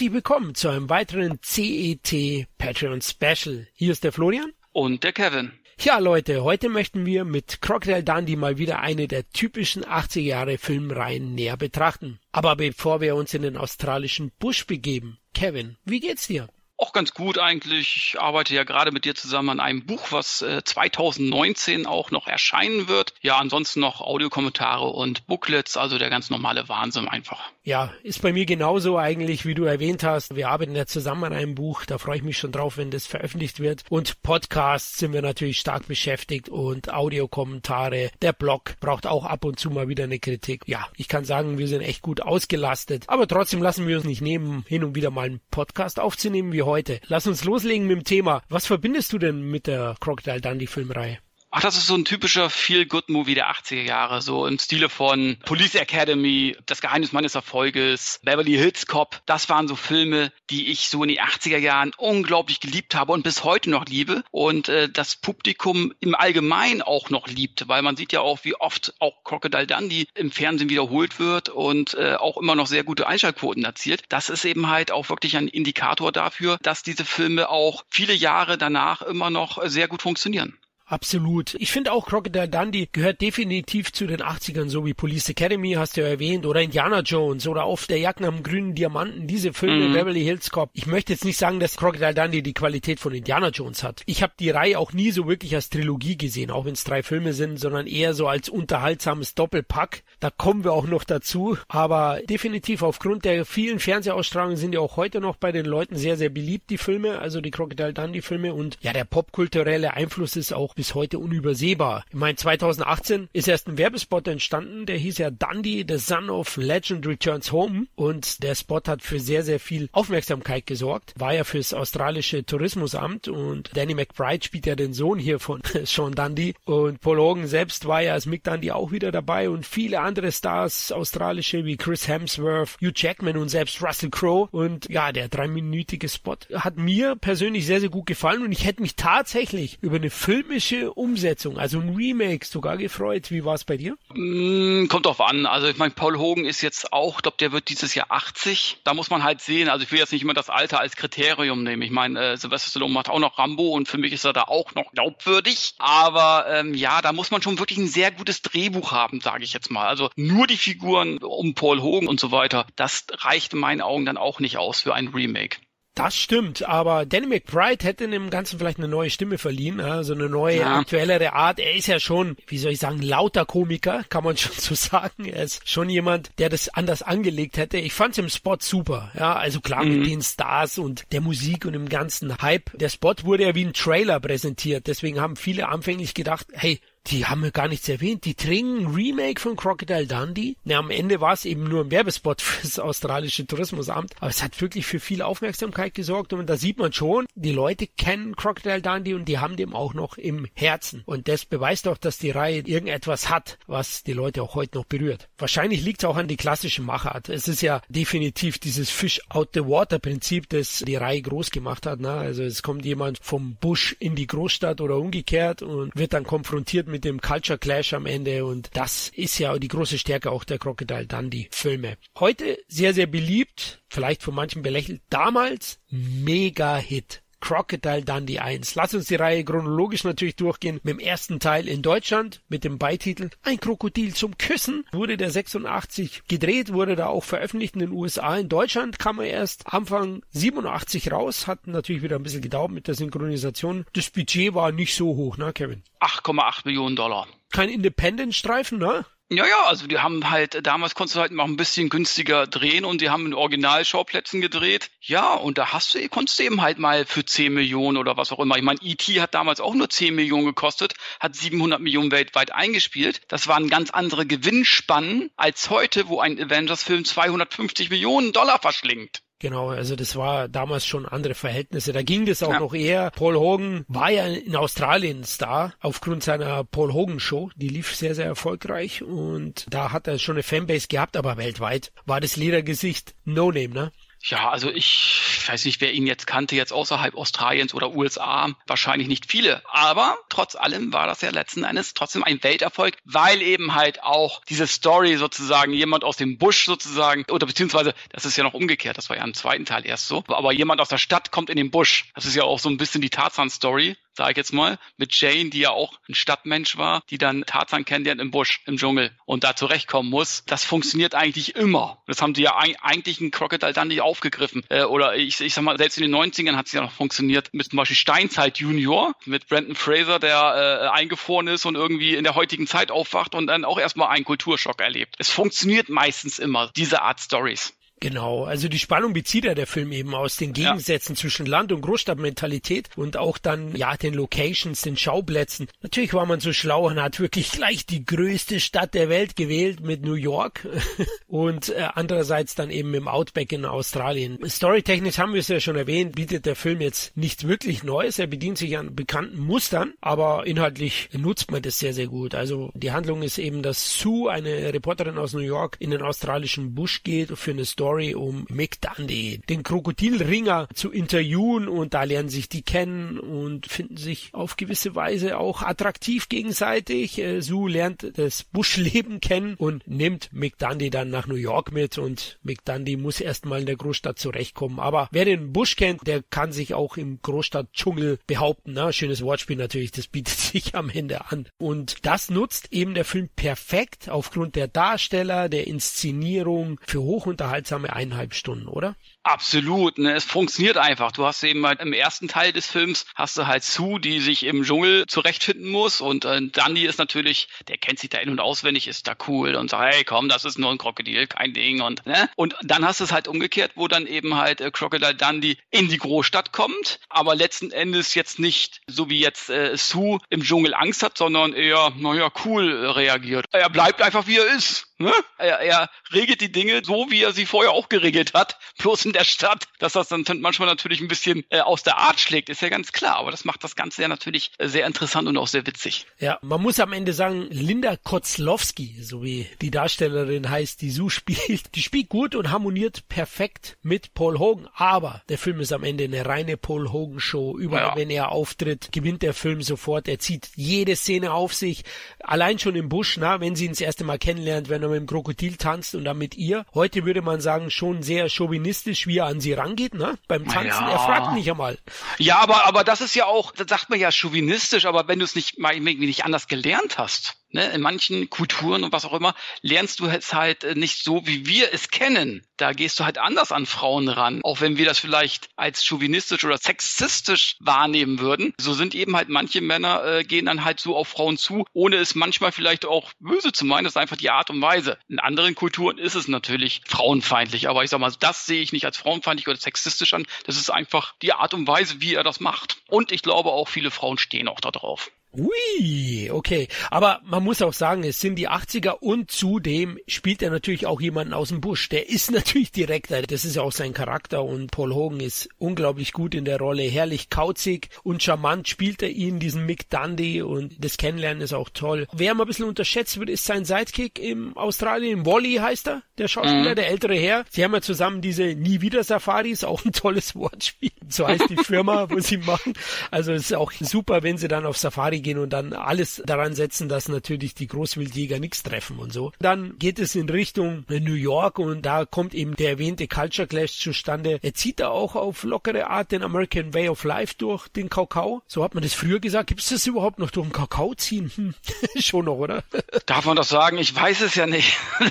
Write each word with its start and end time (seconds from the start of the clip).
Herzlich 0.00 0.14
willkommen 0.14 0.54
zu 0.54 0.70
einem 0.70 0.88
weiteren 0.88 1.40
CET 1.42 2.46
Patreon 2.56 3.02
Special. 3.02 3.66
Hier 3.74 3.92
ist 3.92 4.02
der 4.02 4.12
Florian. 4.12 4.50
Und 4.72 5.04
der 5.04 5.12
Kevin. 5.12 5.52
Ja, 5.78 5.98
Leute, 5.98 6.42
heute 6.42 6.70
möchten 6.70 7.04
wir 7.04 7.26
mit 7.26 7.60
Crocodile 7.60 8.02
Dundee 8.02 8.36
mal 8.36 8.56
wieder 8.56 8.80
eine 8.80 9.08
der 9.08 9.28
typischen 9.28 9.84
80er 9.84 10.20
Jahre 10.20 10.56
Filmreihen 10.56 11.34
näher 11.34 11.58
betrachten. 11.58 12.18
Aber 12.32 12.56
bevor 12.56 13.02
wir 13.02 13.14
uns 13.14 13.34
in 13.34 13.42
den 13.42 13.58
australischen 13.58 14.32
Busch 14.38 14.66
begeben, 14.66 15.18
Kevin, 15.34 15.76
wie 15.84 16.00
geht's 16.00 16.28
dir? 16.28 16.48
Auch 16.80 16.94
ganz 16.94 17.12
gut 17.12 17.38
eigentlich. 17.38 17.94
Ich 17.94 18.18
arbeite 18.18 18.54
ja 18.54 18.64
gerade 18.64 18.90
mit 18.90 19.04
dir 19.04 19.14
zusammen 19.14 19.50
an 19.50 19.60
einem 19.60 19.84
Buch, 19.84 20.12
was 20.12 20.40
äh, 20.40 20.64
2019 20.64 21.84
auch 21.84 22.10
noch 22.10 22.26
erscheinen 22.26 22.88
wird. 22.88 23.12
Ja, 23.20 23.36
ansonsten 23.36 23.80
noch 23.80 24.00
Audiokommentare 24.00 24.86
und 24.86 25.26
Booklets, 25.26 25.76
also 25.76 25.98
der 25.98 26.08
ganz 26.08 26.30
normale 26.30 26.70
Wahnsinn 26.70 27.06
einfach. 27.06 27.50
Ja, 27.64 27.92
ist 28.02 28.22
bei 28.22 28.32
mir 28.32 28.46
genauso 28.46 28.96
eigentlich, 28.96 29.44
wie 29.44 29.54
du 29.54 29.64
erwähnt 29.64 30.04
hast. 30.04 30.34
Wir 30.36 30.48
arbeiten 30.48 30.74
ja 30.74 30.86
zusammen 30.86 31.24
an 31.24 31.32
einem 31.34 31.54
Buch, 31.54 31.84
da 31.84 31.98
freue 31.98 32.16
ich 32.16 32.22
mich 32.22 32.38
schon 32.38 32.50
drauf, 32.50 32.78
wenn 32.78 32.90
das 32.90 33.06
veröffentlicht 33.06 33.60
wird. 33.60 33.84
Und 33.90 34.22
Podcasts 34.22 34.96
sind 34.96 35.12
wir 35.12 35.20
natürlich 35.20 35.58
stark 35.58 35.86
beschäftigt 35.86 36.48
und 36.48 36.90
Audiokommentare. 36.90 38.10
Der 38.22 38.32
Blog 38.32 38.76
braucht 38.80 39.06
auch 39.06 39.26
ab 39.26 39.44
und 39.44 39.60
zu 39.60 39.68
mal 39.68 39.88
wieder 39.88 40.04
eine 40.04 40.18
Kritik. 40.18 40.62
Ja, 40.64 40.88
ich 40.96 41.08
kann 41.08 41.26
sagen, 41.26 41.58
wir 41.58 41.68
sind 41.68 41.82
echt 41.82 42.00
gut 42.00 42.22
ausgelastet. 42.22 43.04
Aber 43.06 43.28
trotzdem 43.28 43.60
lassen 43.60 43.86
wir 43.86 43.98
uns 43.98 44.06
nicht 44.06 44.22
nehmen, 44.22 44.64
hin 44.66 44.82
und 44.82 44.94
wieder 44.94 45.10
mal 45.10 45.26
einen 45.26 45.42
Podcast 45.50 46.00
aufzunehmen 46.00 46.54
wie. 46.54 46.69
Lass 47.06 47.26
uns 47.26 47.44
loslegen 47.44 47.86
mit 47.86 47.96
dem 47.96 48.04
Thema. 48.04 48.42
Was 48.48 48.66
verbindest 48.66 49.12
du 49.12 49.18
denn 49.18 49.42
mit 49.42 49.66
der 49.66 49.96
Crocodile 50.00 50.40
Dundee 50.40 50.66
Filmreihe? 50.66 51.18
Ach, 51.52 51.62
das 51.62 51.76
ist 51.76 51.88
so 51.88 51.96
ein 51.96 52.04
typischer 52.04 52.48
Feel-Good-Movie 52.48 53.34
der 53.34 53.50
80er 53.50 53.82
Jahre, 53.82 54.22
so 54.22 54.46
im 54.46 54.56
Stile 54.60 54.88
von 54.88 55.36
Police 55.44 55.74
Academy, 55.74 56.56
Das 56.66 56.80
Geheimnis 56.80 57.10
meines 57.10 57.34
Erfolges, 57.34 58.20
Beverly 58.22 58.52
Hills 58.52 58.86
Cop. 58.86 59.20
Das 59.26 59.48
waren 59.48 59.66
so 59.66 59.74
Filme, 59.74 60.30
die 60.48 60.70
ich 60.70 60.88
so 60.88 61.02
in 61.02 61.08
den 61.08 61.18
80er 61.18 61.58
Jahren 61.58 61.90
unglaublich 61.98 62.60
geliebt 62.60 62.94
habe 62.94 63.10
und 63.10 63.24
bis 63.24 63.42
heute 63.42 63.68
noch 63.68 63.86
liebe 63.86 64.22
und 64.30 64.68
äh, 64.68 64.88
das 64.88 65.16
Publikum 65.16 65.92
im 65.98 66.14
Allgemeinen 66.14 66.82
auch 66.82 67.10
noch 67.10 67.26
liebt, 67.26 67.66
weil 67.66 67.82
man 67.82 67.96
sieht 67.96 68.12
ja 68.12 68.20
auch, 68.20 68.44
wie 68.44 68.54
oft 68.54 68.94
auch 69.00 69.24
Crocodile 69.24 69.66
Dundee 69.66 70.06
im 70.14 70.30
Fernsehen 70.30 70.70
wiederholt 70.70 71.18
wird 71.18 71.48
und 71.48 71.94
äh, 71.94 72.14
auch 72.14 72.36
immer 72.36 72.54
noch 72.54 72.68
sehr 72.68 72.84
gute 72.84 73.08
Einschaltquoten 73.08 73.64
erzielt. 73.64 74.04
Das 74.08 74.28
ist 74.28 74.44
eben 74.44 74.70
halt 74.70 74.92
auch 74.92 75.08
wirklich 75.08 75.36
ein 75.36 75.48
Indikator 75.48 76.12
dafür, 76.12 76.58
dass 76.62 76.84
diese 76.84 77.04
Filme 77.04 77.48
auch 77.48 77.82
viele 77.88 78.14
Jahre 78.14 78.56
danach 78.56 79.02
immer 79.02 79.30
noch 79.30 79.60
sehr 79.64 79.88
gut 79.88 80.02
funktionieren. 80.02 80.56
Absolut. 80.90 81.54
Ich 81.54 81.70
finde 81.70 81.92
auch 81.92 82.06
Crocodile 82.06 82.48
Dundee 82.48 82.88
gehört 82.90 83.20
definitiv 83.20 83.92
zu 83.92 84.08
den 84.08 84.22
80ern, 84.22 84.68
so 84.68 84.84
wie 84.84 84.92
Police 84.92 85.28
Academy 85.28 85.74
hast 85.74 85.96
du 85.96 86.00
ja 86.00 86.08
erwähnt 86.08 86.44
oder 86.44 86.62
Indiana 86.62 87.02
Jones 87.02 87.46
oder 87.46 87.62
auf 87.62 87.86
der 87.86 87.98
Jagd 87.98 88.24
am 88.24 88.42
grünen 88.42 88.74
Diamanten, 88.74 89.28
diese 89.28 89.52
Filme 89.52 89.88
mhm. 89.88 89.92
Beverly 89.92 90.24
Hills 90.24 90.50
Cop. 90.50 90.70
Ich 90.72 90.88
möchte 90.88 91.12
jetzt 91.12 91.24
nicht 91.24 91.36
sagen, 91.36 91.60
dass 91.60 91.76
Crocodile 91.76 92.12
Dundee 92.12 92.42
die 92.42 92.54
Qualität 92.54 92.98
von 92.98 93.14
Indiana 93.14 93.50
Jones 93.50 93.84
hat. 93.84 94.02
Ich 94.06 94.24
habe 94.24 94.32
die 94.40 94.50
Reihe 94.50 94.80
auch 94.80 94.92
nie 94.92 95.12
so 95.12 95.28
wirklich 95.28 95.54
als 95.54 95.70
Trilogie 95.70 96.18
gesehen, 96.18 96.50
auch 96.50 96.64
wenn 96.64 96.72
es 96.72 96.82
drei 96.82 97.04
Filme 97.04 97.34
sind, 97.34 97.60
sondern 97.60 97.86
eher 97.86 98.12
so 98.12 98.26
als 98.26 98.48
unterhaltsames 98.48 99.36
Doppelpack. 99.36 100.02
Da 100.18 100.30
kommen 100.30 100.64
wir 100.64 100.72
auch 100.72 100.88
noch 100.88 101.04
dazu, 101.04 101.56
aber 101.68 102.18
definitiv 102.28 102.82
aufgrund 102.82 103.24
der 103.24 103.44
vielen 103.44 103.78
Fernsehausstrahlungen 103.78 104.56
sind 104.56 104.74
ja 104.74 104.80
auch 104.80 104.96
heute 104.96 105.20
noch 105.20 105.36
bei 105.36 105.52
den 105.52 105.66
Leuten 105.66 105.94
sehr, 105.94 106.16
sehr 106.16 106.30
beliebt, 106.30 106.68
die 106.68 106.78
Filme, 106.78 107.20
also 107.20 107.40
die 107.40 107.52
Crocodile 107.52 107.92
Dundee 107.92 108.22
Filme 108.22 108.54
und 108.54 108.76
ja, 108.80 108.92
der 108.92 109.04
popkulturelle 109.04 109.94
Einfluss 109.94 110.34
ist 110.34 110.52
auch 110.52 110.74
bis 110.80 110.94
heute 110.94 111.18
unübersehbar. 111.18 112.06
Ich 112.08 112.14
meine, 112.14 112.36
2018 112.36 113.28
ist 113.34 113.48
erst 113.48 113.68
ein 113.68 113.76
Werbespot 113.76 114.26
entstanden, 114.28 114.86
der 114.86 114.96
hieß 114.96 115.18
ja 115.18 115.30
Dundee, 115.30 115.84
the 115.86 115.98
son 115.98 116.30
of 116.30 116.56
legend 116.56 117.06
returns 117.06 117.52
home. 117.52 117.84
Und 117.96 118.42
der 118.42 118.54
Spot 118.54 118.80
hat 118.86 119.02
für 119.02 119.20
sehr, 119.20 119.42
sehr 119.42 119.60
viel 119.60 119.90
Aufmerksamkeit 119.92 120.66
gesorgt. 120.66 121.12
War 121.18 121.34
ja 121.34 121.44
fürs 121.44 121.74
australische 121.74 122.46
Tourismusamt. 122.46 123.28
Und 123.28 123.68
Danny 123.74 123.92
McBride 123.92 124.42
spielt 124.42 124.64
ja 124.64 124.74
den 124.74 124.94
Sohn 124.94 125.18
hier 125.18 125.38
von 125.38 125.60
Sean 125.84 126.14
Dundee. 126.14 126.54
Und 126.64 127.02
Paul 127.02 127.18
Hogan 127.18 127.46
selbst 127.46 127.86
war 127.86 128.00
ja 128.00 128.14
als 128.14 128.24
Mick 128.24 128.42
Dundee 128.42 128.70
auch 128.70 128.90
wieder 128.90 129.12
dabei. 129.12 129.50
Und 129.50 129.66
viele 129.66 130.00
andere 130.00 130.32
Stars 130.32 130.92
australische 130.92 131.66
wie 131.66 131.76
Chris 131.76 132.08
Hemsworth, 132.08 132.78
Hugh 132.80 132.92
Jackman 132.96 133.36
und 133.36 133.50
selbst 133.50 133.82
Russell 133.82 134.08
Crowe. 134.08 134.48
Und 134.50 134.88
ja, 134.88 135.12
der 135.12 135.28
dreiminütige 135.28 136.08
Spot 136.08 136.38
hat 136.54 136.78
mir 136.78 137.16
persönlich 137.16 137.66
sehr, 137.66 137.80
sehr 137.80 137.90
gut 137.90 138.06
gefallen. 138.06 138.42
Und 138.42 138.52
ich 138.52 138.64
hätte 138.64 138.80
mich 138.80 138.96
tatsächlich 138.96 139.76
über 139.82 139.96
eine 139.96 140.08
filmische 140.08 140.69
filmische 140.70 140.92
Umsetzung, 140.92 141.58
also 141.58 141.80
ein 141.80 141.94
Remake 141.94 142.46
sogar 142.46 142.76
gefreut. 142.76 143.30
Wie 143.30 143.44
war 143.44 143.54
es 143.54 143.64
bei 143.64 143.76
dir? 143.76 143.96
Mm, 144.14 144.86
kommt 144.86 145.06
drauf 145.06 145.20
an. 145.20 145.46
Also 145.46 145.66
ich 145.66 145.76
meine, 145.76 145.92
Paul 145.92 146.18
Hogan 146.18 146.44
ist 146.44 146.62
jetzt 146.62 146.92
auch, 146.92 147.16
ich 147.16 147.22
glaube, 147.22 147.36
der 147.40 147.52
wird 147.52 147.68
dieses 147.68 147.94
Jahr 147.94 148.06
80. 148.10 148.78
Da 148.84 148.94
muss 148.94 149.10
man 149.10 149.24
halt 149.24 149.40
sehen, 149.40 149.68
also 149.68 149.84
ich 149.84 149.90
will 149.90 149.98
jetzt 149.98 150.12
nicht 150.12 150.22
immer 150.22 150.34
das 150.34 150.48
Alter 150.48 150.80
als 150.80 150.96
Kriterium 150.96 151.62
nehmen. 151.64 151.82
Ich 151.82 151.90
meine, 151.90 152.20
äh, 152.20 152.36
Sylvester 152.36 152.70
Stallone 152.70 152.92
macht 152.92 153.08
auch 153.08 153.18
noch 153.18 153.38
Rambo 153.38 153.70
und 153.70 153.88
für 153.88 153.98
mich 153.98 154.12
ist 154.12 154.24
er 154.24 154.32
da 154.32 154.44
auch 154.44 154.74
noch 154.74 154.92
glaubwürdig. 154.92 155.74
Aber 155.78 156.46
ähm, 156.48 156.74
ja, 156.74 157.02
da 157.02 157.12
muss 157.12 157.30
man 157.30 157.42
schon 157.42 157.58
wirklich 157.58 157.78
ein 157.78 157.88
sehr 157.88 158.12
gutes 158.12 158.42
Drehbuch 158.42 158.92
haben, 158.92 159.20
sage 159.20 159.44
ich 159.44 159.52
jetzt 159.52 159.70
mal. 159.70 159.88
Also 159.88 160.10
nur 160.16 160.46
die 160.46 160.56
Figuren 160.56 161.18
um 161.18 161.54
Paul 161.54 161.82
Hogan 161.82 162.08
und 162.08 162.20
so 162.20 162.30
weiter, 162.30 162.66
das 162.76 163.06
reicht 163.10 163.54
in 163.54 163.58
meinen 163.58 163.80
Augen 163.80 164.04
dann 164.04 164.16
auch 164.16 164.38
nicht 164.38 164.56
aus 164.56 164.82
für 164.82 164.94
ein 164.94 165.08
Remake. 165.08 165.58
Das 165.94 166.16
stimmt, 166.16 166.66
aber 166.66 167.04
Danny 167.04 167.26
McBride 167.26 167.84
hätte 167.84 168.08
dem 168.08 168.30
Ganzen 168.30 168.58
vielleicht 168.58 168.78
eine 168.78 168.86
neue 168.86 169.10
Stimme 169.10 169.38
verliehen, 169.38 169.80
also 169.80 170.14
eine 170.14 170.28
neue, 170.28 170.60
ja. 170.60 170.78
aktuellere 170.78 171.32
Art. 171.32 171.58
Er 171.58 171.74
ist 171.74 171.88
ja 171.88 171.98
schon, 171.98 172.36
wie 172.46 172.58
soll 172.58 172.72
ich 172.72 172.78
sagen, 172.78 173.02
lauter 173.02 173.44
Komiker, 173.44 174.04
kann 174.08 174.22
man 174.22 174.36
schon 174.36 174.52
so 174.52 174.74
sagen. 174.74 175.24
Er 175.24 175.42
ist 175.42 175.68
schon 175.68 175.90
jemand, 175.90 176.30
der 176.38 176.48
das 176.48 176.68
anders 176.68 177.02
angelegt 177.02 177.56
hätte. 177.56 177.76
Ich 177.76 177.92
fand's 177.92 178.18
im 178.18 178.28
Spot 178.28 178.56
super, 178.60 179.10
ja, 179.18 179.34
also 179.34 179.60
klar 179.60 179.84
mhm. 179.84 179.98
mit 179.98 180.06
den 180.08 180.22
Stars 180.22 180.78
und 180.78 181.04
der 181.12 181.20
Musik 181.20 181.66
und 181.66 181.72
dem 181.72 181.88
ganzen 181.88 182.40
Hype. 182.40 182.70
Der 182.78 182.88
Spot 182.88 183.14
wurde 183.24 183.44
ja 183.44 183.54
wie 183.56 183.64
ein 183.64 183.72
Trailer 183.72 184.20
präsentiert, 184.20 184.86
deswegen 184.86 185.20
haben 185.20 185.34
viele 185.34 185.68
anfänglich 185.68 186.14
gedacht, 186.14 186.46
hey, 186.52 186.80
die 187.06 187.26
haben 187.26 187.42
wir 187.42 187.50
gar 187.50 187.68
nichts 187.68 187.88
erwähnt. 187.88 188.24
Die 188.24 188.34
trinken 188.34 188.86
ein 188.86 188.94
Remake 188.94 189.40
von 189.40 189.56
Crocodile 189.56 190.06
Dundee. 190.06 190.56
Na, 190.64 190.78
am 190.78 190.90
Ende 190.90 191.20
war 191.20 191.32
es 191.32 191.44
eben 191.44 191.64
nur 191.64 191.84
ein 191.84 191.90
Werbespot 191.90 192.40
fürs 192.42 192.78
australische 192.78 193.46
Tourismusamt. 193.46 194.14
Aber 194.18 194.30
es 194.30 194.42
hat 194.42 194.60
wirklich 194.60 194.86
für 194.86 195.00
viel 195.00 195.22
Aufmerksamkeit 195.22 195.94
gesorgt. 195.94 196.32
Und 196.32 196.46
da 196.48 196.56
sieht 196.56 196.78
man 196.78 196.92
schon, 196.92 197.26
die 197.34 197.52
Leute 197.52 197.86
kennen 197.86 198.36
Crocodile 198.36 198.82
Dundee 198.82 199.14
und 199.14 199.26
die 199.26 199.38
haben 199.38 199.56
dem 199.56 199.74
auch 199.74 199.94
noch 199.94 200.18
im 200.18 200.46
Herzen. 200.54 201.02
Und 201.06 201.28
das 201.28 201.44
beweist 201.44 201.88
auch, 201.88 201.98
dass 201.98 202.18
die 202.18 202.30
Reihe 202.30 202.60
irgendetwas 202.60 203.30
hat, 203.30 203.58
was 203.66 204.02
die 204.02 204.12
Leute 204.12 204.42
auch 204.42 204.54
heute 204.54 204.78
noch 204.78 204.84
berührt. 204.84 205.28
Wahrscheinlich 205.38 205.82
liegt 205.82 206.02
es 206.02 206.08
auch 206.08 206.16
an 206.16 206.28
die 206.28 206.36
klassischen 206.36 206.84
Machart. 206.84 207.28
Es 207.28 207.48
ist 207.48 207.62
ja 207.62 207.80
definitiv 207.88 208.58
dieses 208.58 208.90
Fish 208.90 209.20
out 209.30 209.50
the 209.54 209.64
water 209.64 209.98
Prinzip, 209.98 210.48
das 210.48 210.84
die 210.86 210.96
Reihe 210.96 211.22
groß 211.22 211.50
gemacht 211.50 211.86
hat. 211.86 212.00
Ne? 212.00 212.10
Also 212.10 212.42
es 212.42 212.62
kommt 212.62 212.84
jemand 212.84 213.18
vom 213.22 213.56
Busch 213.60 213.96
in 213.98 214.14
die 214.14 214.26
Großstadt 214.26 214.80
oder 214.80 214.96
umgekehrt 214.96 215.62
und 215.62 215.94
wird 215.96 216.12
dann 216.12 216.24
konfrontiert 216.24 216.89
mit 216.90 217.04
dem 217.04 217.20
Culture 217.20 217.58
Clash 217.58 217.94
am 217.94 218.06
Ende 218.06 218.44
und 218.44 218.70
das 218.74 219.10
ist 219.14 219.38
ja 219.38 219.58
die 219.58 219.68
große 219.68 219.98
Stärke 219.98 220.30
auch 220.30 220.44
der 220.44 220.58
Crocodile 220.58 221.06
Dundee 221.06 221.48
Filme. 221.50 221.96
Heute 222.18 222.58
sehr, 222.68 222.92
sehr 222.94 223.06
beliebt, 223.06 223.82
vielleicht 223.88 224.22
von 224.22 224.34
manchen 224.34 224.62
belächelt, 224.62 225.02
damals 225.08 225.80
mega 225.88 226.76
Hit. 226.76 227.22
Crocodile 227.40 228.02
Dundee 228.02 228.38
1. 228.38 228.74
Lass 228.74 228.94
uns 228.94 229.06
die 229.06 229.16
Reihe 229.16 229.44
chronologisch 229.44 230.04
natürlich 230.04 230.36
durchgehen. 230.36 230.80
Mit 230.82 230.94
dem 230.94 230.98
ersten 230.98 231.40
Teil 231.40 231.68
in 231.68 231.82
Deutschland 231.82 232.42
mit 232.48 232.64
dem 232.64 232.78
Beititel 232.78 233.30
Ein 233.42 233.58
Krokodil 233.58 234.14
zum 234.14 234.38
Küssen 234.38 234.84
wurde 234.92 235.16
der 235.16 235.30
86 235.30 236.22
gedreht, 236.28 236.72
wurde 236.72 236.96
da 236.96 237.06
auch 237.06 237.24
veröffentlicht 237.24 237.74
in 237.74 237.80
den 237.80 237.92
USA. 237.92 238.36
In 238.36 238.48
Deutschland 238.48 238.98
kam 238.98 239.18
er 239.20 239.26
erst 239.26 239.72
Anfang 239.72 240.22
87 240.30 241.10
raus, 241.12 241.46
hat 241.46 241.66
natürlich 241.66 242.02
wieder 242.02 242.16
ein 242.16 242.22
bisschen 242.22 242.42
gedauert 242.42 242.70
mit 242.70 242.88
der 242.88 242.94
Synchronisation. 242.94 243.84
Das 243.92 244.10
Budget 244.10 244.54
war 244.54 244.72
nicht 244.72 244.94
so 244.94 245.16
hoch, 245.16 245.36
ne, 245.36 245.52
Kevin? 245.52 245.82
8,8 246.00 246.62
Millionen 246.66 246.96
Dollar. 246.96 247.26
Kein 247.50 247.68
Independent-Streifen, 247.68 248.78
ne? 248.78 249.04
Ja, 249.32 249.46
ja, 249.46 249.62
also 249.66 249.86
die 249.86 250.00
haben 250.00 250.28
halt, 250.28 250.66
damals 250.66 250.96
konntest 250.96 251.14
du 251.14 251.20
halt 251.20 251.30
noch 251.30 251.44
ein 251.44 251.56
bisschen 251.56 251.88
günstiger 251.88 252.48
drehen 252.48 252.84
und 252.84 253.00
die 253.00 253.10
haben 253.10 253.26
in 253.26 253.34
Originalschauplätzen 253.34 254.40
gedreht. 254.40 254.90
Ja, 255.00 255.34
und 255.34 255.56
da 255.56 255.72
hast 255.72 255.94
du, 255.94 256.08
konntest 256.08 256.40
du 256.40 256.42
eben 256.42 256.60
halt 256.62 256.80
mal 256.80 257.06
für 257.06 257.24
10 257.24 257.54
Millionen 257.54 257.96
oder 257.96 258.16
was 258.16 258.32
auch 258.32 258.40
immer. 258.40 258.56
Ich 258.56 258.64
meine, 258.64 258.80
E.T. 258.82 259.20
hat 259.20 259.32
damals 259.34 259.60
auch 259.60 259.74
nur 259.74 259.88
10 259.88 260.16
Millionen 260.16 260.46
gekostet, 260.46 260.94
hat 261.20 261.36
700 261.36 261.80
Millionen 261.80 262.10
weltweit 262.10 262.50
eingespielt. 262.50 263.20
Das 263.28 263.46
waren 263.46 263.70
ganz 263.70 263.90
andere 263.90 264.26
Gewinnspannen 264.26 265.30
als 265.36 265.70
heute, 265.70 266.08
wo 266.08 266.18
ein 266.18 266.36
Avengers-Film 266.42 267.04
250 267.04 267.88
Millionen 267.88 268.32
Dollar 268.32 268.58
verschlingt. 268.58 269.22
Genau, 269.40 269.70
also 269.70 269.96
das 269.96 270.16
war 270.16 270.48
damals 270.48 270.84
schon 270.84 271.06
andere 271.06 271.34
Verhältnisse. 271.34 271.94
Da 271.94 272.02
ging 272.02 272.26
das 272.26 272.42
auch 272.42 272.52
ja. 272.52 272.60
noch 272.60 272.74
eher. 272.74 273.10
Paul 273.10 273.36
Hogan 273.36 273.86
war 273.88 274.10
ja 274.10 274.26
in 274.26 274.54
Australien 274.54 275.24
Star 275.24 275.72
aufgrund 275.80 276.22
seiner 276.22 276.62
Paul 276.62 276.92
Hogan 276.92 277.20
Show. 277.20 277.50
Die 277.56 277.68
lief 277.68 277.96
sehr, 277.96 278.14
sehr 278.14 278.26
erfolgreich 278.26 279.02
und 279.02 279.66
da 279.70 279.92
hat 279.92 280.06
er 280.06 280.18
schon 280.18 280.36
eine 280.36 280.42
Fanbase 280.42 280.88
gehabt, 280.88 281.16
aber 281.16 281.38
weltweit 281.38 281.90
war 282.04 282.20
das 282.20 282.36
Ledergesicht 282.36 283.14
No 283.24 283.50
Name, 283.50 283.70
ne? 283.70 283.92
Ja, 284.22 284.50
also 284.50 284.70
ich 284.70 285.40
weiß 285.46 285.64
nicht, 285.64 285.80
wer 285.80 285.92
ihn 285.92 286.06
jetzt 286.06 286.26
kannte, 286.26 286.54
jetzt 286.54 286.72
außerhalb 286.72 287.14
Australiens 287.14 287.72
oder 287.72 287.94
USA. 287.94 288.50
Wahrscheinlich 288.66 289.08
nicht 289.08 289.30
viele. 289.30 289.62
Aber 289.70 290.18
trotz 290.28 290.56
allem 290.56 290.92
war 290.92 291.06
das 291.06 291.22
ja 291.22 291.30
letzten 291.30 291.64
Endes 291.64 291.94
trotzdem 291.94 292.22
ein 292.22 292.42
Welterfolg, 292.42 292.98
weil 293.04 293.40
eben 293.40 293.74
halt 293.74 294.02
auch 294.02 294.44
diese 294.44 294.66
Story 294.66 295.16
sozusagen 295.16 295.72
jemand 295.72 296.04
aus 296.04 296.16
dem 296.16 296.36
Busch 296.36 296.66
sozusagen, 296.66 297.24
oder 297.30 297.46
beziehungsweise, 297.46 297.94
das 298.10 298.26
ist 298.26 298.36
ja 298.36 298.44
noch 298.44 298.54
umgekehrt, 298.54 298.98
das 298.98 299.08
war 299.08 299.16
ja 299.16 299.24
im 299.24 299.34
zweiten 299.34 299.64
Teil 299.64 299.86
erst 299.86 300.06
so, 300.06 300.22
aber 300.28 300.52
jemand 300.52 300.80
aus 300.80 300.88
der 300.88 300.98
Stadt 300.98 301.30
kommt 301.30 301.48
in 301.48 301.56
den 301.56 301.70
Busch. 301.70 302.10
Das 302.14 302.26
ist 302.26 302.36
ja 302.36 302.44
auch 302.44 302.58
so 302.58 302.68
ein 302.68 302.76
bisschen 302.76 303.00
die 303.00 303.10
Tarzan-Story 303.10 303.96
sage 304.20 304.32
ich 304.32 304.36
jetzt 304.36 304.52
mal, 304.52 304.78
mit 304.98 305.18
Jane, 305.18 305.48
die 305.48 305.60
ja 305.60 305.70
auch 305.70 305.98
ein 306.06 306.14
Stadtmensch 306.14 306.76
war, 306.76 307.02
die 307.08 307.16
dann 307.16 307.42
Tarzan 307.46 307.86
kennenlernt 307.86 308.20
im 308.20 308.30
Busch, 308.30 308.60
im 308.66 308.76
Dschungel 308.76 309.12
und 309.24 309.44
da 309.44 309.56
zurechtkommen 309.56 310.10
muss. 310.10 310.44
Das 310.46 310.62
funktioniert 310.62 311.14
eigentlich 311.14 311.56
immer. 311.56 312.02
Das 312.06 312.20
haben 312.20 312.34
die 312.34 312.42
ja 312.42 312.54
eigentlich 312.58 313.22
in 313.22 313.30
Crocodile 313.30 313.72
dann 313.72 313.88
nicht 313.88 314.02
aufgegriffen. 314.02 314.62
Äh, 314.68 314.82
oder 314.82 315.16
ich, 315.16 315.40
ich 315.40 315.54
sag 315.54 315.62
mal, 315.64 315.78
selbst 315.78 315.96
in 315.96 316.02
den 316.02 316.14
90ern 316.14 316.56
hat 316.56 316.66
es 316.66 316.72
ja 316.72 316.82
noch 316.82 316.92
funktioniert 316.92 317.48
mit 317.54 317.70
zum 317.70 317.78
Beispiel 317.78 317.96
Steinzeit 317.96 318.58
Junior, 318.58 319.14
mit 319.24 319.48
Brandon 319.48 319.74
Fraser, 319.74 320.18
der 320.18 320.90
äh, 320.92 320.98
eingefroren 320.98 321.46
ist 321.46 321.64
und 321.64 321.76
irgendwie 321.76 322.14
in 322.14 322.24
der 322.24 322.34
heutigen 322.34 322.66
Zeit 322.66 322.90
aufwacht 322.90 323.34
und 323.34 323.46
dann 323.46 323.64
auch 323.64 323.78
erstmal 323.78 324.08
einen 324.08 324.26
Kulturschock 324.26 324.82
erlebt. 324.82 325.14
Es 325.16 325.30
funktioniert 325.30 325.88
meistens 325.88 326.38
immer, 326.38 326.70
diese 326.76 327.00
Art 327.00 327.20
Stories. 327.20 327.72
Genau, 328.00 328.44
also 328.44 328.68
die 328.68 328.78
Spannung 328.78 329.12
bezieht 329.12 329.44
ja 329.44 329.54
der 329.54 329.66
Film 329.66 329.92
eben 329.92 330.14
aus 330.14 330.36
den 330.36 330.54
Gegensätzen 330.54 331.14
ja. 331.14 331.20
zwischen 331.20 331.44
Land- 331.44 331.70
und 331.70 331.82
Großstadtmentalität 331.82 332.88
und 332.96 333.18
auch 333.18 333.36
dann, 333.36 333.76
ja, 333.76 333.94
den 333.94 334.14
Locations, 334.14 334.80
den 334.80 334.96
Schauplätzen. 334.96 335.68
Natürlich 335.82 336.14
war 336.14 336.24
man 336.24 336.40
so 336.40 336.54
schlau 336.54 336.86
und 336.86 337.00
hat 337.00 337.20
wirklich 337.20 337.52
gleich 337.52 337.84
die 337.84 338.06
größte 338.06 338.58
Stadt 338.58 338.94
der 338.94 339.10
Welt 339.10 339.36
gewählt 339.36 339.80
mit 339.80 340.02
New 340.02 340.14
York 340.14 340.66
und 341.28 341.68
äh, 341.68 341.88
andererseits 341.94 342.54
dann 342.54 342.70
eben 342.70 342.94
im 342.94 343.06
Outback 343.06 343.52
in 343.52 343.66
Australien. 343.66 344.38
Storytechnisch 344.48 345.18
haben 345.18 345.34
wir 345.34 345.40
es 345.40 345.48
ja 345.48 345.60
schon 345.60 345.76
erwähnt, 345.76 346.16
bietet 346.16 346.46
der 346.46 346.56
Film 346.56 346.80
jetzt 346.80 347.14
nichts 347.18 347.46
wirklich 347.46 347.82
Neues. 347.82 348.18
Er 348.18 348.28
bedient 348.28 348.56
sich 348.56 348.78
an 348.78 348.94
bekannten 348.94 349.38
Mustern, 349.38 349.92
aber 350.00 350.46
inhaltlich 350.46 351.10
nutzt 351.12 351.50
man 351.50 351.60
das 351.60 351.78
sehr, 351.78 351.92
sehr 351.92 352.06
gut. 352.06 352.34
Also 352.34 352.70
die 352.72 352.92
Handlung 352.92 353.22
ist 353.22 353.36
eben, 353.36 353.62
dass 353.62 353.98
Sue, 353.98 354.30
eine 354.30 354.72
Reporterin 354.72 355.18
aus 355.18 355.34
New 355.34 355.40
York, 355.40 355.76
in 355.80 355.90
den 355.90 356.00
australischen 356.00 356.74
Busch 356.74 357.02
geht 357.02 357.36
für 357.36 357.50
eine 357.50 357.66
Story 357.66 357.89
Story 357.90 358.14
um 358.14 358.46
Mick 358.48 358.80
Dundee, 358.80 359.40
den 359.48 359.64
Krokodilringer, 359.64 360.68
zu 360.74 360.92
interviewen 360.92 361.66
und 361.66 361.92
da 361.92 362.04
lernen 362.04 362.28
sich 362.28 362.48
die 362.48 362.62
kennen 362.62 363.18
und 363.18 363.66
finden 363.66 363.96
sich 363.96 364.30
auf 364.32 364.56
gewisse 364.56 364.94
Weise 364.94 365.38
auch 365.38 365.62
attraktiv 365.62 366.28
gegenseitig. 366.28 367.18
Äh, 367.18 367.40
Sue 367.40 367.68
lernt 367.68 368.16
das 368.16 368.44
Buschleben 368.44 369.20
kennen 369.20 369.56
und 369.56 369.82
nimmt 369.88 370.32
Mick 370.32 370.56
Dundee 370.58 370.90
dann 370.90 371.10
nach 371.10 371.26
New 371.26 371.34
York 371.34 371.72
mit 371.72 371.98
und 371.98 372.38
Mick 372.44 372.64
Dundee 372.64 372.96
muss 372.96 373.20
erstmal 373.20 373.58
in 373.58 373.66
der 373.66 373.76
Großstadt 373.76 374.20
zurechtkommen. 374.20 374.78
Aber 374.78 375.08
wer 375.10 375.24
den 375.24 375.52
Busch 375.52 375.74
kennt, 375.74 376.06
der 376.06 376.22
kann 376.22 376.52
sich 376.52 376.74
auch 376.74 376.96
im 376.96 377.20
Großstadtdschungel 377.20 378.20
behaupten. 378.28 378.74
Na, 378.74 378.92
schönes 378.92 379.22
Wortspiel 379.22 379.56
natürlich, 379.56 379.90
das 379.90 380.06
bietet 380.06 380.38
sich 380.38 380.76
am 380.76 380.90
Ende 380.90 381.28
an. 381.32 381.48
Und 381.58 382.06
das 382.06 382.30
nutzt 382.30 382.72
eben 382.72 382.94
der 382.94 383.04
Film 383.04 383.28
perfekt 383.34 384.08
aufgrund 384.08 384.54
der 384.54 384.68
Darsteller, 384.68 385.48
der 385.48 385.66
Inszenierung 385.66 386.78
für 386.86 387.00
hochunterhaltsame 387.02 387.79
langsame 387.80 387.92
eineinhalb 387.92 388.34
Stunden, 388.34 388.68
oder? 388.68 388.96
Absolut, 389.22 389.98
ne? 389.98 390.14
es 390.14 390.24
funktioniert 390.24 390.78
einfach. 390.78 391.12
Du 391.12 391.26
hast 391.26 391.42
eben 391.42 391.66
halt 391.66 391.80
im 391.80 391.92
ersten 391.92 392.26
Teil 392.26 392.52
des 392.54 392.66
Films 392.66 393.04
hast 393.14 393.36
du 393.36 393.46
halt 393.46 393.62
Sue, 393.62 394.00
die 394.00 394.18
sich 394.18 394.44
im 394.44 394.62
Dschungel 394.62 395.04
zurechtfinden 395.06 395.68
muss 395.68 396.00
und 396.00 396.24
äh, 396.24 396.40
Dandy 396.40 396.86
ist 396.86 396.98
natürlich, 396.98 397.48
der 397.68 397.76
kennt 397.76 397.98
sich 397.98 398.08
da 398.08 398.18
in- 398.18 398.30
und 398.30 398.40
auswendig, 398.40 398.88
ist 398.88 399.06
da 399.06 399.14
cool 399.28 399.56
und 399.56 399.68
sagt, 399.68 399.94
hey 399.94 400.04
komm, 400.04 400.30
das 400.30 400.46
ist 400.46 400.58
nur 400.58 400.70
ein 400.70 400.78
Krokodil, 400.78 401.26
kein 401.26 401.52
Ding 401.52 401.82
und 401.82 402.06
ne? 402.06 402.30
Und 402.36 402.54
dann 402.62 402.86
hast 402.86 403.00
du 403.00 403.04
es 403.04 403.12
halt 403.12 403.28
umgekehrt, 403.28 403.72
wo 403.74 403.88
dann 403.88 404.06
eben 404.06 404.36
halt 404.36 404.62
äh, 404.62 404.70
Crocodile 404.70 405.14
Dundee 405.14 405.58
in 405.70 405.88
die 405.88 405.98
Großstadt 405.98 406.52
kommt, 406.52 406.98
aber 407.10 407.34
letzten 407.34 407.72
Endes 407.72 408.14
jetzt 408.14 408.38
nicht 408.38 408.80
so 408.86 409.10
wie 409.10 409.20
jetzt 409.20 409.50
äh, 409.50 409.76
Sue 409.76 410.18
im 410.30 410.42
Dschungel 410.42 410.72
Angst 410.72 411.02
hat, 411.02 411.18
sondern 411.18 411.52
eher, 411.52 411.92
naja, 411.98 412.32
cool 412.46 412.72
äh, 412.72 412.86
reagiert. 412.88 413.44
Er 413.52 413.68
bleibt 413.68 414.00
einfach 414.00 414.26
wie 414.26 414.38
er 414.38 414.46
ist. 414.56 414.86
Ne? 414.96 415.12
Er, 415.38 415.60
er 415.60 415.90
regelt 416.12 416.40
die 416.40 416.52
Dinge 416.52 416.82
so, 416.84 417.06
wie 417.10 417.22
er 417.22 417.32
sie 417.32 417.46
vorher 417.46 417.72
auch 417.72 417.88
geregelt 417.88 418.34
hat, 418.34 418.58
bloß 418.78 419.09
in 419.10 419.14
der 419.14 419.24
Stadt. 419.24 419.66
Dass 419.78 419.94
das 419.94 420.08
dann 420.08 420.24
manchmal 420.40 420.68
natürlich 420.68 421.00
ein 421.00 421.08
bisschen 421.08 421.44
äh, 421.50 421.60
aus 421.60 421.82
der 421.82 421.98
Art 421.98 422.20
schlägt, 422.20 422.48
ist 422.48 422.62
ja 422.62 422.68
ganz 422.68 422.92
klar. 422.92 423.16
Aber 423.16 423.30
das 423.30 423.44
macht 423.44 423.64
das 423.64 423.74
Ganze 423.76 424.02
ja 424.02 424.08
natürlich 424.08 424.52
sehr 424.60 424.86
interessant 424.86 425.26
und 425.26 425.36
auch 425.36 425.48
sehr 425.48 425.66
witzig. 425.66 426.06
Ja, 426.18 426.38
man 426.42 426.60
muss 426.62 426.78
am 426.80 426.92
Ende 426.92 427.12
sagen, 427.12 427.46
Linda 427.50 427.96
Kotzlowski, 427.96 428.96
so 429.02 429.22
wie 429.22 429.46
die 429.60 429.70
Darstellerin 429.70 430.48
heißt, 430.48 430.80
die 430.80 430.90
Sue 430.90 431.10
spielt, 431.10 431.74
die 431.74 431.82
spielt 431.82 432.08
gut 432.08 432.34
und 432.34 432.50
harmoniert 432.50 433.08
perfekt 433.08 433.78
mit 433.82 434.14
Paul 434.14 434.38
Hogan. 434.38 434.68
Aber 434.74 435.22
der 435.28 435.38
Film 435.38 435.60
ist 435.60 435.72
am 435.72 435.82
Ende 435.82 436.04
eine 436.04 436.24
reine 436.26 436.56
Paul 436.56 436.92
Hogan 436.92 437.20
Show. 437.20 437.58
Überall, 437.58 437.88
ja. 437.88 437.96
wenn 437.96 438.10
er 438.10 438.30
auftritt, 438.30 438.92
gewinnt 438.92 439.22
der 439.22 439.34
Film 439.34 439.62
sofort. 439.62 440.08
Er 440.08 440.18
zieht 440.18 440.50
jede 440.54 440.94
Szene 440.94 441.32
auf 441.32 441.54
sich. 441.54 441.84
Allein 442.20 442.58
schon 442.58 442.76
im 442.76 442.88
Busch, 442.88 443.16
na, 443.16 443.40
wenn 443.40 443.56
sie 443.56 443.64
ihn 443.64 443.72
das 443.72 443.80
erste 443.80 444.04
Mal 444.04 444.18
kennenlernt, 444.18 444.68
wenn 444.68 444.82
er 444.82 444.88
mit 444.88 444.98
dem 444.98 445.06
Krokodil 445.06 445.56
tanzt 445.56 445.94
und 445.94 446.04
dann 446.04 446.18
mit 446.18 446.36
ihr. 446.36 446.64
Heute 446.74 447.04
würde 447.04 447.22
man 447.22 447.40
sagen, 447.40 447.70
schon 447.70 448.02
sehr 448.02 448.28
chauvinistisch, 448.28 448.99
wie 449.06 449.18
er 449.18 449.26
an 449.26 449.40
sie 449.40 449.52
rangeht, 449.52 449.94
ne? 449.94 450.18
Beim 450.28 450.46
Tanzen, 450.46 450.86
ja. 450.86 450.90
er 450.90 450.98
fragt 450.98 451.32
nicht 451.34 451.50
einmal. 451.50 451.78
Ja, 452.18 452.38
aber, 452.38 452.66
aber 452.66 452.84
das 452.84 453.00
ist 453.00 453.14
ja 453.14 453.26
auch, 453.26 453.52
das 453.52 453.66
sagt 453.68 453.90
man 453.90 453.98
ja 453.98 454.10
chauvinistisch, 454.12 454.86
aber 454.86 455.08
wenn 455.08 455.18
du 455.18 455.24
es 455.24 455.34
nicht 455.34 455.58
mal 455.58 455.74
irgendwie 455.74 456.06
nicht 456.06 456.24
anders 456.24 456.46
gelernt 456.46 456.98
hast, 456.98 457.39
Ne, 457.52 457.66
in 457.72 457.80
manchen 457.80 458.30
Kulturen 458.30 458.84
und 458.84 458.92
was 458.92 459.04
auch 459.04 459.12
immer 459.12 459.34
lernst 459.60 459.98
du 459.98 460.06
es 460.06 460.32
halt 460.32 460.62
äh, 460.62 460.76
nicht 460.76 461.02
so, 461.02 461.26
wie 461.26 461.46
wir 461.46 461.74
es 461.74 461.90
kennen. 461.90 462.46
Da 462.56 462.72
gehst 462.72 463.00
du 463.00 463.04
halt 463.04 463.18
anders 463.18 463.50
an 463.50 463.66
Frauen 463.66 464.08
ran. 464.08 464.40
Auch 464.44 464.60
wenn 464.60 464.78
wir 464.78 464.84
das 464.84 465.00
vielleicht 465.00 465.48
als 465.56 465.84
chauvinistisch 465.84 466.44
oder 466.44 466.58
sexistisch 466.58 467.56
wahrnehmen 467.58 468.20
würden. 468.20 468.54
So 468.60 468.72
sind 468.72 468.94
eben 468.94 469.16
halt 469.16 469.30
manche 469.30 469.60
Männer 469.62 470.04
äh, 470.04 470.22
gehen 470.22 470.46
dann 470.46 470.64
halt 470.64 470.78
so 470.78 470.96
auf 470.96 471.08
Frauen 471.08 471.38
zu, 471.38 471.64
ohne 471.72 471.96
es 471.96 472.14
manchmal 472.14 472.52
vielleicht 472.52 472.84
auch 472.84 473.10
böse 473.18 473.50
zu 473.50 473.64
meinen. 473.64 473.82
Das 473.82 473.94
ist 473.94 473.96
einfach 473.96 474.16
die 474.16 474.30
Art 474.30 474.50
und 474.50 474.62
Weise. 474.62 474.96
In 475.08 475.18
anderen 475.18 475.56
Kulturen 475.56 475.98
ist 475.98 476.14
es 476.14 476.28
natürlich 476.28 476.82
frauenfeindlich. 476.86 477.68
Aber 477.68 477.82
ich 477.82 477.90
sag 477.90 477.98
mal, 477.98 478.12
das 478.20 478.46
sehe 478.46 478.62
ich 478.62 478.72
nicht 478.72 478.84
als 478.84 478.96
frauenfeindlich 478.96 479.48
oder 479.48 479.58
sexistisch 479.58 480.14
an. 480.14 480.24
Das 480.46 480.56
ist 480.56 480.70
einfach 480.70 481.14
die 481.20 481.32
Art 481.32 481.52
und 481.52 481.66
Weise, 481.66 482.00
wie 482.00 482.14
er 482.14 482.22
das 482.22 482.38
macht. 482.38 482.76
Und 482.86 483.10
ich 483.10 483.22
glaube 483.22 483.50
auch 483.50 483.66
viele 483.68 483.90
Frauen 483.90 484.18
stehen 484.18 484.46
auch 484.46 484.60
darauf. 484.60 485.10
Ui, 485.32 486.28
okay. 486.32 486.66
Aber 486.90 487.20
man 487.24 487.44
muss 487.44 487.62
auch 487.62 487.72
sagen, 487.72 488.02
es 488.02 488.20
sind 488.20 488.34
die 488.34 488.48
80er 488.48 488.98
und 488.98 489.30
zudem 489.30 489.98
spielt 490.08 490.42
er 490.42 490.50
natürlich 490.50 490.86
auch 490.86 491.00
jemanden 491.00 491.34
aus 491.34 491.50
dem 491.50 491.60
Busch. 491.60 491.88
Der 491.88 492.08
ist 492.08 492.30
natürlich 492.32 492.72
Direktor. 492.72 493.22
Das 493.22 493.44
ist 493.44 493.54
ja 493.54 493.62
auch 493.62 493.72
sein 493.72 493.94
Charakter 493.94 494.42
und 494.42 494.72
Paul 494.72 494.92
Hogan 494.92 495.20
ist 495.20 495.48
unglaublich 495.58 496.12
gut 496.12 496.34
in 496.34 496.44
der 496.44 496.58
Rolle. 496.58 496.82
Herrlich 496.82 497.30
kauzig 497.30 497.90
und 498.02 498.22
charmant 498.22 498.66
spielt 498.66 499.02
er 499.02 499.10
ihn, 499.10 499.38
diesen 499.38 499.66
Mick 499.66 499.88
Dundee 499.88 500.42
und 500.42 500.84
das 500.84 500.96
Kennenlernen 500.96 501.42
ist 501.42 501.52
auch 501.52 501.68
toll. 501.68 502.08
Wer 502.12 502.34
mal 502.34 502.44
ein 502.44 502.48
bisschen 502.48 502.66
unterschätzt 502.66 503.18
wird, 503.20 503.30
ist 503.30 503.44
sein 503.44 503.64
Sidekick 503.64 504.18
im 504.18 504.56
Australien. 504.56 505.26
Wally 505.26 505.56
heißt 505.56 505.88
er, 505.88 506.02
der 506.18 506.26
Schauspieler, 506.26 506.72
mhm. 506.72 506.76
der 506.76 506.88
ältere 506.88 507.14
Herr. 507.14 507.44
Sie 507.50 507.62
haben 507.62 507.72
ja 507.72 507.80
zusammen 507.80 508.20
diese 508.20 508.54
Nie 508.56 508.80
wieder 508.80 509.04
Safaris, 509.04 509.62
auch 509.62 509.84
ein 509.84 509.92
tolles 509.92 510.34
Wortspiel. 510.34 510.90
So 511.08 511.28
heißt 511.28 511.48
die 511.48 511.56
Firma, 511.56 512.10
wo 512.10 512.18
sie 512.18 512.38
machen. 512.38 512.72
Also 513.12 513.32
es 513.32 513.42
ist 513.42 513.54
auch 513.54 513.70
super, 513.72 514.24
wenn 514.24 514.36
sie 514.36 514.48
dann 514.48 514.66
auf 514.66 514.76
Safari 514.76 515.19
gehen 515.20 515.38
und 515.38 515.52
dann 515.52 515.72
alles 515.72 516.22
daran 516.24 516.54
setzen, 516.54 516.88
dass 516.88 517.08
natürlich 517.08 517.54
die 517.54 517.66
Großwildjäger 517.66 518.38
nichts 518.38 518.62
treffen 518.62 518.98
und 518.98 519.12
so. 519.12 519.32
Dann 519.38 519.78
geht 519.78 519.98
es 519.98 520.14
in 520.14 520.28
Richtung 520.28 520.84
New 520.88 521.14
York 521.14 521.58
und 521.58 521.82
da 521.82 522.04
kommt 522.04 522.34
eben 522.34 522.56
der 522.56 522.70
erwähnte 522.70 523.08
Culture 523.08 523.48
Clash 523.48 523.78
zustande. 523.78 524.38
Er 524.42 524.54
zieht 524.54 524.80
da 524.80 524.88
auch 524.88 525.16
auf 525.16 525.44
lockere 525.44 525.88
Art 525.88 526.12
den 526.12 526.22
American 526.22 526.74
Way 526.74 526.88
of 526.88 527.04
Life 527.04 527.34
durch 527.38 527.68
den 527.68 527.88
Kakao. 527.90 528.42
So 528.46 528.64
hat 528.64 528.74
man 528.74 528.82
das 528.82 528.94
früher 528.94 529.20
gesagt. 529.20 529.48
Gibt 529.48 529.60
es 529.60 529.68
das 529.68 529.86
überhaupt 529.86 530.18
noch 530.18 530.30
durch 530.30 530.46
den 530.46 530.52
Kakao 530.52 530.94
ziehen? 530.94 531.30
Hm. 531.34 531.54
Schon 532.00 532.26
noch, 532.26 532.36
oder? 532.36 532.62
Darf 533.06 533.24
man 533.26 533.36
das 533.36 533.48
sagen? 533.48 533.78
Ich 533.78 533.94
weiß 533.94 534.20
es 534.22 534.34
ja 534.34 534.46
nicht. 534.46 534.76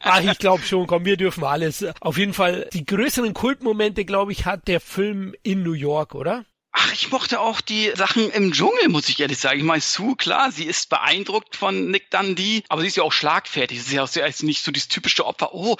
Ach, 0.00 0.20
ich 0.22 0.38
glaube 0.38 0.62
schon, 0.62 0.86
komm, 0.86 1.04
wir 1.04 1.16
dürfen 1.16 1.44
alles. 1.44 1.84
Auf 2.00 2.18
jeden 2.18 2.34
Fall, 2.34 2.68
die 2.72 2.84
größeren 2.84 3.34
Kultmomente, 3.34 4.04
glaube 4.04 4.32
ich, 4.32 4.46
hat 4.46 4.68
der 4.68 4.80
Film 4.80 5.34
in 5.42 5.62
New 5.62 5.72
York, 5.72 6.14
oder? 6.14 6.44
Ach, 6.76 6.92
ich 6.92 7.12
mochte 7.12 7.38
auch 7.38 7.60
die 7.60 7.92
Sachen 7.94 8.30
im 8.30 8.50
Dschungel, 8.50 8.88
muss 8.88 9.08
ich 9.08 9.20
ehrlich 9.20 9.38
sagen. 9.38 9.60
Ich 9.60 9.64
meine, 9.64 9.80
Sue, 9.80 10.16
klar, 10.16 10.50
sie 10.50 10.64
ist 10.64 10.88
beeindruckt 10.88 11.54
von 11.54 11.88
Nick 11.92 12.10
Dundee, 12.10 12.64
aber 12.68 12.80
sie 12.80 12.88
ist 12.88 12.96
ja 12.96 13.04
auch 13.04 13.12
schlagfertig. 13.12 13.80
Sie 13.80 13.96
ist 13.96 14.16
ja 14.16 14.26
nicht 14.40 14.64
so 14.64 14.72
dieses 14.72 14.88
typische 14.88 15.24
Opfer. 15.24 15.54
Oh, 15.54 15.76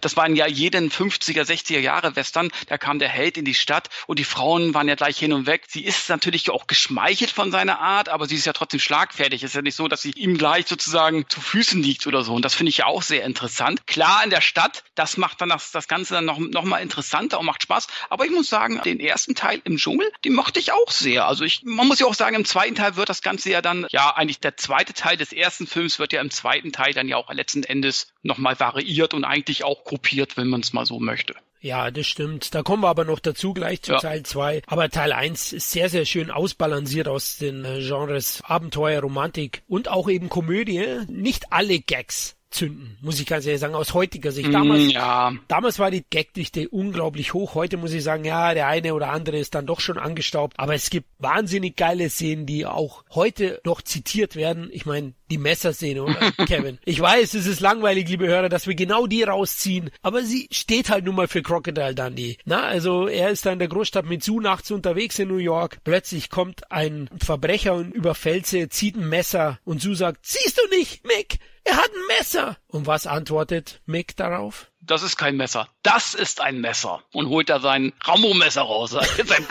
das 0.00 0.16
waren 0.16 0.36
ja 0.36 0.46
jeden 0.46 0.92
50er, 0.92 1.42
60er 1.42 1.80
Jahre 1.80 2.14
Western. 2.14 2.52
Da 2.68 2.78
kam 2.78 3.00
der 3.00 3.08
Held 3.08 3.36
in 3.36 3.44
die 3.44 3.54
Stadt 3.54 3.88
und 4.06 4.20
die 4.20 4.24
Frauen 4.24 4.72
waren 4.72 4.86
ja 4.86 4.94
gleich 4.94 5.18
hin 5.18 5.32
und 5.32 5.46
weg. 5.46 5.64
Sie 5.66 5.84
ist 5.84 6.08
natürlich 6.10 6.48
auch 6.48 6.68
geschmeichelt 6.68 7.32
von 7.32 7.50
seiner 7.50 7.80
Art, 7.80 8.08
aber 8.08 8.26
sie 8.28 8.36
ist 8.36 8.46
ja 8.46 8.52
trotzdem 8.52 8.78
schlagfertig. 8.78 9.42
Es 9.42 9.50
ist 9.50 9.56
ja 9.56 9.62
nicht 9.62 9.74
so, 9.74 9.88
dass 9.88 10.02
sie 10.02 10.12
ihm 10.12 10.38
gleich 10.38 10.68
sozusagen 10.68 11.28
zu 11.28 11.40
Füßen 11.40 11.82
liegt 11.82 12.06
oder 12.06 12.22
so. 12.22 12.34
Und 12.34 12.44
das 12.44 12.54
finde 12.54 12.70
ich 12.70 12.76
ja 12.76 12.86
auch 12.86 13.02
sehr 13.02 13.24
interessant. 13.24 13.84
Klar, 13.88 14.22
in 14.22 14.30
der 14.30 14.42
Stadt, 14.42 14.84
das 14.94 15.16
macht 15.16 15.40
dann 15.40 15.48
das, 15.48 15.72
das 15.72 15.88
Ganze 15.88 16.14
dann 16.14 16.24
noch, 16.24 16.38
noch 16.38 16.62
mal 16.62 16.78
interessanter 16.78 17.40
und 17.40 17.46
macht 17.46 17.64
Spaß. 17.64 17.88
Aber 18.10 18.24
ich 18.24 18.30
muss 18.30 18.48
sagen, 18.48 18.80
den 18.84 19.00
ersten 19.00 19.34
Teil 19.34 19.60
im 19.64 19.76
Dschungel, 19.76 20.08
den 20.24 20.35
mochte 20.36 20.60
ich 20.60 20.70
auch 20.70 20.90
sehr. 20.90 21.26
Also 21.26 21.44
ich, 21.44 21.62
man 21.64 21.88
muss 21.88 21.98
ja 21.98 22.06
auch 22.06 22.14
sagen, 22.14 22.36
im 22.36 22.44
zweiten 22.44 22.76
Teil 22.76 22.94
wird 22.94 23.08
das 23.08 23.22
Ganze 23.22 23.50
ja 23.50 23.60
dann, 23.60 23.86
ja, 23.90 24.14
eigentlich 24.14 24.38
der 24.38 24.56
zweite 24.56 24.92
Teil 24.92 25.16
des 25.16 25.32
ersten 25.32 25.66
Films 25.66 25.98
wird 25.98 26.12
ja 26.12 26.20
im 26.20 26.30
zweiten 26.30 26.70
Teil 26.70 26.92
dann 26.92 27.08
ja 27.08 27.16
auch 27.16 27.32
letzten 27.32 27.64
Endes 27.64 28.12
nochmal 28.22 28.60
variiert 28.60 29.14
und 29.14 29.24
eigentlich 29.24 29.64
auch 29.64 29.82
kopiert, 29.82 30.36
wenn 30.36 30.48
man 30.48 30.60
es 30.60 30.72
mal 30.72 30.86
so 30.86 31.00
möchte. 31.00 31.34
Ja, 31.60 31.90
das 31.90 32.06
stimmt. 32.06 32.54
Da 32.54 32.62
kommen 32.62 32.82
wir 32.84 32.88
aber 32.88 33.04
noch 33.04 33.18
dazu 33.18 33.52
gleich 33.52 33.82
zu 33.82 33.92
ja. 33.92 33.98
Teil 33.98 34.22
2. 34.22 34.62
Aber 34.66 34.88
Teil 34.88 35.12
1 35.12 35.52
ist 35.52 35.72
sehr, 35.72 35.88
sehr 35.88 36.04
schön 36.04 36.30
ausbalanciert 36.30 37.08
aus 37.08 37.38
den 37.38 37.64
äh, 37.64 37.80
Genres 37.80 38.42
Abenteuer, 38.44 39.00
Romantik 39.00 39.62
und 39.66 39.88
auch 39.88 40.08
eben 40.08 40.28
Komödie. 40.28 41.00
Nicht 41.08 41.52
alle 41.52 41.80
Gags 41.80 42.36
zünden, 42.56 42.96
muss 43.00 43.20
ich 43.20 43.26
ganz 43.26 43.46
ehrlich 43.46 43.60
sagen, 43.60 43.74
aus 43.74 43.94
heutiger 43.94 44.32
Sicht. 44.32 44.52
Damals, 44.52 44.84
mm, 44.84 44.90
ja. 44.90 45.32
damals 45.48 45.78
war 45.78 45.90
die 45.90 46.04
Gagdichte 46.10 46.68
unglaublich 46.68 47.34
hoch. 47.34 47.54
Heute 47.54 47.76
muss 47.76 47.92
ich 47.92 48.02
sagen, 48.02 48.24
ja, 48.24 48.54
der 48.54 48.66
eine 48.66 48.94
oder 48.94 49.10
andere 49.10 49.38
ist 49.38 49.54
dann 49.54 49.66
doch 49.66 49.80
schon 49.80 49.98
angestaubt. 49.98 50.54
Aber 50.58 50.74
es 50.74 50.90
gibt 50.90 51.06
wahnsinnig 51.18 51.76
geile 51.76 52.08
Szenen, 52.10 52.46
die 52.46 52.66
auch 52.66 53.04
heute 53.14 53.60
noch 53.64 53.82
zitiert 53.82 54.36
werden. 54.36 54.68
Ich 54.72 54.86
meine, 54.86 55.14
die 55.30 55.38
Messerszene, 55.38 56.02
oder, 56.02 56.32
Kevin? 56.46 56.78
Ich 56.84 57.00
weiß, 57.00 57.34
es 57.34 57.46
ist 57.46 57.60
langweilig, 57.60 58.08
liebe 58.08 58.26
Hörer, 58.26 58.48
dass 58.48 58.66
wir 58.66 58.74
genau 58.74 59.06
die 59.06 59.22
rausziehen. 59.22 59.90
Aber 60.02 60.22
sie 60.22 60.48
steht 60.50 60.90
halt 60.90 61.04
nun 61.04 61.14
mal 61.14 61.28
für 61.28 61.42
Crocodile 61.42 61.94
Dundee. 61.94 62.38
Na, 62.44 62.62
also 62.62 63.06
er 63.06 63.30
ist 63.30 63.46
da 63.46 63.52
in 63.52 63.58
der 63.58 63.68
Großstadt 63.68 64.06
mit 64.06 64.24
Sue 64.24 64.42
nachts 64.42 64.70
unterwegs 64.70 65.18
in 65.18 65.28
New 65.28 65.36
York. 65.36 65.78
Plötzlich 65.84 66.30
kommt 66.30 66.70
ein 66.72 67.10
Verbrecher 67.22 67.74
und 67.74 67.92
überfällt 67.92 68.46
sie, 68.46 68.68
zieht 68.68 68.96
ein 68.96 69.08
Messer 69.08 69.58
und 69.64 69.82
Sue 69.82 69.94
sagt, 69.94 70.24
siehst 70.26 70.58
du 70.58 70.76
nicht, 70.76 71.06
Mick? 71.06 71.38
Er 71.66 71.76
hat 71.76 71.90
ein 71.92 72.06
Messer. 72.18 72.56
Und 72.68 72.86
was 72.86 73.06
antwortet 73.06 73.82
Mick 73.86 74.16
darauf? 74.16 74.70
Das 74.86 75.02
ist 75.02 75.16
kein 75.16 75.36
Messer. 75.36 75.68
Das 75.82 76.14
ist 76.14 76.40
ein 76.40 76.60
Messer. 76.60 77.02
Und 77.12 77.28
holt 77.28 77.48
da 77.48 77.60
sein 77.60 77.92
Rambo-Messer 78.02 78.62
raus. 78.62 78.90
sein 79.24 79.46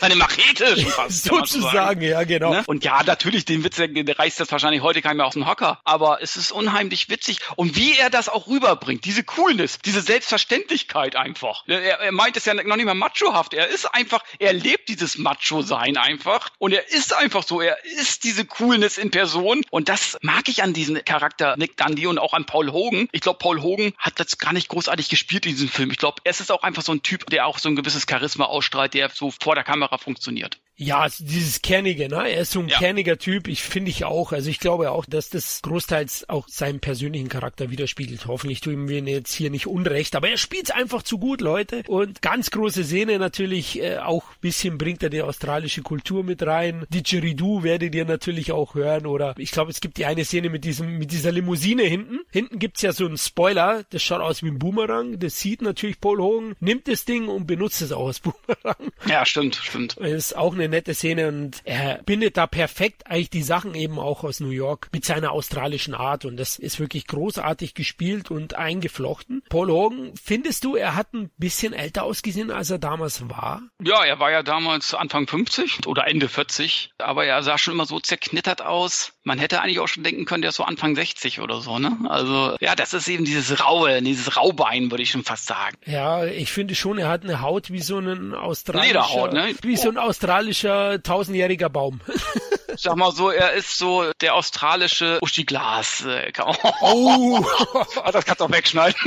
seine 0.00 0.16
Machete 0.16 0.80
schon 0.80 0.90
fast. 0.90 1.24
Sozusagen, 1.24 2.02
ja, 2.02 2.24
genau. 2.24 2.50
Ne? 2.52 2.62
Und 2.66 2.84
ja, 2.84 3.02
natürlich, 3.02 3.44
den 3.44 3.64
Witz, 3.64 3.76
der, 3.76 3.88
der 3.88 4.18
reißt 4.18 4.40
das 4.40 4.50
wahrscheinlich 4.52 4.82
heute 4.82 5.02
keiner 5.02 5.14
mehr 5.14 5.26
aus 5.26 5.34
dem 5.34 5.48
Hocker. 5.48 5.80
Aber 5.84 6.22
es 6.22 6.36
ist 6.36 6.52
unheimlich 6.52 7.08
witzig. 7.08 7.38
Und 7.56 7.76
wie 7.76 7.96
er 7.96 8.10
das 8.10 8.28
auch 8.28 8.46
rüberbringt, 8.46 9.04
diese 9.04 9.24
Coolness, 9.24 9.78
diese 9.84 10.00
Selbstverständlichkeit 10.00 11.16
einfach. 11.16 11.64
Er, 11.66 12.00
er 12.00 12.12
meint 12.12 12.36
es 12.36 12.44
ja 12.44 12.54
noch 12.54 12.76
nicht 12.76 12.86
mal 12.86 12.94
machohaft. 12.94 13.54
Er 13.54 13.68
ist 13.68 13.86
einfach, 13.86 14.22
er 14.38 14.52
lebt 14.52 14.88
dieses 14.88 15.18
Macho-Sein 15.18 15.96
einfach. 15.96 16.50
Und 16.58 16.72
er 16.72 16.88
ist 16.90 17.14
einfach 17.14 17.42
so. 17.42 17.60
Er 17.60 17.84
ist 17.84 18.24
diese 18.24 18.44
Coolness 18.44 18.98
in 18.98 19.10
Person. 19.10 19.62
Und 19.70 19.88
das 19.88 20.16
mag 20.22 20.48
ich 20.48 20.62
an 20.62 20.72
diesem 20.72 21.04
Charakter 21.04 21.56
Nick 21.56 21.76
Dundee 21.76 22.06
und 22.06 22.18
auch 22.18 22.34
an 22.34 22.46
Paul 22.46 22.72
Hogan. 22.72 23.08
Ich 23.12 23.20
glaube, 23.20 23.38
Paul 23.38 23.62
Hogan 23.62 23.92
hat 23.98 24.20
das 24.20 24.38
gar 24.38 24.52
nicht 24.52 24.68
groß 24.68 24.77
großartig 24.78 25.08
gespielt 25.08 25.44
in 25.44 25.52
diesem 25.52 25.68
Film. 25.68 25.90
Ich 25.90 25.98
glaube, 25.98 26.22
es 26.22 26.38
ist 26.38 26.52
auch 26.52 26.62
einfach 26.62 26.82
so 26.82 26.92
ein 26.92 27.02
Typ, 27.02 27.26
der 27.30 27.46
auch 27.46 27.58
so 27.58 27.68
ein 27.68 27.74
gewisses 27.74 28.06
Charisma 28.08 28.44
ausstrahlt, 28.44 28.94
der 28.94 29.10
so 29.10 29.32
vor 29.32 29.56
der 29.56 29.64
Kamera 29.64 29.98
funktioniert. 29.98 30.60
Ja, 30.80 31.08
dieses 31.18 31.60
Kernige, 31.60 32.08
ne? 32.08 32.30
Er 32.30 32.42
ist 32.42 32.52
so 32.52 32.60
ein 32.60 32.68
ja. 32.68 32.78
kerniger 32.78 33.18
Typ, 33.18 33.48
ich 33.48 33.64
finde 33.64 33.90
ich 33.90 34.04
auch. 34.04 34.30
Also 34.30 34.48
ich 34.48 34.60
glaube 34.60 34.92
auch, 34.92 35.06
dass 35.06 35.28
das 35.28 35.60
großteils 35.62 36.28
auch 36.28 36.46
seinen 36.46 36.78
persönlichen 36.78 37.28
Charakter 37.28 37.72
widerspiegelt. 37.72 38.26
Hoffentlich 38.26 38.60
tun 38.60 38.88
wir 38.88 38.98
ihn 38.98 39.08
jetzt 39.08 39.34
hier 39.34 39.50
nicht 39.50 39.66
unrecht, 39.66 40.14
aber 40.14 40.28
er 40.30 40.36
spielt 40.36 40.72
einfach 40.72 41.02
zu 41.02 41.18
gut, 41.18 41.40
Leute. 41.40 41.82
Und 41.88 42.22
ganz 42.22 42.52
große 42.52 42.84
Szene 42.84 43.18
natürlich, 43.18 43.82
äh, 43.82 43.98
auch 43.98 44.22
bisschen 44.40 44.78
bringt 44.78 45.02
er 45.02 45.10
die 45.10 45.20
australische 45.20 45.82
Kultur 45.82 46.22
mit 46.22 46.46
rein. 46.46 46.86
Didgeridoo 46.90 47.64
werdet 47.64 47.96
ihr 47.96 48.04
natürlich 48.04 48.52
auch 48.52 48.76
hören 48.76 49.06
oder 49.06 49.34
ich 49.36 49.50
glaube, 49.50 49.72
es 49.72 49.80
gibt 49.80 49.98
die 49.98 50.06
eine 50.06 50.24
Szene 50.24 50.48
mit 50.48 50.62
diesem, 50.62 50.96
mit 50.96 51.10
dieser 51.10 51.32
Limousine 51.32 51.82
hinten. 51.82 52.20
Hinten 52.30 52.60
gibt's 52.60 52.82
ja 52.82 52.92
so 52.92 53.04
einen 53.04 53.18
Spoiler, 53.18 53.82
das 53.90 54.04
schaut 54.04 54.20
aus 54.20 54.44
wie 54.44 54.48
ein 54.48 54.60
Boomerang. 54.60 55.18
Das 55.18 55.40
sieht 55.40 55.60
natürlich 55.60 56.00
Paul 56.00 56.18
Hogan, 56.18 56.54
nimmt 56.60 56.86
das 56.86 57.04
Ding 57.04 57.26
und 57.26 57.48
benutzt 57.48 57.82
es 57.82 57.90
auch 57.90 58.06
als 58.06 58.20
Boomerang. 58.20 58.92
Ja, 59.06 59.26
stimmt, 59.26 59.56
stimmt. 59.56 59.96
Das 59.98 60.12
ist 60.12 60.36
auch 60.36 60.54
eine 60.54 60.67
nette 60.70 60.94
Szene 60.94 61.28
und 61.28 61.60
er 61.64 62.02
bindet 62.04 62.36
da 62.36 62.46
perfekt 62.46 63.06
eigentlich 63.06 63.30
die 63.30 63.42
Sachen 63.42 63.74
eben 63.74 63.98
auch 63.98 64.24
aus 64.24 64.40
New 64.40 64.50
York 64.50 64.88
mit 64.92 65.04
seiner 65.04 65.32
australischen 65.32 65.94
Art 65.94 66.24
und 66.24 66.36
das 66.36 66.58
ist 66.58 66.80
wirklich 66.80 67.06
großartig 67.06 67.74
gespielt 67.74 68.30
und 68.30 68.54
eingeflochten. 68.54 69.42
Paul 69.48 69.70
Hogan, 69.70 70.12
findest 70.22 70.64
du, 70.64 70.76
er 70.76 70.94
hat 70.94 71.12
ein 71.14 71.30
bisschen 71.36 71.72
älter 71.72 72.04
ausgesehen, 72.04 72.50
als 72.50 72.70
er 72.70 72.78
damals 72.78 73.28
war? 73.28 73.62
Ja, 73.82 74.04
er 74.04 74.18
war 74.18 74.30
ja 74.30 74.42
damals 74.42 74.94
Anfang 74.94 75.26
50 75.26 75.86
oder 75.86 76.06
Ende 76.08 76.28
40, 76.28 76.92
aber 76.98 77.24
er 77.24 77.42
sah 77.42 77.58
schon 77.58 77.74
immer 77.74 77.86
so 77.86 78.00
zerknittert 78.00 78.62
aus. 78.62 79.12
Man 79.28 79.38
hätte 79.38 79.60
eigentlich 79.60 79.78
auch 79.78 79.88
schon 79.88 80.04
denken 80.04 80.24
können, 80.24 80.40
der 80.40 80.48
ist 80.48 80.56
so 80.56 80.64
Anfang 80.64 80.94
60 80.94 81.40
oder 81.42 81.60
so, 81.60 81.78
ne? 81.78 81.94
Also, 82.08 82.56
ja, 82.60 82.74
das 82.74 82.94
ist 82.94 83.06
eben 83.08 83.26
dieses 83.26 83.62
raue, 83.62 84.00
dieses 84.00 84.38
Raubein, 84.38 84.90
würde 84.90 85.02
ich 85.02 85.10
schon 85.10 85.22
fast 85.22 85.44
sagen. 85.44 85.76
Ja, 85.84 86.24
ich 86.24 86.50
finde 86.50 86.74
schon, 86.74 86.96
er 86.96 87.10
hat 87.10 87.24
eine 87.24 87.42
Haut 87.42 87.70
wie 87.70 87.82
so 87.82 87.98
ein 87.98 88.32
australischer, 88.32 88.86
Lederhaut, 88.86 89.34
ne? 89.34 89.54
wie 89.60 89.76
so 89.76 89.90
ein 89.90 89.98
australischer 89.98 91.02
tausendjähriger 91.02 91.68
Baum. 91.68 92.00
Sag 92.78 92.96
mal 92.96 93.12
so, 93.12 93.28
er 93.28 93.52
ist 93.52 93.76
so 93.76 94.10
der 94.22 94.34
australische 94.34 95.18
Uschi 95.20 95.44
Glas. 95.44 96.06
Oh, 96.40 96.54
oh. 96.80 97.44
das 98.12 98.24
kannst 98.24 98.40
du 98.40 98.44
auch 98.46 98.50
wegschneiden. 98.50 98.98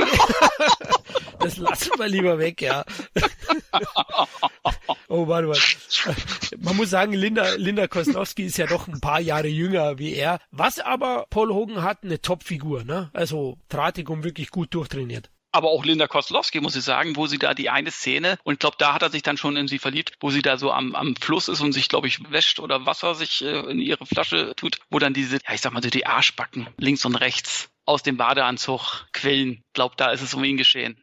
Das 1.40 1.56
lassen 1.56 1.90
wir 1.96 2.06
lieber 2.06 2.38
weg, 2.38 2.62
ja. 2.62 2.84
Oh, 5.08 5.26
warte 5.26 5.48
mal. 5.48 5.58
Man 6.62 6.76
muss 6.76 6.90
sagen, 6.90 7.12
Linda, 7.12 7.54
Linda 7.56 7.88
Kosnowski 7.88 8.44
ist 8.44 8.56
ja 8.56 8.66
doch 8.66 8.86
ein 8.86 9.00
paar 9.00 9.20
Jahre 9.20 9.48
jünger 9.48 9.98
wie 9.98 10.14
er. 10.14 10.38
Was 10.52 10.78
aber 10.78 11.26
Paul 11.28 11.52
Hogan 11.52 11.82
hat, 11.82 12.04
eine 12.04 12.22
Top-Figur, 12.22 12.84
ne? 12.84 13.10
Also 13.12 13.58
drahtig 13.68 14.08
und 14.08 14.22
wirklich 14.22 14.50
gut 14.50 14.72
durchtrainiert 14.72 15.28
aber 15.52 15.68
auch 15.68 15.84
Linda 15.84 16.08
Koslowski, 16.08 16.60
muss 16.60 16.76
ich 16.76 16.82
sagen, 16.82 17.14
wo 17.14 17.26
sie 17.26 17.38
da 17.38 17.52
die 17.52 17.68
eine 17.68 17.90
Szene, 17.90 18.38
und 18.42 18.54
ich 18.54 18.58
glaube, 18.58 18.76
da 18.78 18.94
hat 18.94 19.02
er 19.02 19.10
sich 19.10 19.22
dann 19.22 19.36
schon 19.36 19.56
in 19.56 19.68
sie 19.68 19.78
verliebt, 19.78 20.14
wo 20.20 20.30
sie 20.30 20.40
da 20.40 20.56
so 20.56 20.72
am, 20.72 20.94
am 20.94 21.14
Fluss 21.14 21.48
ist 21.48 21.60
und 21.60 21.72
sich, 21.72 21.88
glaube 21.88 22.08
ich, 22.08 22.30
wäscht 22.32 22.58
oder 22.58 22.86
Wasser 22.86 23.14
sich 23.14 23.44
äh, 23.44 23.60
in 23.70 23.78
ihre 23.78 24.06
Flasche 24.06 24.54
tut, 24.56 24.78
wo 24.90 24.98
dann 24.98 25.12
diese, 25.12 25.36
ja, 25.36 25.52
ich 25.52 25.60
sag 25.60 25.72
mal 25.72 25.82
so 25.82 25.90
die 25.90 26.06
Arschbacken 26.06 26.68
links 26.78 27.04
und 27.04 27.16
rechts 27.16 27.68
aus 27.84 28.02
dem 28.02 28.16
Badeanzug 28.16 29.06
quillen. 29.12 29.62
Glaub, 29.72 29.96
da 29.96 30.10
ist 30.10 30.22
es 30.22 30.34
um 30.34 30.42
ihn 30.42 30.56
geschehen. 30.56 30.98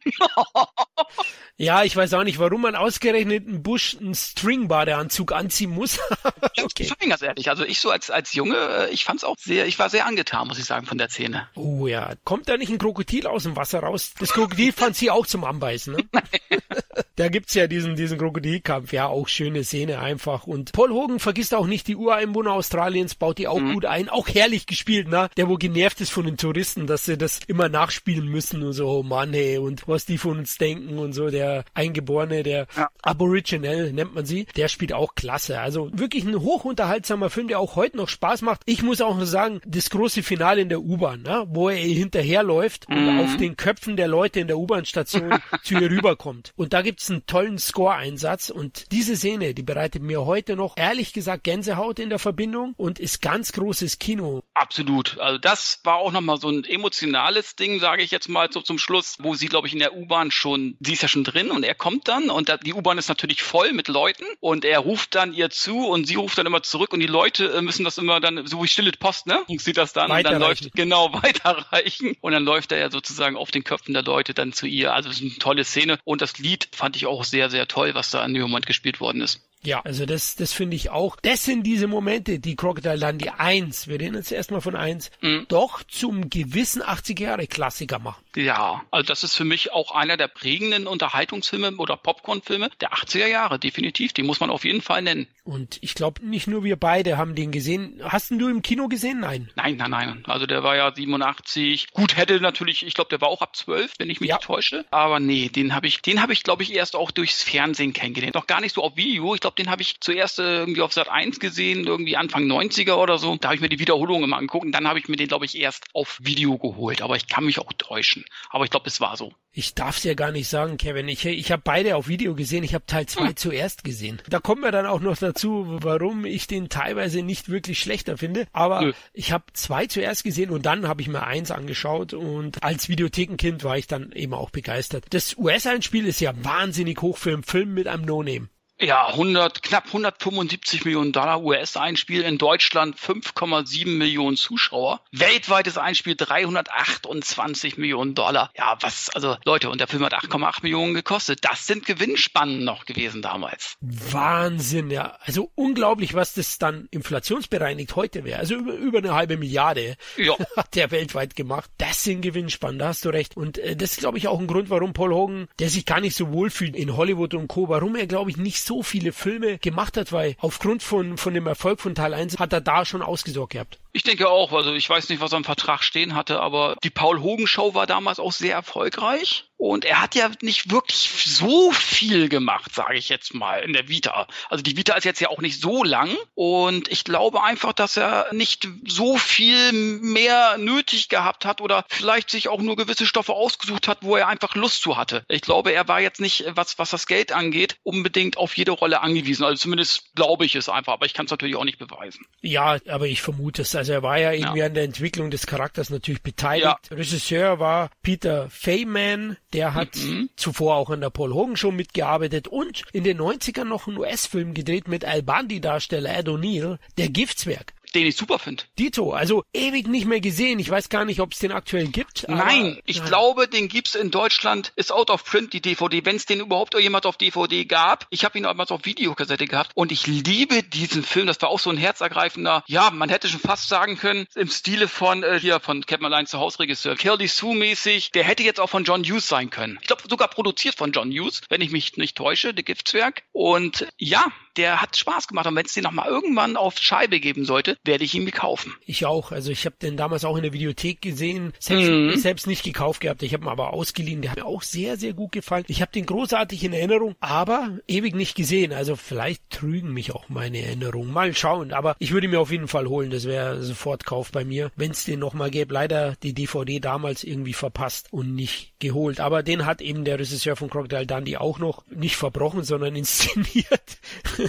ja, 1.58 1.84
ich 1.84 1.96
weiß 1.96 2.14
auch 2.14 2.24
nicht, 2.24 2.40
warum 2.40 2.62
man 2.62 2.76
ausgerechnet 2.76 3.48
einen 3.48 3.64
Busch 3.64 3.98
einen 4.00 4.14
String-Badeanzug 4.14 5.32
anziehen 5.32 5.72
muss. 5.72 6.00
okay. 6.64 6.84
Ich 6.84 6.98
bin 6.98 7.10
ganz 7.10 7.22
ehrlich, 7.22 7.50
also 7.50 7.64
ich 7.64 7.80
so 7.80 7.90
als, 7.90 8.12
als 8.12 8.34
Junge, 8.34 8.58
äh, 8.58 8.90
ich 8.92 9.06
fand's 9.06 9.24
auch 9.24 9.38
sehr, 9.40 9.66
ich 9.68 9.80
war 9.80 9.90
sehr 9.90 10.06
angetan, 10.06 10.48
muss 10.48 10.60
ich 10.60 10.66
sagen, 10.66 10.86
von 10.86 10.98
der 10.98 11.10
Szene. 11.10 11.48
Oh 11.56 11.88
ja, 11.88 12.14
kommt 12.24 12.50
da 12.50 12.58
nicht 12.58 12.70
ein 12.70 12.78
Krokodil 12.78 13.28
aus 13.28 13.44
dem 13.44 13.56
Wasser 13.56 13.80
raus? 13.80 14.12
Das 14.20 14.34
Krokodil 14.34 14.72
fand 14.72 14.96
sie 14.96 15.10
auch 15.10 15.26
zum 15.26 15.44
Anbeißen, 15.44 15.94
ne? 15.94 16.04
da 17.16 17.30
gibt's 17.30 17.54
ja 17.54 17.68
diesen, 17.68 17.96
diesen 17.96 18.18
Krokodilkampf, 18.18 18.94
ja, 18.94 19.08
auch 19.08 19.28
schöne 19.28 19.64
Szene 19.64 20.00
einfach. 20.00 20.48
Und 20.48 20.74
Paul 20.74 20.92
Hogan 20.92 21.20
vergisst 21.20 21.54
auch 21.54 21.68
nicht 21.68 21.88
die 21.88 21.96
Ureinwohner 21.96 22.54
Australiens, 22.54 23.16
baut 23.16 23.38
die 23.38 23.48
auch 23.48 23.60
mhm. 23.60 23.74
gut 23.74 23.86
ein, 23.86 24.10
auch 24.10 24.28
herrlich 24.28 24.66
gespielt, 24.66 25.08
ne? 25.08 25.30
Der 25.38 25.50
wo 25.50 25.56
genervt 25.56 26.02
ist 26.02 26.12
von 26.12 26.26
den 26.26 26.38
Touristen 26.38 26.88
dass 26.90 27.06
sie 27.06 27.18
das 27.18 27.40
immer 27.48 27.70
nachspielen 27.70 28.28
müssen 28.28 28.59
und 28.64 28.74
so, 28.74 28.88
oh 28.90 29.04
Mann, 29.04 29.34
hey, 29.34 29.58
und 29.58 29.88
was 29.88 30.06
die 30.06 30.18
von 30.18 30.40
uns 30.40 30.58
denken 30.58 30.98
und 31.00 31.14
so, 31.14 31.30
der 31.30 31.66
Eingeborene, 31.74 32.44
der 32.44 32.68
ja. 32.76 32.90
Aboriginal 33.02 33.92
nennt 33.92 34.16
man 34.16 34.26
sie, 34.26 34.46
der 34.56 34.68
spielt 34.68 34.94
auch 34.94 35.16
klasse. 35.16 35.60
Also 35.60 35.90
wirklich 35.94 36.26
ein 36.26 36.40
hochunterhaltsamer 36.40 37.30
Film, 37.30 37.48
der 37.48 37.60
auch 37.60 37.76
heute 37.76 37.98
noch 37.98 38.10
Spaß 38.10 38.42
macht. 38.42 38.62
Ich 38.66 38.84
muss 38.84 39.02
auch 39.02 39.18
noch 39.18 39.26
sagen, 39.26 39.62
das 39.66 39.90
große 39.90 40.24
Finale 40.24 40.62
in 40.62 40.70
der 40.70 40.82
U-Bahn, 40.82 41.22
ne, 41.24 41.46
wo 41.50 41.70
er 41.70 41.78
hinterherläuft 41.78 42.90
mhm. 42.90 42.98
und 42.98 43.20
auf 43.20 43.38
den 43.38 43.58
Köpfen 43.58 43.98
der 43.98 44.08
Leute 44.08 44.40
in 44.40 44.48
der 44.48 44.58
U-Bahn-Station 44.58 45.40
zu 45.64 45.76
ihr 45.76 45.90
rüberkommt. 45.90 46.54
Und 46.56 46.74
da 46.74 46.82
gibt's 46.82 47.10
einen 47.10 47.26
tollen 47.26 47.58
Score-Einsatz 47.58 48.50
und 48.50 48.92
diese 48.92 49.16
Szene, 49.16 49.54
die 49.54 49.64
bereitet 49.64 50.02
mir 50.02 50.26
heute 50.26 50.56
noch 50.56 50.76
ehrlich 50.78 51.14
gesagt 51.14 51.44
Gänsehaut 51.44 52.00
in 52.00 52.10
der 52.10 52.20
Verbindung 52.20 52.74
und 52.78 53.00
ist 53.00 53.22
ganz 53.22 53.52
großes 53.52 54.00
Kino. 54.00 54.42
Absolut. 54.54 55.18
Also 55.20 55.38
das 55.38 55.80
war 55.84 55.96
auch 55.96 56.12
nochmal 56.12 56.40
so 56.40 56.50
ein 56.50 56.64
emotionales 56.64 57.56
Ding, 57.56 57.80
sage 57.80 58.04
ich 58.04 58.12
jetzt 58.12 58.30
mal 58.30 58.49
so 58.54 58.62
zum 58.62 58.78
Schluss, 58.78 59.18
wo 59.20 59.36
sie, 59.36 59.48
glaube 59.48 59.68
ich, 59.68 59.74
in 59.74 59.80
der 59.80 59.96
U-Bahn 59.96 60.32
schon, 60.32 60.78
sie 60.80 60.94
ist 60.94 61.02
ja 61.02 61.08
schon 61.08 61.24
drin 61.24 61.52
und 61.52 61.64
er 61.64 61.76
kommt 61.76 62.08
dann 62.08 62.30
und 62.30 62.52
die 62.64 62.74
U-Bahn 62.74 62.98
ist 62.98 63.10
natürlich 63.10 63.44
voll 63.44 63.74
mit 63.74 63.88
Leuten 63.88 64.26
und 64.40 64.66
er 64.66 64.80
ruft 64.80 65.16
dann 65.16 65.34
ihr 65.34 65.50
zu 65.50 65.88
und 65.88 66.06
sie 66.06 66.16
ruft 66.16 66.38
dann 66.38 66.46
immer 66.46 66.64
zurück 66.64 66.94
und 66.94 67.00
die 67.00 67.08
Leute 67.08 67.54
äh, 67.54 67.62
müssen 67.62 67.84
das 67.84 67.98
immer 67.98 68.20
dann, 68.20 68.46
so 68.48 68.64
wie 68.64 68.68
stille 68.68 68.92
Post, 68.92 69.28
ne? 69.28 69.44
Und 69.48 69.62
sie 69.62 69.74
das 69.74 69.94
dann 69.94 70.12
und 70.12 70.24
dann 70.24 70.40
läuft, 70.40 70.72
genau, 70.74 71.12
weiterreichen 71.24 72.16
und 72.22 72.32
dann 72.32 72.44
läuft 72.44 72.72
er 72.72 72.80
ja 72.80 72.92
sozusagen 72.92 73.36
auf 73.36 73.52
den 73.52 73.64
Köpfen 73.64 73.94
der 73.94 74.04
Leute 74.04 74.34
dann 74.34 74.54
zu 74.54 74.68
ihr. 74.68 74.94
Also 74.94 75.10
es 75.10 75.18
ist 75.18 75.22
eine 75.22 75.40
tolle 75.40 75.64
Szene 75.64 76.00
und 76.04 76.22
das 76.22 76.38
Lied 76.38 76.70
fand 76.72 76.96
ich 76.96 77.06
auch 77.06 77.24
sehr, 77.24 77.50
sehr 77.50 77.68
toll, 77.68 77.94
was 77.96 78.12
da 78.12 78.24
in 78.26 78.34
dem 78.34 78.44
Moment 78.44 78.66
gespielt 78.66 79.00
worden 79.00 79.22
ist. 79.22 79.49
Ja, 79.64 79.82
also 79.82 80.06
das, 80.06 80.36
das 80.36 80.54
finde 80.54 80.76
ich 80.76 80.90
auch. 80.90 81.18
Das 81.18 81.44
sind 81.44 81.64
diese 81.64 81.88
Momente, 81.88 82.40
die 82.40 82.56
Crocodile 82.56 83.00
Dundee 83.00 83.32
1, 83.38 83.88
wir 83.88 84.00
reden 84.00 84.16
jetzt 84.16 84.32
erstmal 84.32 84.62
von 84.62 84.76
1, 84.76 85.12
mhm. 85.22 85.46
doch 85.50 85.84
zum 85.84 86.30
gewissen 86.30 86.82
80 86.82 87.20
Jahre 87.20 87.48
Klassiker 87.48 88.00
machen. 88.00 88.24
Ja, 88.36 88.84
also 88.92 89.08
das 89.08 89.24
ist 89.24 89.36
für 89.36 89.44
mich 89.44 89.74
auch 89.74 89.92
einer 89.92 90.16
der 90.16 90.28
prägenden 90.28 90.88
Unterhaltungsfilme 90.88 91.76
oder 91.78 91.98
Popcornfilme 91.98 92.70
der 92.80 92.94
80er 92.94 93.28
Jahre, 93.28 93.60
definitiv. 93.60 94.14
Die 94.14 94.24
muss 94.24 94.40
man 94.40 94.50
auf 94.50 94.64
jeden 94.64 94.82
Fall 94.82 95.02
nennen. 95.02 95.28
Und 95.44 95.80
ich 95.82 95.96
glaube, 95.96 96.24
nicht 96.24 96.48
nur 96.48 96.64
wir 96.64 96.76
beide 96.76 97.18
haben 97.18 97.34
den 97.34 97.52
gesehen. 97.52 98.00
Hast 98.04 98.30
du 98.30 98.48
im 98.48 98.62
Kino 98.62 98.88
gesehen? 98.88 99.22
Nein. 99.22 99.50
Nein, 99.56 99.78
nein, 99.78 99.90
nein. 99.90 100.24
Also 100.28 100.46
der 100.46 100.62
war 100.62 100.76
ja 100.76 100.94
87. 100.94 101.92
Gut, 101.92 102.16
hätte 102.16 102.40
natürlich, 102.40 102.86
ich 102.86 102.94
glaube, 102.94 103.10
der 103.10 103.20
war 103.20 103.30
auch 103.30 103.42
ab 103.42 103.56
12, 103.56 103.94
wenn 103.98 104.12
ich 104.12 104.22
mich 104.22 104.30
ja. 104.30 104.36
nicht 104.36 104.46
täusche. 104.46 104.86
Aber 104.92 105.20
nee, 105.20 105.50
den 105.50 105.74
habe 105.74 105.88
ich, 105.88 106.04
den 106.04 106.22
habe 106.22 106.34
ich, 106.34 106.44
glaube 106.44 106.62
ich, 106.62 106.74
erst 106.76 106.96
auch 106.96 107.10
durchs 107.10 107.42
Fernsehen 107.42 107.94
kennengelernt. 107.94 108.36
Noch 108.36 108.46
gar 108.46 108.62
nicht 108.62 108.76
so 108.76 108.84
auf 108.84 108.96
Video. 108.96 109.34
Ich 109.34 109.42
glaube, 109.42 109.49
glaube, 109.50 109.64
den 109.64 109.72
habe 109.72 109.82
ich 109.82 110.00
zuerst 110.00 110.40
äh, 110.40 110.60
irgendwie 110.60 110.82
auf 110.82 110.94
Sat 110.94 111.10
1 111.10 111.40
gesehen, 111.40 111.86
irgendwie 111.86 112.16
Anfang 112.16 112.44
90er 112.44 112.94
oder 112.94 113.18
so. 113.18 113.36
Da 113.36 113.50
habe 113.50 113.56
ich 113.56 113.62
mir 113.62 113.70
die 113.70 113.80
Wiederholung 113.80 114.24
immer 114.24 114.38
angeguckt 114.38 114.66
und 114.66 114.72
dann 114.72 114.88
habe 114.88 115.00
ich 115.00 115.08
mir 115.08 115.16
den, 115.16 115.28
glaube 115.28 115.46
ich, 115.46 115.58
erst 115.58 115.86
auf 115.94 116.20
Video 116.22 116.58
geholt. 116.58 117.02
Aber 117.02 117.16
ich 117.16 117.28
kann 117.28 117.46
mich 117.46 117.60
auch 117.60 117.72
täuschen. 117.78 118.26
Aber 118.50 118.64
ich 118.64 118.72
glaube, 118.72 118.88
es 118.88 119.02
war 119.02 119.18
so. 119.18 119.34
Ich 119.52 119.74
darf 119.74 119.98
es 119.98 120.04
ja 120.04 120.14
gar 120.14 120.32
nicht 120.32 120.48
sagen, 120.48 120.78
Kevin. 120.78 121.08
Ich, 121.08 121.26
ich 121.26 121.52
habe 121.52 121.64
beide 121.66 121.96
auf 121.96 122.08
Video 122.08 122.36
gesehen. 122.36 122.64
Ich 122.64 122.76
habe 122.76 122.86
Teil 122.86 123.08
2 123.08 123.30
hm. 123.30 123.36
zuerst 123.36 123.84
gesehen. 123.84 124.22
Da 124.30 124.40
kommen 124.40 124.62
wir 124.62 124.72
dann 124.72 124.86
auch 124.86 125.00
noch 125.00 125.18
dazu, 125.18 125.66
warum 125.82 126.26
ich 126.26 126.46
den 126.46 126.70
teilweise 126.70 127.24
nicht 127.24 127.50
wirklich 127.50 127.80
schlechter 127.80 128.18
finde. 128.18 128.46
Aber 128.54 128.82
Nö. 128.82 128.94
ich 129.14 129.32
habe 129.32 129.46
zwei 129.54 129.88
zuerst 129.88 130.24
gesehen 130.24 130.52
und 130.52 130.68
dann 130.68 130.88
habe 130.88 131.02
ich 131.02 131.08
mir 131.08 131.24
eins 131.24 131.50
angeschaut 131.50 132.14
und 132.14 132.62
als 132.64 132.90
Videothekenkind 132.90 133.64
war 133.64 133.78
ich 133.78 133.88
dann 133.88 134.12
eben 134.12 134.36
auch 134.36 134.52
begeistert. 134.52 135.06
Das 135.10 135.36
US-Einspiel 135.38 136.06
ist 136.06 136.22
ja 136.22 136.34
wahnsinnig 136.44 137.02
hoch 137.02 137.18
für 137.18 137.34
einen 137.34 137.44
Film 137.44 137.74
mit 137.74 137.88
einem 137.88 138.06
No-Name. 138.06 138.50
Ja, 138.82 139.08
100, 139.10 139.62
knapp 139.62 139.88
175 139.88 140.86
Millionen 140.86 141.12
Dollar 141.12 141.42
US-Einspiel, 141.44 142.22
in 142.22 142.38
Deutschland 142.38 142.98
5,7 142.98 143.90
Millionen 143.90 144.38
Zuschauer, 144.38 145.02
weltweites 145.12 145.78
Einspiel 145.78 146.16
328 146.16 147.78
Millionen 147.78 148.16
Dollar. 148.16 148.52
Ja, 148.58 148.78
was, 148.80 149.10
also 149.10 149.36
Leute, 149.44 149.70
und 149.70 149.82
der 149.82 149.88
Film 149.88 150.06
hat 150.06 150.14
8,8 150.14 150.60
Millionen 150.62 150.94
gekostet. 150.94 151.44
Das 151.44 151.68
sind 151.68 151.86
Gewinnspannen 151.86 152.64
noch 152.64 152.86
gewesen 152.86 153.22
damals. 153.22 153.76
Wahnsinn, 153.82 154.92
ja. 154.92 155.18
Also 155.26 155.52
unglaublich, 155.56 156.14
was 156.14 156.34
das 156.34 156.58
dann 156.58 156.88
inflationsbereinigt 156.92 157.98
heute 157.98 158.24
wäre. 158.24 158.40
Also 158.40 158.56
über, 158.56 158.74
über 158.76 159.00
eine 159.00 159.14
halbe 159.14 159.36
Milliarde 159.36 159.98
ja. 160.16 160.36
hat 160.56 160.76
der 160.76 160.90
weltweit 160.92 161.36
gemacht. 161.36 161.70
Das 161.78 162.06
sind 162.06 162.22
Gewinnspannen, 162.22 162.80
da 162.80 162.88
hast 162.90 163.04
du 163.04 163.10
recht. 163.10 163.36
Und 163.36 163.58
äh, 163.58 163.76
das 163.76 163.92
ist, 163.92 164.00
glaube 164.00 164.18
ich, 164.18 164.30
auch 164.30 164.40
ein 164.40 164.48
Grund, 164.48 164.70
warum 164.70 164.94
Paul 164.94 165.14
Hogan, 165.14 165.50
der 165.60 165.70
sich 165.70 165.86
gar 165.86 166.00
nicht 166.00 166.16
so 166.16 166.32
wohl 166.32 166.50
fühlt 166.50 166.78
in 166.78 166.96
Hollywood 166.96 167.34
und 167.34 167.50
Co., 167.50 167.68
warum 167.68 167.98
er, 167.98 168.08
glaube 168.08 168.32
ich, 168.32 168.38
nicht 168.38 168.69
so 168.69 168.69
viele 168.84 169.12
Filme 169.12 169.58
gemacht 169.58 169.98
hat, 169.98 170.12
weil 170.12 170.36
aufgrund 170.40 170.84
von, 170.84 171.18
von 171.18 171.34
dem 171.34 171.48
Erfolg 171.48 171.82
von 171.82 171.96
Teil 171.96 172.14
1 172.14 172.40
hat 172.40 172.54
er 172.54 172.62
da 172.62 172.86
schon 172.86 173.02
ausgesorgt 173.02 173.54
gehabt. 173.54 173.80
Ich 173.92 174.04
denke 174.04 174.30
auch, 174.30 174.54
also 174.54 174.74
ich 174.74 174.90
weiß 174.90 175.10
nicht, 175.10 175.22
was 175.22 175.34
er 175.34 175.40
im 175.40 175.44
Vertrag 175.44 175.84
stehen 175.84 176.16
hatte, 176.16 176.40
aber 176.40 176.76
die 176.84 176.90
Paul 176.90 177.22
Hogan 177.22 177.48
Show 177.48 177.74
war 177.74 177.88
damals 177.88 178.20
auch 178.20 178.32
sehr 178.32 178.54
erfolgreich. 178.54 179.49
Und 179.60 179.84
er 179.84 180.02
hat 180.02 180.16
ja 180.16 180.32
nicht 180.42 180.72
wirklich 180.72 181.10
so 181.26 181.72
viel 181.72 182.30
gemacht, 182.30 182.74
sage 182.74 182.98
ich 182.98 183.10
jetzt 183.10 183.34
mal, 183.34 183.58
in 183.60 183.74
der 183.74 183.90
Vita. 183.90 184.26
Also 184.50 184.64
die 184.64 184.78
Vita 184.78 184.96
ist 184.96 185.04
jetzt 185.04 185.20
ja 185.20 185.28
auch 185.28 185.42
nicht 185.42 185.60
so 185.60 185.84
lang. 185.84 186.16
Und 186.34 186.88
ich 186.88 187.04
glaube 187.04 187.44
einfach, 187.44 187.74
dass 187.74 187.98
er 187.98 188.28
nicht 188.32 188.70
so 188.88 189.18
viel 189.18 189.74
mehr 189.74 190.58
nötig 190.58 191.10
gehabt 191.10 191.44
hat 191.44 191.60
oder 191.60 191.84
vielleicht 191.90 192.30
sich 192.30 192.48
auch 192.48 192.62
nur 192.62 192.78
gewisse 192.78 193.06
Stoffe 193.06 193.34
ausgesucht 193.34 193.90
hat, 193.90 193.98
wo 194.00 194.16
er 194.16 194.30
einfach 194.30 194.56
Lust 194.56 194.82
zu 194.82 194.96
hatte. 194.96 195.26
Ich 195.28 195.42
glaube, 195.42 195.74
er 195.74 195.90
war 195.90 196.00
jetzt 196.00 196.22
nicht, 196.22 196.46
was, 196.52 196.80
was 196.80 196.92
das 196.92 197.06
Geld 197.06 197.34
angeht, 197.34 197.80
unbedingt 197.84 198.38
auf 198.38 198.56
jede 198.56 198.72
Rolle 198.72 199.02
angewiesen. 199.02 199.44
Also 199.44 199.58
zumindest 199.58 200.16
glaube 200.16 200.46
ich 200.46 200.56
es 200.56 200.70
einfach, 200.70 200.94
aber 200.94 201.06
ich 201.06 201.14
kann 201.14 201.26
es 201.26 201.32
natürlich 201.32 201.58
auch 201.58 201.66
nicht 201.66 201.80
beweisen. 201.80 202.26
Ja, 202.40 202.78
aber 202.88 203.08
ich 203.08 203.22
vermute 203.22 203.64
es. 203.64 203.76
Also 203.76 203.92
er 203.92 204.04
war 204.04 204.20
ja 204.20 204.32
irgendwie 204.32 204.60
ja. 204.60 204.68
an 204.68 204.74
der 204.74 204.86
Entwicklung 204.86 205.32
des 205.32 205.48
Charakters 205.48 205.90
natürlich 205.90 206.22
beteiligt. 206.22 206.64
Ja. 206.64 206.96
Regisseur 206.96 207.60
war 207.60 207.90
Peter 208.02 208.50
Feynman, 208.50 209.36
der 209.54 209.74
hat 209.74 209.96
mhm. 209.96 210.30
zuvor 210.36 210.76
auch 210.76 210.90
an 210.90 211.02
der 211.02 211.10
Paul 211.10 211.34
Hogan 211.34 211.58
Show 211.58 211.72
mitgearbeitet 211.72 212.48
und 212.48 212.84
in 212.94 213.04
den 213.04 213.20
90ern 213.20 213.66
noch 213.66 213.88
einen 213.88 213.98
US-Film 213.98 214.54
gedreht 214.54 214.88
mit 214.88 215.06
Al 215.06 215.24
Bundy-Darsteller 215.24 216.18
Ed 216.18 216.28
O'Neill, 216.28 216.78
Der 216.98 217.10
Giftswerk 217.10 217.74
den 217.96 218.06
ich 218.06 218.16
super 218.16 218.40
finde. 218.40 218.64
Dito, 218.78 219.12
also 219.14 219.44
ewig 219.54 219.88
nicht 219.88 220.06
mehr 220.06 220.22
gesehen. 220.22 220.60
Ich 220.60 220.70
weiß 220.70 220.90
gar 220.90 221.06
nicht, 221.06 221.20
ob 221.20 221.34
es 221.34 221.40
den 221.40 221.52
aktuell 221.52 221.88
gibt. 221.88 222.28
Nein, 222.28 222.80
ich 222.86 223.00
nein. 223.00 223.08
glaube, 223.08 223.48
den 223.48 223.68
gibt's 223.68 223.96
in 223.96 224.12
Deutschland. 224.12 224.72
Ist 224.76 224.92
out 224.92 225.10
of 225.10 225.24
print 225.24 225.54
die 225.54 225.62
DVD, 225.62 226.06
wenn 226.06 226.16
es 226.16 226.26
den 226.26 226.40
überhaupt 226.40 226.78
jemand 226.80 227.06
auf 227.06 227.18
DVD 227.18 227.66
gab. 227.66 228.08
Ich 228.10 228.26
habe 228.26 228.38
ihn 228.38 228.44
damals 228.44 228.72
auf 228.72 228.86
Videokassette 228.86 229.46
gehabt 229.48 229.72
und 229.76 229.92
ich 229.92 230.08
liebe 230.08 230.64
diesen 230.64 231.04
Film. 231.04 231.28
Das 231.28 231.42
war 231.42 231.50
auch 231.50 231.60
so 231.60 231.70
ein 231.70 231.78
herzergreifender. 231.78 232.64
Ja, 232.68 232.92
man 232.92 233.10
hätte 233.10 233.28
schon 233.28 233.40
fast 233.40 233.70
sagen 233.70 233.98
können 233.98 234.28
im 234.36 234.50
Stile 234.50 234.88
von 234.88 235.24
äh, 235.24 235.40
hier 235.40 235.60
von 235.60 235.86
Captain 235.86 236.06
Allein 236.06 236.28
zu 236.28 236.40
Hausregisseur 236.40 236.96
Kelly 236.96 237.28
Sue 237.28 237.56
mäßig. 237.56 238.12
Der 238.12 238.24
hätte 238.24 238.44
jetzt 238.44 238.60
auch 238.60 238.70
von 238.70 238.84
John 238.84 239.04
Hughes 239.04 239.28
sein 239.28 239.50
können. 239.50 239.78
Ich 239.82 239.88
glaube 239.88 240.04
sogar 240.10 240.28
produziert 240.28 240.76
von 240.76 240.92
John 240.92 241.12
Hughes, 241.12 241.42
wenn 241.50 241.62
ich 241.62 241.72
mich 241.72 241.98
nicht 241.98 242.18
täusche, 242.18 242.54
der 242.54 242.64
Giftswerk. 242.64 243.24
Und 243.32 243.88
ja, 243.98 244.26
der 244.60 244.82
hat 244.82 244.98
Spaß 244.98 245.28
gemacht. 245.30 245.48
Und 245.48 245.56
wenn 245.56 245.66
es 245.66 245.74
den 245.74 245.84
noch 245.84 245.92
mal 245.92 246.08
irgendwann 246.08 246.58
auf 246.58 246.78
Scheibe 246.78 247.20
geben 247.20 247.46
sollte, 247.46 247.78
werde 247.86 248.04
ich 248.04 248.14
ihn 248.14 248.26
mir 248.26 248.32
kaufen. 248.32 248.76
Ich 248.86 249.06
auch. 249.06 249.32
Also 249.32 249.52
ich 249.52 249.66
habe 249.66 249.78
den 249.82 249.96
damals 249.96 250.26
auch 250.26 250.36
in 250.36 250.44
der 250.44 250.54
Videothek 250.54 251.02
gesehen. 251.02 251.54
Selbst, 251.60 251.90
mhm. 251.90 252.16
selbst 252.18 252.46
nicht 252.46 252.64
gekauft 252.64 253.00
gehabt. 253.00 253.24
Ich 253.24 253.34
habe 253.34 253.46
ihn 253.46 253.50
aber 253.50 253.74
ausgeliehen. 253.74 254.22
Der 254.22 254.32
hat 254.32 254.38
mir 254.40 254.46
auch 254.46 254.62
sehr, 254.62 254.98
sehr 254.98 255.14
gut 255.14 255.32
gefallen. 255.32 255.64
Ich 255.68 255.82
habe 255.82 255.94
den 255.94 256.06
großartig 256.06 256.64
in 256.64 256.74
Erinnerung, 256.74 257.16
aber 257.22 257.80
ewig 257.88 258.16
nicht 258.16 258.36
gesehen. 258.36 258.74
Also 258.74 258.98
vielleicht 258.98 259.50
trügen 259.50 259.94
mich 259.94 260.12
auch 260.14 260.28
meine 260.28 260.62
Erinnerungen. 260.62 261.14
Mal 261.14 261.34
schauen. 261.34 261.72
Aber 261.72 261.96
ich 262.00 262.12
würde 262.12 262.28
mir 262.28 262.42
auf 262.42 262.52
jeden 262.52 262.68
Fall 262.68 262.88
holen. 262.88 263.12
Das 263.12 263.24
wäre 263.24 263.64
sofort 263.64 264.06
Kauf 264.06 264.32
bei 264.32 264.44
mir, 264.44 264.72
wenn 264.76 264.92
es 264.92 265.06
den 265.06 265.20
noch 265.20 265.34
mal 265.34 265.50
gäbe. 265.50 265.74
Leider 265.74 266.18
die 266.22 266.34
DVD 266.34 266.82
damals 266.82 267.24
irgendwie 267.24 267.54
verpasst 267.54 268.08
und 268.12 268.36
nicht 268.36 268.74
geholt. 268.80 269.22
Aber 269.22 269.42
den 269.42 269.66
hat 269.66 269.80
eben 269.82 270.04
der 270.04 270.20
Regisseur 270.20 270.58
von 270.58 270.70
Crocodile 270.70 271.08
Dundee 271.08 271.38
auch 271.38 271.60
noch 271.60 271.86
nicht 271.88 272.18
verbrochen, 272.18 272.64
sondern 272.64 272.96
inszeniert. 272.98 274.00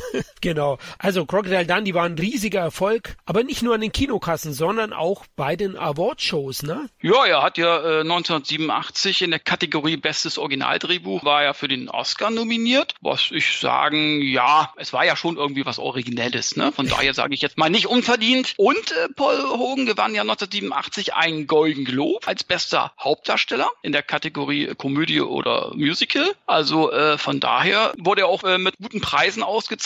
genau. 0.40 0.78
Also 0.98 1.26
Crocodile 1.26 1.66
Dundee 1.66 1.94
war 1.94 2.04
ein 2.04 2.18
riesiger 2.18 2.60
Erfolg, 2.60 3.16
aber 3.24 3.42
nicht 3.44 3.62
nur 3.62 3.74
an 3.74 3.80
den 3.80 3.92
Kinokassen, 3.92 4.52
sondern 4.52 4.92
auch 4.92 5.24
bei 5.36 5.56
den 5.56 5.76
Awardshows, 5.76 6.62
ne? 6.62 6.88
Ja, 7.00 7.26
er 7.26 7.42
hat 7.42 7.58
ja 7.58 7.78
äh, 7.78 8.00
1987 8.00 9.22
in 9.22 9.30
der 9.30 9.40
Kategorie 9.40 9.96
Bestes 9.96 10.38
Originaldrehbuch 10.38 11.24
war 11.24 11.42
er 11.42 11.54
für 11.54 11.68
den 11.68 11.88
Oscar 11.88 12.30
nominiert. 12.30 12.94
Was 13.00 13.30
ich 13.30 13.58
sagen, 13.58 14.22
ja, 14.22 14.72
es 14.76 14.92
war 14.92 15.04
ja 15.04 15.16
schon 15.16 15.36
irgendwie 15.36 15.66
was 15.66 15.78
Originelles, 15.78 16.56
ne? 16.56 16.72
Von 16.72 16.88
daher 16.88 17.14
sage 17.14 17.34
ich 17.34 17.42
jetzt 17.42 17.58
mal 17.58 17.70
nicht 17.70 17.86
unverdient. 17.86 18.54
Und 18.56 18.92
äh, 18.92 19.08
Paul 19.14 19.36
Hogan 19.58 19.86
gewann 19.86 20.14
ja 20.14 20.22
1987 20.22 21.14
einen 21.14 21.46
Golden 21.46 21.84
Globe 21.84 22.26
als 22.26 22.44
bester 22.44 22.92
Hauptdarsteller 22.98 23.70
in 23.82 23.92
der 23.92 24.02
Kategorie 24.02 24.74
Komödie 24.76 25.20
oder 25.20 25.72
Musical. 25.74 26.34
Also 26.46 26.90
äh, 26.90 27.18
von 27.18 27.40
daher 27.40 27.92
wurde 27.98 28.22
er 28.22 28.28
auch 28.28 28.44
äh, 28.44 28.58
mit 28.58 28.76
guten 28.78 29.00
Preisen 29.00 29.42
ausgezeichnet, 29.42 29.79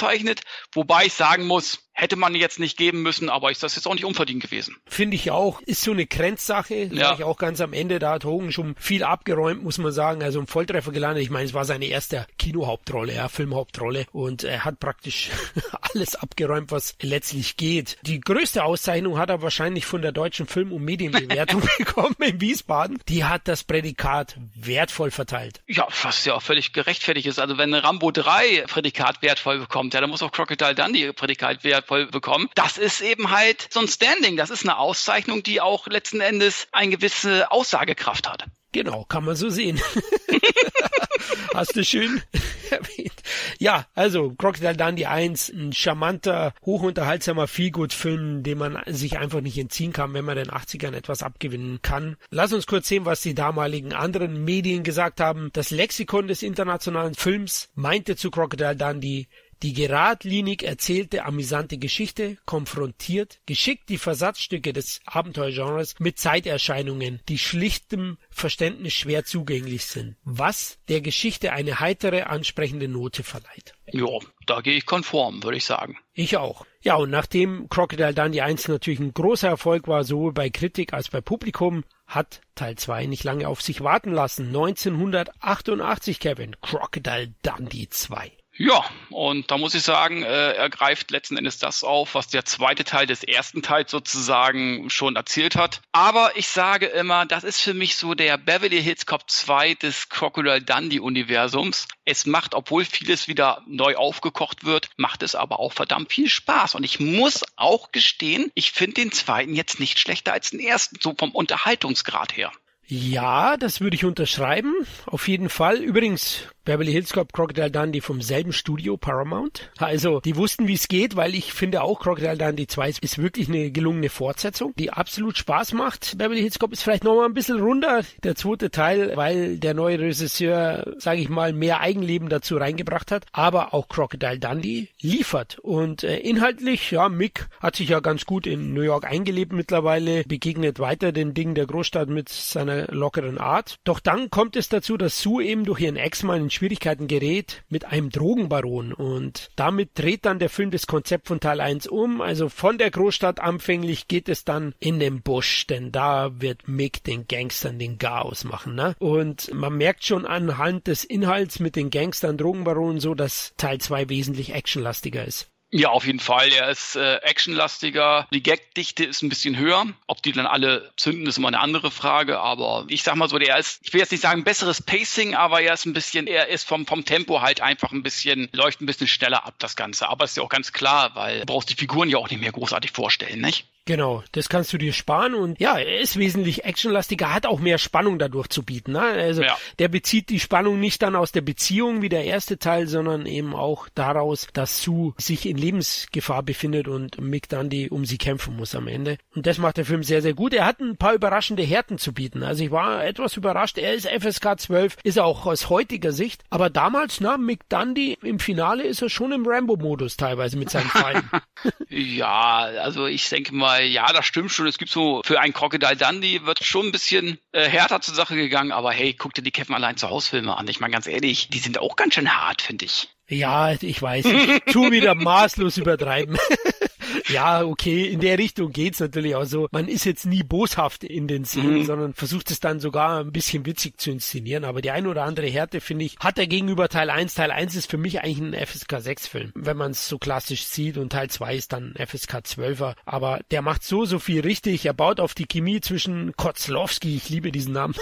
wobei 0.73 1.07
ich 1.07 1.15
sagen 1.15 1.47
muss, 1.47 1.84
hätte 1.95 2.17
man 2.17 2.35
jetzt 2.35 2.59
nicht 2.59 2.77
geben 2.77 3.03
müssen, 3.03 3.31
aber 3.31 3.51
ist 3.51 3.63
das 3.63 3.77
jetzt 3.77 3.87
auch 3.87 3.95
nicht 3.95 4.05
unverdient 4.05 4.43
gewesen. 4.43 4.77
Finde 4.85 5.15
ich 5.15 5.31
auch. 5.31 5.61
Ist 5.63 5.83
so 5.83 5.93
eine 5.93 6.07
Grenzsache. 6.07 6.91
Ja. 6.93 7.15
Ich 7.15 7.23
auch 7.23 7.39
ganz 7.39 7.61
am 7.61 7.73
Ende, 7.73 8.01
da 8.01 8.15
hat 8.15 8.25
Hogan 8.25 8.51
schon 8.53 8.75
viel 8.79 9.05
abgeräumt, 9.05 9.63
muss 9.63 9.79
man 9.79 9.93
sagen. 9.93 10.23
Also 10.23 10.41
ein 10.41 10.49
Volltreffer 10.49 10.91
gelandet. 10.91 11.23
Ich 11.23 11.31
meine, 11.31 11.47
es 11.47 11.55
war 11.55 11.65
seine 11.65 11.87
erste 11.87 12.27
Kinohauptrolle, 12.39 13.15
ja, 13.15 13.29
Filmhauptrolle. 13.29 14.07
Und 14.13 14.43
er 14.43 14.65
hat 14.65 14.81
praktisch 14.81 15.31
alles 15.95 16.17
abgeräumt, 16.17 16.73
was 16.73 16.97
letztlich 17.01 17.57
geht. 17.57 17.97
Die 18.03 18.21
größte 18.21 18.65
Auszeichnung 18.65 19.17
hat 19.17 19.31
er 19.31 19.41
wahrscheinlich 19.41 19.87
von 19.87 20.03
der 20.03 20.13
deutschen 20.13 20.49
Film- 20.49 20.73
und 20.73 20.85
Medienbewertung 20.85 21.63
bekommen 21.79 22.17
in 22.19 22.41
Wiesbaden. 22.41 22.99
Die 23.09 23.25
hat 23.25 23.47
das 23.47 23.63
Prädikat 23.63 24.37
wertvoll 24.57 25.13
verteilt. 25.13 25.63
Ja, 25.69 25.87
was 26.03 26.25
ja 26.25 26.35
auch 26.35 26.43
völlig 26.43 26.73
gerechtfertigt 26.73 27.29
ist. 27.29 27.39
Also 27.39 27.57
wenn 27.57 27.73
Rambo 27.73 28.11
3 28.11 28.65
Prädikat 28.67 29.23
wertvoll 29.23 29.61
bekommt, 29.61 29.95
ja, 29.95 30.01
dann 30.01 30.11
muss 30.11 30.23
auch 30.23 30.33
Crocodile 30.33 30.75
Dundee 30.75 31.13
Prädikat 31.13 31.63
wertvoll 31.63 31.84
voll 31.85 32.07
bekommen. 32.07 32.49
Das 32.55 32.79
ist 32.79 33.01
eben 33.01 33.31
halt 33.31 33.69
so 33.71 33.81
ein 33.81 33.89
Standing. 33.89 34.37
Das 34.37 34.51
ist 34.51 34.63
eine 34.63 34.79
Auszeichnung, 34.79 35.43
die 35.43 35.61
auch 35.61 35.87
letzten 35.87 36.21
Endes 36.21 36.67
eine 36.73 36.91
gewisse 36.91 37.51
Aussagekraft 37.51 38.29
hat. 38.29 38.45
Genau, 38.73 39.05
kann 39.05 39.25
man 39.25 39.37
so 39.37 39.51
sehen. 39.51 39.81
Hast 41.55 41.77
du 41.77 41.85
schön 41.85 42.21
erwähnt. 42.71 43.13
Ja, 43.59 43.87
also 43.95 44.35
Crocodile 44.37 44.77
Dundee 44.77 45.07
1, 45.07 45.51
ein 45.51 45.73
charmanter, 45.73 46.53
hochunterhaltsamer 46.67 47.47
Feelgood-Film, 47.47 48.43
dem 48.43 48.59
man 48.59 48.83
sich 48.87 49.19
einfach 49.19 49.41
nicht 49.41 49.57
entziehen 49.59 49.93
kann, 49.93 50.13
wenn 50.15 50.25
man 50.25 50.37
den 50.37 50.51
80ern 50.51 50.95
etwas 50.95 51.23
abgewinnen 51.23 51.81
kann. 51.83 52.17
Lass 52.31 52.53
uns 52.53 52.67
kurz 52.67 52.89
sehen, 52.89 53.05
was 53.05 53.21
die 53.21 53.37
damaligen 53.37 53.93
anderen 53.93 54.45
Medien 54.45 54.83
gesagt 54.83 55.21
haben. 55.21 55.51
Das 55.53 55.71
Lexikon 55.71 56.27
des 56.27 56.43
internationalen 56.43 57.15
Films 57.15 57.71
meinte 57.77 58.17
zu 58.17 58.33
Crocodile 58.33 58.75
Dundee, 58.75 59.29
die 59.63 59.73
geradlinig 59.73 60.63
erzählte 60.63 61.25
amüsante 61.25 61.79
Geschichte 61.79 62.37
konfrontiert 62.45 63.41
geschickt 63.47 63.89
die 63.89 63.99
Versatzstücke 63.99 64.73
des 64.73 65.01
Abenteuergenres 65.05 65.95
mit 65.99 66.19
Zeiterscheinungen, 66.19 67.21
die 67.29 67.39
schlichtem 67.39 68.19
Verständnis 68.31 68.93
schwer 68.93 69.25
zugänglich 69.25 69.87
sind, 69.87 70.17
was 70.25 70.79
der 70.89 71.01
Geschichte 71.01 71.53
eine 71.53 71.81
heitere, 71.81 72.25
ansprechende 72.25 72.89
Note 72.89 73.23
verleiht. 73.23 73.75
Ja, 73.87 74.07
da 74.47 74.61
gehe 74.61 74.77
ich 74.77 74.87
konform, 74.87 75.43
würde 75.43 75.57
ich 75.59 75.65
sagen. 75.65 75.99
Ich 76.15 76.37
auch. 76.37 76.67
Ja, 76.81 76.97
und 76.97 77.11
nachdem 77.11 77.69
Crocodile 77.69 78.15
Dundee 78.15 78.43
1 78.43 78.69
natürlich 78.69 79.01
ein 79.01 79.15
großer 79.15 79.49
Erfolg 79.49 79.89
war, 79.89 80.05
sowohl 80.05 80.33
bei 80.33 80.51
Kritik 80.51 80.93
als 80.93 81.09
bei 81.09 81.21
Publikum, 81.21 81.85
hat 82.07 82.41
Teil 82.55 82.77
2 82.77 83.07
nicht 83.07 83.25
lange 83.25 83.49
auf 83.49 83.63
sich 83.63 83.81
warten 83.83 84.13
lassen. 84.13 84.49
1988, 84.49 86.21
Kevin, 86.21 86.57
Crocodile 86.61 87.35
Dundee 87.43 87.89
2. 87.89 88.33
Ja, 88.57 88.85
und 89.11 89.51
da 89.51 89.59
muss 89.59 89.75
ich 89.75 89.83
sagen, 89.83 90.23
äh, 90.23 90.53
er 90.53 90.71
greift 90.71 91.11
letzten 91.11 91.37
Endes 91.37 91.59
das 91.59 91.83
auf, 91.83 92.15
was 92.15 92.29
der 92.29 92.45
zweite 92.45 92.85
Teil 92.85 93.07
des 93.07 93.25
ersten 93.25 93.63
Teils 93.63 93.91
sozusagen 93.91 94.89
schon 94.91 95.17
erzählt 95.17 95.57
hat. 95.57 95.81
Aber 95.91 96.37
ich 96.37 96.47
sage 96.47 96.87
immer, 96.87 97.27
das 97.27 97.43
ist 97.43 97.61
für 97.61 97.75
mich 97.75 97.97
so 97.97 98.15
der 98.15 98.39
Beverly 98.39 98.81
Hills 98.81 99.07
Cop 99.07 99.29
2 99.29 99.75
des 99.75 100.09
Crocodile 100.09 100.63
Dundee 100.63 101.01
Universums. 101.01 101.89
Es 102.05 102.27
macht, 102.27 102.55
obwohl 102.55 102.85
vieles 102.85 103.27
wieder 103.27 103.63
neu 103.67 103.97
aufgekocht 103.97 104.65
wird, 104.65 104.89
macht 104.97 105.25
es 105.25 105.35
aber 105.35 105.59
auch 105.59 105.73
verdammt 105.73 106.13
viel 106.13 106.29
Spaß. 106.29 106.77
Und 106.77 106.85
ich 106.85 107.01
muss 107.01 107.43
auch 107.57 107.91
gestehen, 107.91 108.53
ich 108.55 108.71
finde 108.71 108.95
den 108.95 109.11
zweiten 109.11 109.55
jetzt 109.55 109.81
nicht 109.81 109.99
schlechter 109.99 110.33
als 110.33 110.51
den 110.51 110.61
ersten, 110.61 110.99
so 111.01 111.15
vom 111.19 111.33
Unterhaltungsgrad 111.33 112.37
her. 112.37 112.53
Ja, 112.87 113.57
das 113.57 113.81
würde 113.81 113.97
ich 113.97 114.05
unterschreiben. 114.05 114.75
Auf 115.07 115.27
jeden 115.27 115.49
Fall. 115.49 115.79
Übrigens, 115.79 116.49
Beverly 116.65 116.93
Hills 116.93 117.13
Cop 117.13 117.33
Crocodile 117.33 117.71
Dundee 117.71 118.01
vom 118.01 118.23
selben 118.23 118.53
Studio 118.53 118.97
Paramount. 118.97 119.71
Also, 119.77 120.21
die 120.21 120.37
wussten, 120.37 120.67
wie 120.67 120.75
es 120.75 120.89
geht, 120.89 121.15
weil 121.15 121.35
ich 121.35 121.53
finde 121.53 121.83
auch 121.83 122.01
Crocodile 122.01 122.39
Dundee 122.39 122.67
2 122.67 122.95
ist 123.03 123.19
wirklich 123.19 123.49
eine 123.49 123.71
gelungene 123.71 124.09
Fortsetzung, 124.09 124.73
die 124.79 124.91
absolut 124.91 125.37
Spaß 125.37 125.75
macht. 125.75 126.17
Beverly 126.17 126.41
Hills 126.41 126.59
Cop 126.59 126.73
ist 126.73 126.83
vielleicht 126.83 127.05
noch 127.05 127.17
mal 127.17 127.27
ein 127.27 127.35
bisschen 127.35 127.61
runder, 127.61 128.03
der 128.23 128.35
zweite 128.35 128.71
Teil, 128.71 129.13
weil 129.15 129.59
der 129.59 129.75
neue 129.75 129.99
Regisseur, 129.99 130.95
sage 130.97 131.21
ich 131.21 131.29
mal, 131.29 131.53
mehr 131.53 131.81
Eigenleben 131.81 132.31
dazu 132.31 132.57
reingebracht 132.57 133.11
hat. 133.11 133.27
Aber 133.33 133.75
auch 133.75 133.89
Crocodile 133.89 134.39
Dundee 134.39 134.89
liefert. 135.03 135.59
Und 135.59 136.03
äh, 136.03 136.17
inhaltlich, 136.19 136.91
ja, 136.91 137.11
Mick 137.11 137.47
hat 137.61 137.77
sich 137.77 137.91
ja 137.91 138.01
ganz 138.01 138.25
gut 138.25 138.47
in 138.47 138.73
New 138.73 138.81
York 138.81 139.05
eingelebt 139.05 139.53
mittlerweile, 139.53 140.25
begegnet 140.25 140.79
weiter 140.79 141.13
den 141.13 141.35
Dingen 141.35 141.55
der 141.55 141.67
Großstadt 141.67 142.09
mit 142.09 142.31
seiner 142.31 142.87
lockeren 142.91 143.37
Art. 143.37 143.77
Doch 143.85 144.01
dann 144.01 144.31
kommt 144.31 144.57
es 144.57 144.71
dazu, 144.71 144.97
dass 144.97 145.21
Sue 145.21 145.45
eben 145.45 145.65
durch 145.65 145.81
ihren 145.81 145.97
Ex-Mann 145.97 146.54
Schwierigkeiten 146.55 147.07
gerät 147.07 147.65
mit 147.69 147.85
einem 147.85 148.11
Drogenbaron 148.11 148.93
und 148.93 149.51
damit 149.57 149.91
dreht 149.95 150.25
dann 150.25 150.39
der 150.39 150.49
Film 150.49 150.71
das 150.71 150.87
Konzept 150.87 151.29
von 151.29 151.41
Teil 151.41 151.61
1 151.61 151.87
um. 151.87 152.21
Also 152.21 152.49
von 152.49 152.79
der 152.79 152.91
Großstadt 152.91 153.41
anfänglich 153.41 154.09
geht 154.09 154.29
es 154.29 154.45
dann 154.45 154.75
in 154.79 154.99
den 155.01 155.23
Busch, 155.23 155.67
denn 155.67 155.93
da 155.93 156.41
wird 156.41 156.69
Mick 156.69 157.05
den 157.05 157.27
Gangstern 157.27 157.79
den 157.79 157.99
Chaos 157.99 158.45
machen. 158.45 158.75
Ne? 158.75 158.95
Und 158.99 159.53
man 159.53 159.77
merkt 159.77 160.05
schon 160.05 160.27
anhand 160.27 160.87
des 160.87 161.05
Inhalts 161.05 161.61
mit 161.61 161.77
den 161.77 161.91
Gangstern, 161.91 162.39
Drogenbaronen 162.39 163.01
so, 163.01 163.15
dass 163.15 163.53
Teil 163.57 163.79
2 163.79 164.09
wesentlich 164.09 164.55
actionlastiger 164.55 165.25
ist. 165.25 165.51
Ja, 165.77 165.89
auf 165.89 166.07
jeden 166.07 166.21
Fall. 166.21 166.53
Er 166.53 166.69
ist 166.69 166.95
äh, 166.95 167.17
actionlastiger. 167.17 168.29
Die 168.33 168.45
Gagdichte 168.45 169.03
ist 169.03 169.23
ein 169.23 169.29
bisschen 169.29 169.59
höher. 169.59 169.89
Ob 170.07 170.23
die 170.23 170.31
dann 170.31 170.47
alle 170.47 170.93
zünden, 170.97 171.27
ist 171.27 171.37
immer 171.37 171.49
eine 171.49 171.59
andere 171.59 171.91
Frage. 171.91 172.39
Aber 172.39 172.85
ich 172.87 173.03
sag 173.03 173.17
mal 173.17 173.29
so, 173.29 173.41
der 173.41 173.59
ist, 173.59 173.81
ich 173.83 173.93
will 173.93 174.01
jetzt 174.01 174.13
nicht 174.13 174.21
sagen 174.21 174.45
besseres 174.45 174.81
Pacing, 174.81 175.35
aber 175.35 175.63
er 175.63 175.75
ist 175.75 175.85
ein 175.85 175.93
bisschen, 175.93 176.29
er 176.29 176.47
ist 176.47 176.63
vom, 176.63 176.87
vom 176.87 177.05
Tempo 177.05 177.41
halt 177.41 177.61
einfach 177.61 177.91
ein 177.91 178.05
bisschen, 178.05 178.49
läuft 178.53 178.83
ein 178.83 178.87
bisschen 178.87 179.09
schneller 179.09 179.45
ab, 179.47 179.55
das 179.59 179.75
Ganze. 179.75 180.09
Aber 180.09 180.27
ist 180.27 180.37
ja 180.37 180.45
auch 180.45 180.49
ganz 180.49 180.73
klar, 180.73 181.11
weil 181.17 181.41
du 181.41 181.47
brauchst 181.47 181.71
die 181.71 181.75
Figuren 181.75 182.09
ja 182.09 182.19
auch 182.19 182.31
nicht 182.31 182.39
mehr 182.41 182.53
großartig 182.53 182.93
vorstellen, 182.93 183.41
nicht? 183.41 183.67
Genau, 183.87 184.23
das 184.33 184.49
kannst 184.49 184.73
du 184.73 184.79
dir 184.79 184.95
sparen 184.95 185.35
und 185.35 185.61
ja, 185.61 185.77
er 185.77 186.01
ist 186.01 186.19
wesentlich 186.19 186.65
actionlastiger, 186.65 187.35
hat 187.35 187.45
auch 187.45 187.61
mehr 187.61 187.77
Spannung 187.77 188.19
dadurch 188.19 188.49
zu 188.49 188.63
bieten. 188.63 188.93
Ne? 188.93 189.03
Also 189.03 189.43
ja. 189.43 189.59
der 189.79 189.89
bezieht 189.89 190.31
die 190.31 190.41
Spannung 190.41 190.81
nicht 190.81 191.03
dann 191.03 191.15
aus 191.15 191.33
der 191.33 191.43
Beziehung 191.43 192.01
wie 192.01 192.09
der 192.09 192.25
erste 192.25 192.59
Teil, 192.59 192.87
sondern 192.87 193.27
eben 193.27 193.55
auch 193.55 193.89
daraus, 193.95 194.49
dass 194.55 194.83
Sue 194.83 195.13
sich 195.19 195.45
in 195.45 195.59
Lebensgefahr 195.59 196.43
befindet 196.43 196.89
und 196.89 197.21
Mick 197.21 197.51
Dundee 197.51 197.91
um 197.91 198.07
sie 198.07 198.17
kämpfen 198.17 198.57
muss 198.57 198.75
am 198.75 198.89
Ende. 198.89 199.19
Und 199.35 199.47
das 199.47 199.59
macht 199.59 199.77
der 199.77 199.85
Film 199.85 200.03
sehr, 200.03 200.23
sehr 200.23 200.33
gut. 200.33 200.55
Er 200.55 200.65
hat 200.65 200.81
ein 200.81 200.97
paar 200.97 201.13
überraschende 201.13 201.63
Härten 201.63 201.99
zu 201.99 202.15
bieten. 202.15 202.43
Also 202.43 202.65
ich 202.65 202.71
war 202.71 203.05
etwas 203.05 203.37
überrascht. 203.37 203.77
Er 203.77 203.93
ist 203.93 204.09
FSK 204.09 204.61
12, 204.61 204.97
ist 205.03 205.19
er 205.19 205.27
auch 205.27 205.45
aus 205.45 205.69
heutiger 205.69 206.13
Sicht. 206.13 206.43
Aber 206.49 206.71
damals, 206.71 207.21
na, 207.21 207.37
Mick 207.37 207.69
Dundee 207.69 208.17
im 208.23 208.39
Finale 208.39 208.85
ist 208.85 209.03
er 209.03 209.11
schon 209.11 209.33
im 209.33 209.47
Rambo-Modus 209.47 210.17
teilweise 210.17 210.57
mit 210.57 210.71
seinen 210.71 210.89
Fallen. 210.89 211.31
ja, 211.91 212.61
also 212.81 213.07
ich 213.07 213.29
denke 213.29 213.55
mal, 213.55 213.74
ja, 213.83 214.13
das 214.13 214.27
stimmt 214.27 214.51
schon. 214.51 214.67
Es 214.67 214.79
gibt 214.79 214.91
so, 214.91 215.23
für 215.25 215.41
einen 215.41 215.53
Crocodile 215.53 215.97
Dundee 215.97 216.43
wird 216.45 216.65
schon 216.65 216.87
ein 216.87 216.93
bisschen 216.93 217.39
äh, 217.53 217.69
härter 217.69 218.01
zur 218.01 218.15
Sache 218.15 218.37
gegangen, 218.37 218.73
aber 218.73 218.93
hey, 218.93 219.15
guck 219.15 219.35
dir 219.35 219.43
die 219.43 219.51
Kevin 219.51 219.75
allein 219.75 219.97
zu 219.97 220.11
Hausfilme 220.11 220.57
an. 220.57 220.69
Ich 220.69 220.81
meine, 220.81 220.93
ganz 220.93 221.07
ehrlich, 221.07 221.49
die 221.49 221.59
sind 221.59 221.79
auch 221.79 221.97
ganz 221.97 222.15
schön 222.15 222.37
hart, 222.37 222.63
finde 222.63 222.85
ich. 222.85 223.09
Ja, 223.29 223.73
ich 223.73 224.03
weiß. 224.03 224.27
Ich 224.27 224.73
tu 224.73 224.91
wieder 224.91 225.15
maßlos 225.15 225.79
übertreiben. 225.79 226.37
ja, 227.29 227.65
okay, 227.65 228.07
in 228.07 228.21
der 228.21 228.39
Richtung 228.39 228.73
geht's 228.73 229.01
natürlich 229.01 229.35
auch 229.35 229.45
so. 229.45 229.69
Man 229.73 229.89
ist 229.89 230.05
jetzt 230.05 230.27
nie 230.27 230.43
boshaft 230.43 231.05
in 231.05 231.27
den 231.27 231.45
Szenen, 231.45 231.79
mhm. 231.79 231.85
sondern 231.85 232.15
versucht 232.15 232.51
es 232.51 232.61
dann 232.61 232.81
sogar 232.81 233.21
ein 233.21 233.33
bisschen 233.33 233.65
witzig 233.67 233.99
zu 233.99 234.11
inszenieren. 234.11 234.65
Aber 234.65 234.83
die 234.83 234.91
ein 234.91 235.07
oder 235.07 235.25
andere 235.25 235.47
Härte, 235.47 235.81
finde 235.81 236.05
ich, 236.05 236.17
hat 236.19 236.39
er 236.39 236.47
gegenüber 236.47 236.89
Teil 236.89 237.11
1. 237.11 237.35
Teil 237.35 237.51
1 237.51 237.77
ist 237.77 237.91
für 237.91 237.97
mich 237.97 238.23
eigentlich 238.23 238.39
ein 238.39 238.67
FSK 238.67 239.01
6 239.01 239.27
Film, 239.27 239.53
wenn 239.55 239.77
man 239.77 239.93
es 239.93 240.09
so 240.09 240.19
klassisch 240.19 240.65
sieht. 240.65 240.99
Und 240.99 241.11
Teil 241.11 241.31
2 241.31 241.57
ist 241.57 241.73
dann 241.73 241.95
FSK 241.97 242.37
12er. 242.39 242.95
Aber 243.07 243.41
der 243.51 243.63
macht 243.63 243.85
so, 243.85 244.05
so 244.05 244.19
viel 244.19 244.41
richtig. 244.41 244.85
Er 244.85 244.95
baut 244.95 245.19
auf 245.21 245.35
die 245.35 245.47
Chemie 245.47 245.81
zwischen 245.81 246.35
Kotzlowski, 246.37 247.17
ich 247.17 247.31
liebe 247.31 247.53
diesen 247.53 247.73
Namen, 247.73 247.95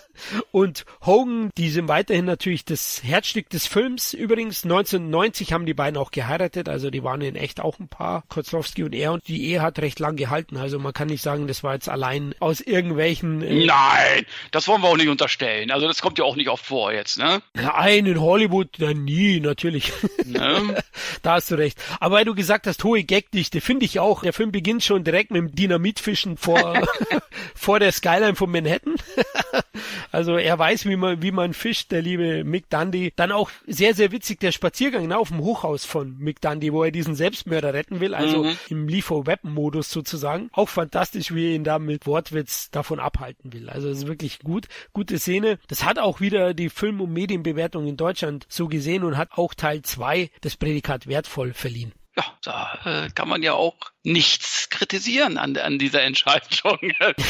und 0.50 0.84
Hogan, 1.04 1.50
die 1.56 1.70
sind 1.70 1.88
weiterhin 1.88 2.24
natürlich 2.24 2.64
das 2.64 3.02
Herzstück 3.02 3.48
des 3.50 3.66
Films. 3.66 4.12
Übrigens 4.12 4.64
1990 4.64 5.52
haben 5.52 5.66
die 5.66 5.74
beiden 5.74 5.96
auch 5.96 6.10
geheiratet, 6.10 6.68
also 6.68 6.90
die 6.90 7.02
waren 7.02 7.20
in 7.20 7.36
echt 7.36 7.60
auch 7.60 7.78
ein 7.78 7.88
Paar, 7.88 8.24
Kotzlowski 8.28 8.65
und 8.84 8.94
er. 8.94 9.12
Und 9.12 9.26
die 9.28 9.46
Ehe 9.46 9.62
hat 9.62 9.78
recht 9.78 9.98
lang 9.98 10.16
gehalten, 10.16 10.56
also 10.56 10.78
man 10.78 10.92
kann 10.92 11.08
nicht 11.08 11.22
sagen, 11.22 11.46
das 11.46 11.62
war 11.62 11.74
jetzt 11.74 11.88
allein 11.88 12.34
aus 12.40 12.60
irgendwelchen. 12.60 13.42
Äh 13.42 13.66
Nein, 13.66 14.26
das 14.50 14.68
wollen 14.68 14.82
wir 14.82 14.88
auch 14.88 14.96
nicht 14.96 15.08
unterstellen. 15.08 15.70
Also 15.70 15.86
das 15.86 16.02
kommt 16.02 16.18
ja 16.18 16.24
auch 16.24 16.36
nicht 16.36 16.48
oft 16.48 16.64
vor 16.64 16.92
jetzt, 16.92 17.18
ne? 17.18 17.42
Nein, 17.54 18.06
in 18.06 18.20
Hollywood 18.20 18.68
na, 18.78 18.92
nie, 18.92 19.40
natürlich. 19.40 19.92
Ne? 20.24 20.82
da 21.22 21.34
hast 21.34 21.50
du 21.50 21.54
recht. 21.56 21.78
Aber 22.00 22.16
weil 22.16 22.24
du 22.24 22.34
gesagt 22.34 22.66
hast, 22.66 22.82
hohe 22.84 23.04
Gagdichte, 23.04 23.60
finde 23.60 23.84
ich 23.84 24.00
auch. 24.00 24.22
Der 24.22 24.32
Film 24.32 24.52
beginnt 24.52 24.84
schon 24.84 25.04
direkt 25.04 25.30
mit 25.30 25.40
dem 25.40 25.54
Dynamitfischen 25.54 26.36
vor, 26.36 26.82
vor 27.54 27.80
der 27.80 27.92
Skyline 27.92 28.34
von 28.34 28.50
Manhattan. 28.50 28.95
Also 30.12 30.36
er 30.36 30.58
weiß, 30.58 30.86
wie 30.86 30.96
man, 30.96 31.22
wie 31.22 31.30
man 31.30 31.52
fischt, 31.52 31.90
der 31.90 32.02
liebe 32.02 32.44
Mick 32.44 32.70
Dundee. 32.70 33.12
Dann 33.16 33.32
auch 33.32 33.50
sehr, 33.66 33.94
sehr 33.94 34.12
witzig 34.12 34.40
der 34.40 34.52
Spaziergang 34.52 35.06
ne, 35.08 35.18
auf 35.18 35.28
dem 35.28 35.40
Hochhaus 35.40 35.84
von 35.84 36.16
Mick 36.18 36.40
Dundee, 36.40 36.72
wo 36.72 36.84
er 36.84 36.90
diesen 36.90 37.14
Selbstmörder 37.14 37.74
retten 37.74 38.00
will, 38.00 38.14
also 38.14 38.44
mhm. 38.44 38.56
im 38.68 38.88
Liefer-Web-Modus 38.88 39.90
sozusagen. 39.90 40.48
Auch 40.52 40.68
fantastisch, 40.68 41.34
wie 41.34 41.50
er 41.50 41.54
ihn 41.54 41.64
da 41.64 41.78
mit 41.78 42.06
Wortwitz 42.06 42.70
davon 42.70 43.00
abhalten 43.00 43.52
will. 43.52 43.68
Also 43.68 43.88
es 43.88 43.98
ist 43.98 44.06
wirklich 44.06 44.38
gut, 44.40 44.66
gute 44.92 45.18
Szene. 45.18 45.58
Das 45.68 45.84
hat 45.84 45.98
auch 45.98 46.20
wieder 46.20 46.54
die 46.54 46.70
Film- 46.70 47.00
und 47.00 47.12
Medienbewertung 47.12 47.86
in 47.86 47.96
Deutschland 47.96 48.46
so 48.48 48.68
gesehen 48.68 49.04
und 49.04 49.16
hat 49.16 49.32
auch 49.32 49.54
Teil 49.54 49.82
2 49.82 50.30
das 50.40 50.56
Prädikat 50.56 51.06
wertvoll 51.06 51.52
verliehen. 51.52 51.92
Ja, 52.16 52.24
da 52.42 52.78
äh, 52.84 53.10
kann 53.10 53.28
man 53.28 53.42
ja 53.42 53.52
auch 53.52 53.76
nichts 54.06 54.68
kritisieren 54.70 55.36
an, 55.36 55.56
an 55.56 55.78
dieser 55.78 56.02
Entscheidung. 56.02 56.46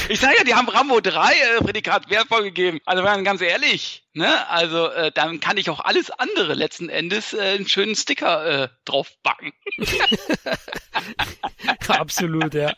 Ich 0.08 0.20
sage 0.20 0.36
ja, 0.38 0.44
die 0.44 0.54
haben 0.54 0.68
Rambo 0.68 1.00
3 1.00 1.32
äh, 1.32 1.64
Prädikat 1.64 2.10
wertvoll 2.10 2.44
gegeben. 2.44 2.80
Also 2.84 3.02
werden 3.02 3.24
ganz 3.24 3.40
ehrlich, 3.40 4.04
ne? 4.12 4.48
Also 4.48 4.88
äh, 4.88 5.10
dann 5.12 5.40
kann 5.40 5.56
ich 5.56 5.70
auch 5.70 5.80
alles 5.80 6.10
andere 6.10 6.54
letzten 6.54 6.88
Endes 6.88 7.32
äh, 7.32 7.40
einen 7.40 7.68
schönen 7.68 7.94
Sticker 7.94 8.64
äh, 8.64 8.68
draufbacken. 8.84 9.52
Absolut, 11.88 12.54
ja. 12.54 12.74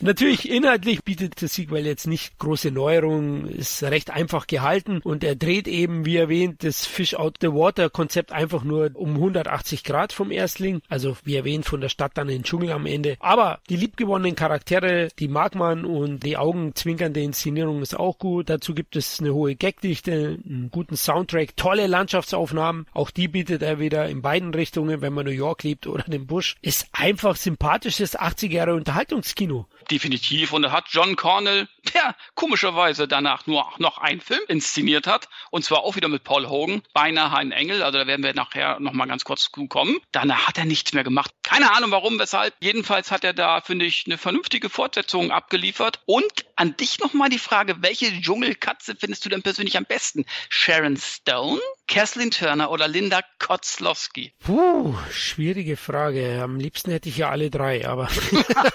Natürlich 0.00 0.48
inhaltlich 0.48 1.02
bietet 1.02 1.42
das 1.42 1.54
Sequel 1.54 1.86
jetzt 1.86 2.06
nicht 2.06 2.38
große 2.38 2.70
Neuerungen, 2.70 3.48
ist 3.48 3.82
recht 3.82 4.10
einfach 4.10 4.46
gehalten 4.46 5.00
und 5.02 5.24
er 5.24 5.36
dreht 5.36 5.68
eben, 5.68 6.04
wie 6.04 6.16
erwähnt, 6.16 6.64
das 6.64 6.86
Fish 6.86 7.14
Out 7.14 7.38
the 7.40 7.48
Water 7.48 7.90
Konzept 7.90 8.32
einfach 8.32 8.62
nur 8.62 8.90
um 8.94 9.14
180 9.14 9.84
Grad 9.84 10.12
vom 10.12 10.30
Erstling. 10.30 10.82
Also 10.88 11.16
wie 11.24 11.36
erwähnt 11.36 11.66
von 11.66 11.80
der 11.80 11.88
Stadt 11.88 12.12
dann 12.14 12.28
in 12.28 12.38
den 12.38 12.44
Dschungel 12.44 12.72
am 12.72 12.86
Ende 12.86 13.05
Ende. 13.06 13.16
Aber 13.20 13.60
die 13.68 13.76
liebgewonnenen 13.76 14.36
Charaktere, 14.36 15.08
die 15.18 15.28
mag 15.28 15.54
man 15.54 15.84
und 15.84 16.20
die 16.20 16.36
augenzwinkernde 16.36 17.20
Inszenierung 17.20 17.82
ist 17.82 17.98
auch 17.98 18.18
gut. 18.18 18.50
Dazu 18.50 18.74
gibt 18.74 18.96
es 18.96 19.20
eine 19.20 19.34
hohe 19.34 19.56
Gagdichte, 19.56 20.38
einen 20.44 20.70
guten 20.70 20.96
Soundtrack, 20.96 21.56
tolle 21.56 21.86
Landschaftsaufnahmen. 21.86 22.86
Auch 22.92 23.10
die 23.10 23.28
bietet 23.28 23.62
er 23.62 23.78
wieder 23.78 24.08
in 24.08 24.22
beiden 24.22 24.52
Richtungen, 24.54 25.00
wenn 25.00 25.12
man 25.12 25.26
New 25.26 25.32
York 25.32 25.62
liebt 25.62 25.86
oder 25.86 26.04
den 26.04 26.26
Busch. 26.26 26.56
Ist 26.62 26.88
einfach 26.92 27.36
sympathisches 27.36 28.18
80er 28.18 28.52
Jahre 28.52 28.74
Unterhaltungskino 28.74 29.66
definitiv. 29.90 30.52
Und 30.52 30.64
er 30.64 30.72
hat 30.72 30.86
John 30.88 31.16
Cornell, 31.16 31.68
der 31.94 32.14
komischerweise 32.34 33.08
danach 33.08 33.46
nur 33.46 33.66
noch 33.78 33.98
einen 33.98 34.20
Film 34.20 34.40
inszeniert 34.48 35.06
hat. 35.06 35.28
Und 35.50 35.64
zwar 35.64 35.80
auch 35.84 35.96
wieder 35.96 36.08
mit 36.08 36.24
Paul 36.24 36.48
Hogan, 36.48 36.82
beinahe 36.92 37.36
ein 37.36 37.52
Engel. 37.52 37.82
Also 37.82 37.98
da 37.98 38.06
werden 38.06 38.24
wir 38.24 38.34
nachher 38.34 38.80
nochmal 38.80 39.08
ganz 39.08 39.24
kurz 39.24 39.50
kommen. 39.68 39.98
Danach 40.12 40.48
hat 40.48 40.58
er 40.58 40.64
nichts 40.64 40.92
mehr 40.92 41.04
gemacht. 41.04 41.30
Keine 41.42 41.72
Ahnung 41.72 41.90
warum, 41.90 42.18
weshalb. 42.18 42.54
Jedenfalls 42.86 43.10
hat 43.10 43.24
er 43.24 43.32
da, 43.32 43.60
finde 43.60 43.84
ich, 43.84 44.04
eine 44.06 44.16
vernünftige 44.16 44.70
Fortsetzung 44.70 45.32
abgeliefert. 45.32 45.98
Und 46.06 46.46
an 46.54 46.76
dich 46.76 47.00
nochmal 47.00 47.28
die 47.28 47.40
Frage, 47.40 47.82
welche 47.82 48.12
Dschungelkatze 48.20 48.94
findest 48.94 49.24
du 49.24 49.28
denn 49.28 49.42
persönlich 49.42 49.76
am 49.76 49.86
besten? 49.86 50.24
Sharon 50.50 50.96
Stone 50.96 51.60
Kathleen 51.88 52.30
Turner 52.30 52.70
oder 52.70 52.86
Linda 52.86 53.22
Kotzlowski? 53.40 54.32
Puh, 54.38 54.94
schwierige 55.10 55.76
Frage. 55.76 56.40
Am 56.40 56.60
liebsten 56.60 56.92
hätte 56.92 57.08
ich 57.08 57.16
ja 57.16 57.30
alle 57.30 57.50
drei, 57.50 57.88
aber, 57.88 58.08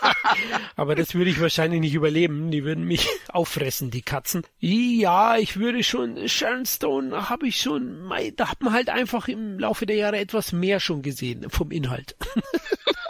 aber 0.75 0.95
das 0.95 1.13
würde 1.13 1.29
ich 1.29 1.39
wahrscheinlich 1.39 1.79
nicht 1.79 1.93
überleben. 1.93 2.51
Die 2.51 2.65
würden 2.65 2.83
mich 2.83 3.07
auffressen, 3.29 3.91
die 3.91 4.01
Katzen. 4.01 4.43
Ja, 4.59 5.37
ich 5.37 5.57
würde 5.57 5.83
schon, 5.83 6.27
Sharon 6.27 6.65
Stone 6.65 7.29
habe 7.29 7.47
ich 7.47 7.61
schon, 7.61 8.11
da 8.35 8.49
hat 8.49 8.61
man 8.61 8.73
halt 8.73 8.89
einfach 8.89 9.29
im 9.29 9.57
Laufe 9.57 9.85
der 9.85 9.95
Jahre 9.95 10.17
etwas 10.17 10.51
mehr 10.51 10.81
schon 10.81 11.01
gesehen 11.01 11.49
vom 11.49 11.71
Inhalt. 11.71 12.17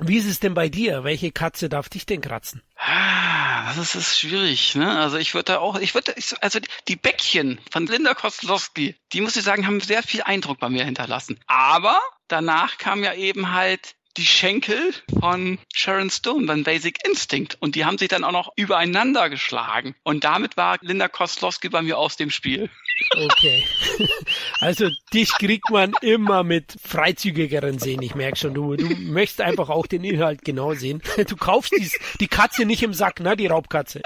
Wie 0.00 0.16
ist 0.16 0.26
es 0.26 0.40
denn 0.40 0.54
bei 0.54 0.68
dir? 0.68 1.04
Welche 1.04 1.32
Katze 1.32 1.68
darf 1.68 1.88
dich 1.88 2.06
denn 2.06 2.20
kratzen? 2.20 2.62
Ah, 2.76 3.72
das 3.74 3.94
ist 3.94 4.18
schwierig, 4.18 4.74
ne? 4.74 4.98
Also 4.98 5.16
ich 5.16 5.34
würde 5.34 5.52
da 5.52 5.58
auch, 5.58 5.78
ich 5.78 5.94
würde, 5.94 6.14
also 6.40 6.58
die 6.88 6.96
Bäckchen 6.96 7.60
von 7.70 7.86
Linda 7.86 8.14
Kostlowski, 8.14 8.96
die 9.12 9.20
muss 9.20 9.36
ich 9.36 9.42
sagen, 9.42 9.66
haben 9.66 9.80
sehr 9.80 10.02
viel 10.02 10.22
Eindruck 10.22 10.58
bei 10.58 10.68
mir 10.68 10.84
hinterlassen. 10.84 11.40
Aber 11.46 11.98
danach 12.28 12.78
kam 12.78 13.02
ja 13.02 13.14
eben 13.14 13.52
halt 13.52 13.94
die 14.16 14.26
Schenkel 14.26 14.94
von 15.20 15.58
Sharon 15.74 16.10
Stone 16.10 16.46
beim 16.46 16.64
Basic 16.64 17.04
Instinct 17.06 17.56
und 17.60 17.74
die 17.74 17.84
haben 17.84 17.98
sich 17.98 18.08
dann 18.08 18.24
auch 18.24 18.32
noch 18.32 18.52
übereinander 18.56 19.28
geschlagen 19.30 19.94
und 20.04 20.24
damit 20.24 20.56
war 20.56 20.78
Linda 20.82 21.08
Koslowski 21.08 21.68
bei 21.68 21.82
mir 21.82 21.98
aus 21.98 22.16
dem 22.16 22.30
Spiel. 22.30 22.70
Okay. 23.16 23.64
Also 24.60 24.88
dich 25.12 25.32
kriegt 25.32 25.70
man 25.70 25.92
immer 26.00 26.42
mit 26.42 26.76
freizügigeren 26.82 27.78
sehen. 27.78 28.00
Ich 28.02 28.14
merke 28.14 28.36
schon, 28.36 28.54
du, 28.54 28.76
du 28.76 28.86
möchtest 28.86 29.42
einfach 29.42 29.68
auch 29.68 29.86
den 29.86 30.04
Inhalt 30.04 30.42
genau 30.42 30.74
sehen. 30.74 31.02
Du 31.28 31.36
kaufst 31.36 31.72
die, 31.72 31.90
die 32.20 32.28
Katze 32.28 32.64
nicht 32.64 32.82
im 32.82 32.94
Sack, 32.94 33.20
ne? 33.20 33.36
Die 33.36 33.46
Raubkatze. 33.46 34.00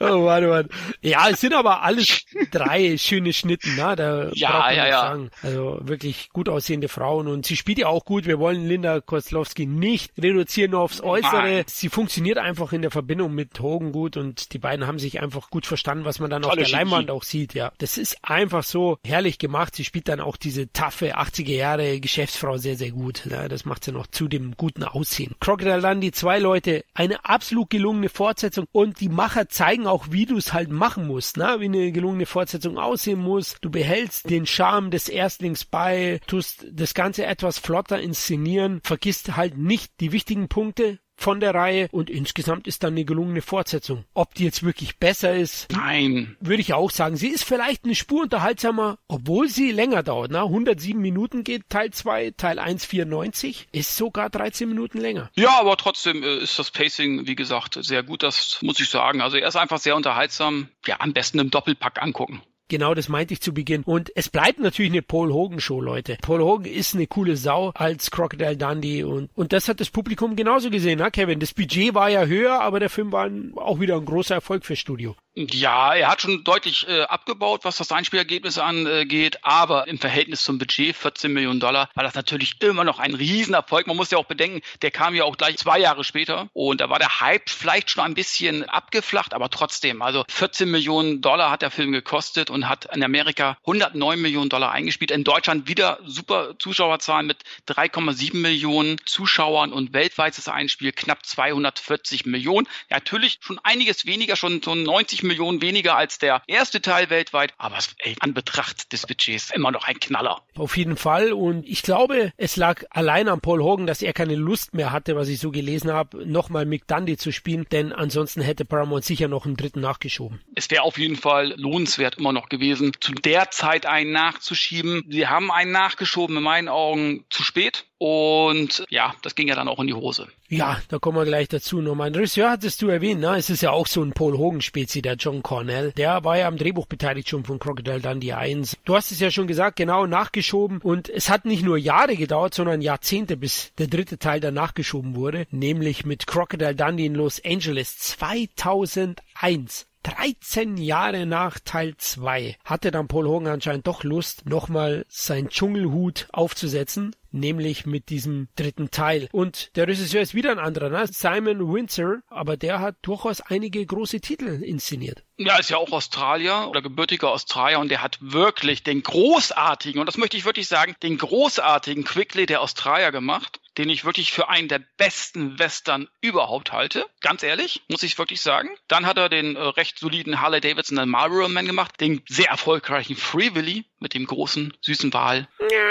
Oh 0.00 0.18
Mann, 0.18 0.48
Mann. 0.48 0.68
Ja, 1.02 1.28
es 1.30 1.40
sind 1.40 1.54
aber 1.54 1.82
alles 1.82 2.24
drei 2.50 2.98
schöne 2.98 3.32
Schnitten, 3.32 3.76
ne? 3.76 3.94
Da 3.96 4.30
ja, 4.32 4.72
ja, 4.72 4.86
ja. 4.86 5.00
Sagen. 5.00 5.30
Also 5.42 5.78
wirklich 5.82 6.30
gut 6.30 6.48
aussehende 6.48 6.88
Frauen 6.88 7.28
und 7.28 7.46
sie 7.46 7.56
spielt 7.56 7.78
ja 7.78 7.86
auch 7.86 8.04
gut. 8.04 8.26
Wir 8.26 8.38
wollen 8.38 8.66
Linda 8.66 9.00
Kozlowski 9.00 9.66
nicht 9.66 10.12
reduzieren 10.18 10.72
nur 10.72 10.80
aufs 10.80 11.00
Äußere. 11.00 11.32
Nein. 11.32 11.64
Sie 11.66 11.88
funktioniert 11.88 12.38
einfach 12.38 12.72
in 12.72 12.82
der 12.82 12.90
Verbindung 12.90 13.34
mit 13.34 13.60
Hogan 13.60 13.92
gut 13.92 14.16
und 14.16 14.52
die 14.52 14.58
beiden 14.58 14.86
haben 14.86 14.98
sich 14.98 15.20
einfach 15.20 15.50
gut 15.50 15.66
verstanden, 15.66 16.04
was 16.04 16.18
man 16.18 16.30
dann 16.30 16.42
Tolle 16.42 16.62
auf 16.62 16.68
der 16.68 16.78
Leinwand 16.78 17.10
auch 17.10 17.22
sieht, 17.22 17.54
ja. 17.54 17.72
Das 17.78 17.96
ist 17.96 18.18
einfach 18.22 18.64
so 18.64 18.98
herrlich 19.04 19.38
gemacht. 19.38 19.76
Sie 19.76 19.84
spielt 19.84 20.08
dann 20.08 20.20
auch 20.20 20.36
diese 20.36 20.72
taffe 20.72 21.16
80er 21.16 21.54
Jahre 21.54 22.00
Geschäftsfrau 22.00 22.56
sehr, 22.56 22.76
sehr 22.76 22.90
gut. 22.90 23.26
Ne? 23.26 23.48
Das 23.48 23.64
macht 23.64 23.84
sie 23.84 23.92
noch 23.92 24.08
zu 24.08 24.28
dem 24.28 24.56
guten 24.56 24.82
Aussehen. 24.82 25.34
Crocodile 25.40 25.80
Dundee, 25.80 26.10
zwei 26.10 26.38
Leute, 26.38 26.84
eine 26.94 27.24
absolut 27.24 27.70
gelungene 27.70 28.08
Fortsetzung 28.08 28.66
und 28.72 29.00
die 29.00 29.08
Macher 29.08 29.48
zeigen 29.48 29.83
auch, 29.86 30.06
wie 30.10 30.26
du 30.26 30.36
es 30.36 30.52
halt 30.52 30.70
machen 30.70 31.06
musst, 31.06 31.36
ne? 31.36 31.56
wie 31.58 31.66
eine 31.66 31.92
gelungene 31.92 32.26
Fortsetzung 32.26 32.78
aussehen 32.78 33.20
muss. 33.20 33.56
Du 33.60 33.70
behältst 33.70 34.28
den 34.30 34.46
Charme 34.46 34.90
des 34.90 35.08
Erstlings 35.08 35.64
bei, 35.64 36.20
tust 36.26 36.66
das 36.70 36.94
Ganze 36.94 37.26
etwas 37.26 37.58
flotter 37.58 38.00
inszenieren, 38.00 38.80
vergisst 38.82 39.36
halt 39.36 39.56
nicht 39.56 39.92
die 40.00 40.12
wichtigen 40.12 40.48
Punkte, 40.48 40.98
von 41.16 41.40
der 41.40 41.54
Reihe 41.54 41.88
und 41.92 42.10
insgesamt 42.10 42.66
ist 42.66 42.82
dann 42.82 42.94
eine 42.94 43.04
gelungene 43.04 43.42
Fortsetzung. 43.42 44.04
Ob 44.14 44.34
die 44.34 44.44
jetzt 44.44 44.62
wirklich 44.62 44.98
besser 44.98 45.34
ist, 45.34 45.68
nein, 45.72 46.36
würde 46.40 46.60
ich 46.60 46.74
auch 46.74 46.90
sagen. 46.90 47.16
Sie 47.16 47.28
ist 47.28 47.44
vielleicht 47.44 47.84
eine 47.84 47.94
Spur 47.94 48.22
unterhaltsamer, 48.22 48.98
obwohl 49.08 49.48
sie 49.48 49.72
länger 49.72 50.02
dauert. 50.02 50.30
Ne? 50.30 50.42
107 50.42 51.00
Minuten 51.00 51.44
geht 51.44 51.68
Teil 51.68 51.90
2, 51.90 52.32
Teil 52.36 52.58
1 52.58 52.84
94, 52.84 53.68
ist 53.72 53.96
sogar 53.96 54.30
13 54.30 54.68
Minuten 54.68 54.98
länger. 54.98 55.30
Ja, 55.34 55.58
aber 55.58 55.76
trotzdem 55.76 56.22
äh, 56.22 56.38
ist 56.38 56.58
das 56.58 56.70
Pacing, 56.70 57.26
wie 57.26 57.36
gesagt, 57.36 57.78
sehr 57.80 58.02
gut, 58.02 58.22
das 58.22 58.58
muss 58.62 58.80
ich 58.80 58.88
sagen. 58.88 59.20
Also 59.20 59.36
er 59.36 59.48
ist 59.48 59.56
einfach 59.56 59.78
sehr 59.78 59.96
unterhaltsam. 59.96 60.68
Ja, 60.86 60.96
am 61.00 61.12
besten 61.12 61.38
im 61.38 61.50
Doppelpack 61.50 62.02
angucken. 62.02 62.42
Genau, 62.68 62.94
das 62.94 63.08
meinte 63.08 63.34
ich 63.34 63.40
zu 63.40 63.52
Beginn. 63.52 63.82
Und 63.82 64.10
es 64.14 64.30
bleibt 64.30 64.58
natürlich 64.58 64.92
eine 64.92 65.02
Paul 65.02 65.32
Hogan 65.32 65.60
Show, 65.60 65.80
Leute. 65.80 66.16
Paul 66.22 66.40
Hogan 66.40 66.72
ist 66.72 66.94
eine 66.94 67.06
coole 67.06 67.36
Sau 67.36 67.70
als 67.74 68.10
Crocodile 68.10 68.56
Dundee 68.56 69.04
und, 69.04 69.30
und 69.34 69.52
das 69.52 69.68
hat 69.68 69.80
das 69.80 69.90
Publikum 69.90 70.34
genauso 70.34 70.70
gesehen, 70.70 70.98
ne, 70.98 71.10
Kevin? 71.10 71.40
Das 71.40 71.52
Budget 71.52 71.94
war 71.94 72.08
ja 72.08 72.24
höher, 72.24 72.60
aber 72.60 72.80
der 72.80 72.90
Film 72.90 73.12
war 73.12 73.30
auch 73.56 73.80
wieder 73.80 73.96
ein 73.96 74.06
großer 74.06 74.36
Erfolg 74.36 74.64
für 74.64 74.76
Studio. 74.76 75.14
Ja, 75.36 75.94
er 75.94 76.10
hat 76.10 76.20
schon 76.22 76.44
deutlich 76.44 76.86
äh, 76.88 77.02
abgebaut, 77.02 77.64
was 77.64 77.76
das 77.76 77.90
Einspielergebnis 77.90 78.56
angeht, 78.56 79.38
aber 79.42 79.88
im 79.88 79.98
Verhältnis 79.98 80.44
zum 80.44 80.58
Budget 80.58 80.94
14 80.94 81.32
Millionen 81.32 81.58
Dollar 81.58 81.88
war 81.94 82.04
das 82.04 82.14
natürlich 82.14 82.62
immer 82.62 82.84
noch 82.84 83.00
ein 83.00 83.14
Riesenerfolg. 83.14 83.88
Man 83.88 83.96
muss 83.96 84.12
ja 84.12 84.18
auch 84.18 84.26
bedenken, 84.26 84.60
der 84.82 84.92
kam 84.92 85.12
ja 85.12 85.24
auch 85.24 85.36
gleich 85.36 85.56
zwei 85.56 85.80
Jahre 85.80 86.04
später 86.04 86.48
und 86.52 86.80
da 86.80 86.88
war 86.88 87.00
der 87.00 87.20
Hype 87.20 87.50
vielleicht 87.50 87.90
schon 87.90 88.04
ein 88.04 88.14
bisschen 88.14 88.62
abgeflacht, 88.68 89.34
aber 89.34 89.50
trotzdem, 89.50 90.02
also 90.02 90.24
14 90.28 90.70
Millionen 90.70 91.20
Dollar 91.20 91.50
hat 91.50 91.62
der 91.62 91.72
Film 91.72 91.90
gekostet 91.90 92.48
und 92.48 92.68
hat 92.68 92.94
in 92.94 93.02
Amerika 93.02 93.56
109 93.62 94.20
Millionen 94.20 94.50
Dollar 94.50 94.70
eingespielt. 94.70 95.10
In 95.10 95.24
Deutschland 95.24 95.66
wieder 95.66 95.98
super 96.04 96.54
Zuschauerzahlen 96.60 97.26
mit 97.26 97.38
3,7 97.66 98.36
Millionen 98.36 98.98
Zuschauern 99.04 99.72
und 99.72 99.94
weltweites 99.94 100.46
Einspiel 100.46 100.92
knapp 100.92 101.26
240 101.26 102.24
Millionen. 102.24 102.68
Ja, 102.88 102.98
natürlich 102.98 103.38
schon 103.40 103.58
einiges 103.64 104.06
weniger, 104.06 104.36
schon 104.36 104.62
so 104.62 104.76
90 104.76 105.23
Millionen 105.26 105.62
weniger 105.62 105.96
als 105.96 106.18
der 106.18 106.42
erste 106.46 106.80
Teil 106.80 107.10
weltweit, 107.10 107.54
aber 107.58 107.78
ey, 107.98 108.16
an 108.20 108.34
Betracht 108.34 108.92
des 108.92 109.06
Budgets 109.06 109.50
immer 109.50 109.70
noch 109.70 109.84
ein 109.84 109.98
Knaller. 109.98 110.42
Auf 110.56 110.76
jeden 110.76 110.96
Fall 110.96 111.32
und 111.32 111.66
ich 111.66 111.82
glaube, 111.82 112.32
es 112.36 112.56
lag 112.56 112.84
allein 112.90 113.28
an 113.28 113.40
Paul 113.40 113.62
Hogan, 113.62 113.86
dass 113.86 114.02
er 114.02 114.12
keine 114.12 114.34
Lust 114.34 114.74
mehr 114.74 114.92
hatte, 114.92 115.16
was 115.16 115.28
ich 115.28 115.40
so 115.40 115.50
gelesen 115.50 115.92
habe, 115.92 116.26
nochmal 116.26 116.66
Mick 116.66 116.86
Dundee 116.86 117.16
zu 117.16 117.32
spielen, 117.32 117.66
denn 117.72 117.92
ansonsten 117.92 118.40
hätte 118.40 118.64
Paramount 118.64 119.04
sicher 119.04 119.28
noch 119.28 119.46
einen 119.46 119.56
dritten 119.56 119.80
nachgeschoben. 119.80 120.40
Es 120.54 120.70
wäre 120.70 120.82
auf 120.82 120.98
jeden 120.98 121.16
Fall 121.16 121.54
lohnenswert 121.56 122.16
immer 122.18 122.32
noch 122.32 122.48
gewesen, 122.48 122.92
zu 123.00 123.12
der 123.12 123.50
Zeit 123.50 123.86
einen 123.86 124.12
nachzuschieben. 124.12 125.04
Sie 125.08 125.26
haben 125.26 125.50
einen 125.50 125.72
nachgeschoben, 125.72 126.36
in 126.36 126.42
meinen 126.42 126.68
Augen 126.68 127.24
zu 127.30 127.42
spät. 127.42 127.86
Und 127.98 128.84
ja, 128.90 129.14
das 129.22 129.34
ging 129.34 129.48
ja 129.48 129.54
dann 129.54 129.68
auch 129.68 129.78
in 129.78 129.86
die 129.86 129.94
Hose. 129.94 130.26
Ja, 130.48 130.80
da 130.88 130.98
kommen 130.98 131.16
wir 131.16 131.24
gleich 131.24 131.48
dazu 131.48 131.80
nochmal. 131.80 132.08
Ein 132.08 132.14
Regisseur 132.14 132.50
hattest 132.50 132.82
du 132.82 132.88
erwähnt, 132.88 133.20
ne? 133.20 133.36
Es 133.36 133.50
ist 133.50 133.62
ja 133.62 133.70
auch 133.70 133.86
so 133.86 134.02
ein 134.02 134.12
Paul 134.12 134.36
Hogan-Spezi, 134.36 135.00
der 135.00 135.14
John 135.14 135.42
Cornell. 135.42 135.92
Der 135.92 136.24
war 136.24 136.36
ja 136.36 136.48
am 136.48 136.56
Drehbuch 136.56 136.86
beteiligt 136.86 137.28
schon 137.28 137.44
von 137.44 137.58
Crocodile 137.58 138.00
Dundee 138.00 138.32
1. 138.32 138.78
Du 138.84 138.96
hast 138.96 139.12
es 139.12 139.20
ja 139.20 139.30
schon 139.30 139.46
gesagt, 139.46 139.76
genau, 139.76 140.06
nachgeschoben. 140.06 140.78
Und 140.82 141.08
es 141.08 141.30
hat 141.30 141.44
nicht 141.44 141.62
nur 141.62 141.78
Jahre 141.78 142.16
gedauert, 142.16 142.54
sondern 142.54 142.82
Jahrzehnte, 142.82 143.36
bis 143.36 143.72
der 143.78 143.86
dritte 143.86 144.18
Teil 144.18 144.40
dann 144.40 144.54
nachgeschoben 144.54 145.14
wurde. 145.14 145.46
Nämlich 145.50 146.04
mit 146.04 146.26
Crocodile 146.26 146.74
Dundee 146.74 147.06
in 147.06 147.14
Los 147.14 147.40
Angeles 147.44 147.96
2001. 147.98 149.86
13 150.04 150.76
Jahre 150.76 151.26
nach 151.26 151.58
Teil 151.58 151.96
2 151.96 152.56
hatte 152.64 152.90
dann 152.90 153.08
Paul 153.08 153.26
Hogan 153.26 153.54
anscheinend 153.54 153.86
doch 153.86 154.04
Lust, 154.04 154.46
nochmal 154.46 155.04
seinen 155.08 155.48
Dschungelhut 155.48 156.28
aufzusetzen 156.32 157.16
nämlich 157.34 157.84
mit 157.84 158.08
diesem 158.08 158.48
dritten 158.56 158.90
Teil. 158.90 159.28
Und 159.32 159.76
der 159.76 159.88
Regisseur 159.88 160.22
ist 160.22 160.34
wieder 160.34 160.52
ein 160.52 160.58
anderer, 160.58 160.88
ne? 160.88 161.06
Simon 161.06 161.72
Windsor, 161.72 162.20
aber 162.28 162.56
der 162.56 162.80
hat 162.80 162.96
durchaus 163.02 163.40
einige 163.40 163.84
große 163.84 164.20
Titel 164.20 164.62
inszeniert. 164.62 165.24
Ja, 165.36 165.58
ist 165.58 165.70
ja 165.70 165.76
auch 165.76 165.90
Australier 165.90 166.68
oder 166.70 166.80
gebürtiger 166.80 167.30
Australier 167.30 167.80
und 167.80 167.90
der 167.90 168.02
hat 168.02 168.18
wirklich 168.20 168.84
den 168.84 169.02
großartigen, 169.02 170.00
und 170.00 170.06
das 170.06 170.16
möchte 170.16 170.36
ich 170.36 170.44
wirklich 170.44 170.68
sagen, 170.68 170.94
den 171.02 171.18
großartigen 171.18 172.04
Quickly 172.04 172.46
der 172.46 172.62
Australier 172.62 173.10
gemacht 173.10 173.60
den 173.78 173.88
ich 173.88 174.04
wirklich 174.04 174.32
für 174.32 174.48
einen 174.48 174.68
der 174.68 174.80
besten 174.96 175.58
Western 175.58 176.08
überhaupt 176.20 176.72
halte. 176.72 177.06
Ganz 177.20 177.42
ehrlich, 177.42 177.82
muss 177.88 178.02
ich 178.02 178.18
wirklich 178.18 178.40
sagen. 178.40 178.70
Dann 178.88 179.06
hat 179.06 179.18
er 179.18 179.28
den 179.28 179.56
äh, 179.56 179.60
recht 179.60 179.98
soliden 179.98 180.40
Harley 180.40 180.60
Davidson 180.60 180.98
and 180.98 181.10
Marlboro 181.10 181.48
Man 181.48 181.66
gemacht, 181.66 182.00
den 182.00 182.22
sehr 182.28 182.48
erfolgreichen 182.48 183.16
Free 183.16 183.54
Willy 183.54 183.84
mit 183.98 184.14
dem 184.14 184.26
großen, 184.26 184.76
süßen 184.80 185.12
Wal. 185.12 185.48
Der, 185.60 185.90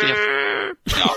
ja. 0.88 1.16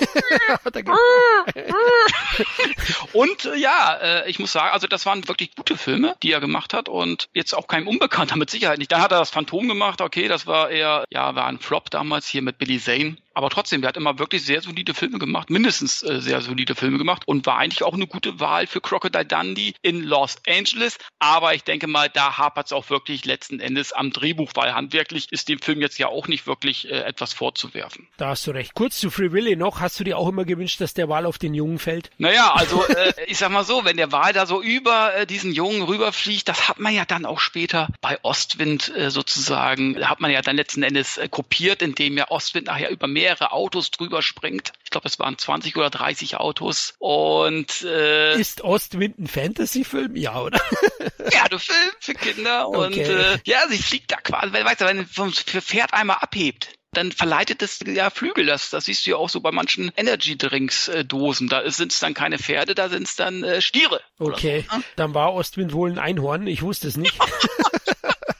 und 3.12 3.44
äh, 3.44 3.56
ja, 3.56 3.94
äh, 3.96 4.30
ich 4.30 4.38
muss 4.38 4.52
sagen, 4.52 4.72
also 4.72 4.86
das 4.86 5.06
waren 5.06 5.26
wirklich 5.28 5.54
gute 5.54 5.76
Filme, 5.76 6.16
die 6.22 6.32
er 6.32 6.40
gemacht 6.40 6.72
hat 6.74 6.88
und 6.88 7.28
jetzt 7.32 7.54
auch 7.54 7.66
kein 7.66 7.86
Unbekannter 7.86 8.36
mit 8.36 8.50
Sicherheit 8.50 8.78
nicht. 8.78 8.92
Dann 8.92 9.02
hat 9.02 9.12
er 9.12 9.18
das 9.18 9.30
Phantom 9.30 9.68
gemacht, 9.68 10.00
okay, 10.00 10.28
das 10.28 10.46
war 10.46 10.70
eher, 10.70 11.04
ja, 11.10 11.34
war 11.34 11.46
ein 11.46 11.58
Flop 11.58 11.90
damals 11.90 12.28
hier 12.28 12.42
mit 12.42 12.58
Billy 12.58 12.80
Zane. 12.80 13.16
Aber 13.36 13.50
trotzdem, 13.50 13.82
der 13.82 13.90
hat 13.90 13.98
immer 13.98 14.18
wirklich 14.18 14.46
sehr 14.46 14.62
solide 14.62 14.94
Filme 14.94 15.18
gemacht, 15.18 15.50
mindestens 15.50 16.02
äh, 16.02 16.22
sehr 16.22 16.40
solide 16.40 16.74
Filme 16.74 16.96
gemacht 16.96 17.24
und 17.26 17.44
war 17.44 17.58
eigentlich 17.58 17.82
auch 17.82 17.92
eine 17.92 18.06
gute 18.06 18.40
Wahl 18.40 18.66
für 18.66 18.80
Crocodile 18.80 19.26
Dundee 19.26 19.74
in 19.82 20.02
Los 20.02 20.36
Angeles. 20.48 20.96
Aber 21.18 21.54
ich 21.54 21.62
denke 21.62 21.86
mal, 21.86 22.08
da 22.08 22.38
hapert 22.38 22.64
es 22.64 22.72
auch 22.72 22.88
wirklich 22.88 23.26
letzten 23.26 23.60
Endes 23.60 23.92
am 23.92 24.10
Drehbuch, 24.10 24.52
weil 24.54 24.72
handwerklich 24.72 25.26
ist 25.32 25.50
dem 25.50 25.58
Film 25.58 25.82
jetzt 25.82 25.98
ja 25.98 26.06
auch 26.06 26.28
nicht 26.28 26.46
wirklich 26.46 26.88
äh, 26.88 27.02
etwas 27.02 27.34
vorzuwerfen. 27.34 28.08
Da 28.16 28.28
hast 28.28 28.46
du 28.46 28.52
recht. 28.52 28.72
Kurz 28.72 28.98
zu 28.98 29.10
Free 29.10 29.32
Willy 29.32 29.54
noch, 29.54 29.80
hast 29.80 30.00
du 30.00 30.04
dir 30.04 30.16
auch 30.16 30.28
immer 30.28 30.46
gewünscht, 30.46 30.80
dass 30.80 30.94
der 30.94 31.10
Wal 31.10 31.26
auf 31.26 31.36
den 31.36 31.52
Jungen 31.52 31.78
fällt? 31.78 32.10
Naja, 32.16 32.54
also 32.54 32.86
äh, 32.88 33.12
ich 33.26 33.36
sag 33.36 33.50
mal 33.50 33.64
so, 33.64 33.84
wenn 33.84 33.98
der 33.98 34.12
Wal 34.12 34.32
da 34.32 34.46
so 34.46 34.62
über 34.62 35.14
äh, 35.14 35.26
diesen 35.26 35.52
Jungen 35.52 35.82
rüberfliegt, 35.82 36.48
das 36.48 36.70
hat 36.70 36.80
man 36.80 36.94
ja 36.94 37.04
dann 37.04 37.26
auch 37.26 37.40
später 37.40 37.90
bei 38.00 38.18
Ostwind 38.22 38.90
äh, 38.96 39.10
sozusagen, 39.10 40.08
hat 40.08 40.20
man 40.20 40.30
ja 40.30 40.40
dann 40.40 40.56
letzten 40.56 40.82
Endes 40.82 41.18
äh, 41.18 41.28
kopiert, 41.28 41.82
indem 41.82 42.16
ja 42.16 42.30
Ostwind 42.30 42.68
nachher 42.68 42.88
über 42.88 43.06
Meer 43.06 43.25
mehrere 43.26 43.50
Autos 43.50 43.90
drüber 43.90 44.22
springt. 44.22 44.72
Ich 44.84 44.90
glaube, 44.90 45.08
es 45.08 45.18
waren 45.18 45.36
20 45.36 45.76
oder 45.76 45.90
30 45.90 46.36
Autos. 46.36 46.94
Und 46.98 47.82
äh, 47.82 48.38
ist 48.38 48.62
Ostwind 48.62 49.18
ein 49.18 49.26
Fantasy-Film? 49.26 50.14
Ja, 50.14 50.40
oder? 50.40 50.60
ja, 51.32 51.48
du 51.48 51.58
Film 51.58 51.90
für 51.98 52.14
Kinder. 52.14 52.68
Okay. 52.68 52.78
Und 52.78 52.96
äh, 52.96 53.38
ja, 53.44 53.66
sie 53.68 53.78
fliegt 53.78 54.12
da 54.12 54.16
quasi, 54.16 54.52
weil 54.52 54.64
weißt 54.64 54.80
du, 54.80 54.84
wenn 54.84 55.06
vom 55.06 55.32
Pferd 55.32 55.92
einmal 55.92 56.18
abhebt, 56.20 56.68
dann 56.92 57.10
verleitet 57.10 57.62
es 57.62 57.80
ja 57.84 58.10
Flügel. 58.10 58.46
Das, 58.46 58.70
das 58.70 58.84
siehst 58.84 59.04
du 59.06 59.10
ja 59.10 59.16
auch 59.16 59.28
so 59.28 59.40
bei 59.40 59.50
manchen 59.50 59.90
Energy-Drinks-Dosen. 59.96 61.48
Da 61.48 61.68
sind 61.68 61.92
es 61.92 61.98
dann 61.98 62.14
keine 62.14 62.38
Pferde, 62.38 62.76
da 62.76 62.88
sind 62.88 63.08
es 63.08 63.16
dann 63.16 63.42
äh, 63.42 63.60
Stiere. 63.60 64.00
Okay, 64.20 64.66
so. 64.70 64.80
dann 64.94 65.14
war 65.14 65.34
Ostwind 65.34 65.72
wohl 65.72 65.90
ein 65.90 65.98
Einhorn. 65.98 66.46
Ich 66.46 66.62
wusste 66.62 66.86
es 66.86 66.96
nicht. 66.96 67.18